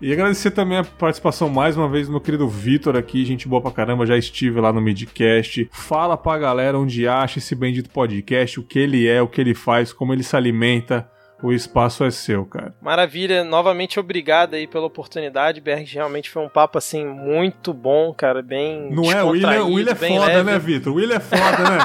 [0.00, 3.60] E agradecer também a participação mais uma vez do meu querido Vitor aqui, gente boa
[3.60, 5.68] pra caramba, já estive lá no Midcast.
[5.70, 9.54] Fala pra galera onde acha esse bendito podcast, o que ele é, o que ele
[9.54, 11.06] faz, como ele se alimenta
[11.42, 12.74] o espaço é seu, cara.
[12.80, 15.84] Maravilha, novamente obrigado aí pela oportunidade, Berg.
[15.84, 18.90] Realmente foi um papo assim muito bom, cara, bem.
[18.90, 19.22] Não é?
[19.22, 20.42] O William, o William é foda, leve.
[20.42, 20.92] né, Vitor?
[20.92, 21.78] O William é foda, né?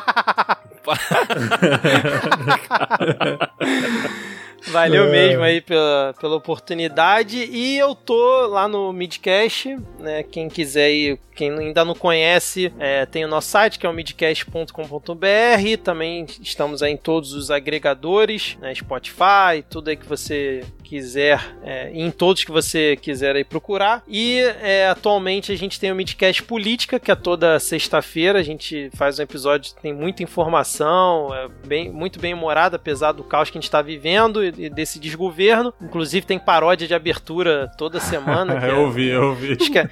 [4.68, 5.12] Valeu é.
[5.12, 7.48] mesmo aí pela, pela oportunidade.
[7.52, 10.24] E eu tô lá no Midcast, né?
[10.24, 13.94] Quem quiser ir, quem ainda não conhece, é, tem o nosso site que é o
[13.94, 15.78] midcast.com.br.
[15.84, 21.92] Também estamos aí em todos os agregadores, né, Spotify, tudo aí que você quiser, é,
[21.92, 24.04] em todos que você quiser aí procurar.
[24.08, 28.40] E é, atualmente a gente tem o Midcast Política, que é toda sexta-feira.
[28.40, 33.12] A gente faz um episódio que tem muita informação, é bem, muito bem humorado, apesar
[33.12, 35.74] do caos que a gente está vivendo e desse desgoverno.
[35.82, 38.54] Inclusive tem paródia de abertura toda semana.
[38.66, 39.58] eu ouvi, eu ouvi.
[39.60, 39.90] Acho que é,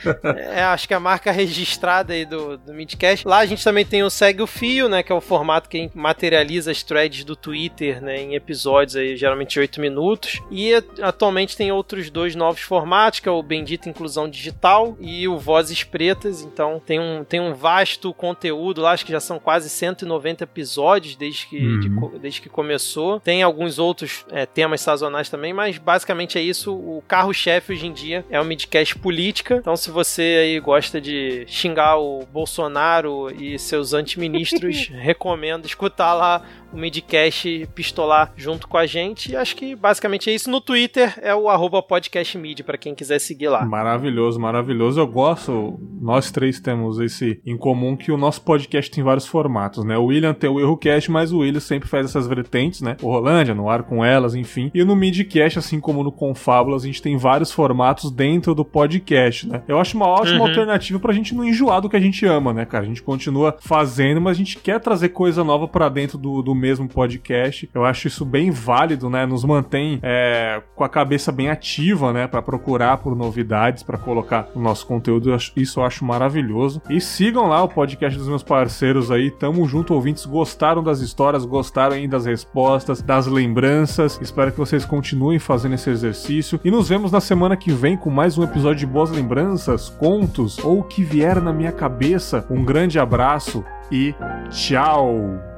[0.56, 3.28] é, acho que é a marca registrada aí do, do Midcast.
[3.28, 5.04] Lá a gente também tem o Segue o Fio, né?
[5.04, 8.22] Que é o formato que materializa as threads do Twitter, né?
[8.22, 10.42] Em episódios aí, geralmente 8 minutos.
[10.52, 15.38] E atualmente tem outros dois novos formatos, que é o Bendita Inclusão Digital e o
[15.38, 16.42] Vozes Pretas.
[16.42, 21.16] Então tem um, tem um vasto conteúdo lá, acho que já são quase 190 episódios
[21.16, 21.80] desde que, uhum.
[22.12, 23.20] de, desde que começou.
[23.20, 26.74] Tem alguns outros é, temas sazonais também, mas basicamente é isso.
[26.74, 29.56] O carro-chefe hoje em dia é o Midcast Política.
[29.56, 36.42] Então se você aí gosta de xingar o Bolsonaro e seus antiministros, recomendo escutar lá
[36.74, 39.32] o Midcast pistolar junto com a gente.
[39.32, 40.50] E acho que basicamente é isso.
[40.50, 43.64] No Twitter é o arroba podcastmid, para quem quiser seguir lá.
[43.66, 45.00] Maravilhoso, maravilhoso.
[45.00, 49.86] Eu gosto, nós três temos esse em comum que o nosso podcast tem vários formatos,
[49.86, 49.98] né?
[49.98, 52.98] O William tem o Errocast, mas o William sempre faz essas vertentes, né?
[53.02, 54.72] O Rolândia, no ar com elas, enfim.
[54.74, 59.48] E no Midcast, assim como no Confábulas, a gente tem vários formatos dentro do podcast,
[59.48, 59.62] né?
[59.68, 60.48] Eu acho uma ótima uhum.
[60.48, 62.84] alternativa pra gente não enjoar do que a gente ama, né, cara?
[62.84, 66.56] A gente continua fazendo, mas a gente quer trazer coisa nova para dentro do, do
[66.64, 67.70] mesmo podcast.
[67.74, 69.26] Eu acho isso bem válido, né?
[69.26, 72.26] Nos mantém é, com a cabeça bem ativa, né?
[72.26, 75.36] Para procurar por novidades, para colocar o nosso conteúdo.
[75.58, 76.82] Isso eu acho maravilhoso.
[76.90, 79.30] E sigam lá o podcast dos meus parceiros aí.
[79.30, 80.26] Tamo junto, ouvintes.
[80.26, 84.18] Gostaram das histórias, gostaram aí das respostas, das lembranças.
[84.22, 86.60] Espero que vocês continuem fazendo esse exercício.
[86.64, 90.58] E nos vemos na semana que vem com mais um episódio de Boas Lembranças, Contos
[90.60, 92.46] ou o que vier na minha cabeça.
[92.50, 94.16] Um grande abraço e
[94.50, 95.53] tchau!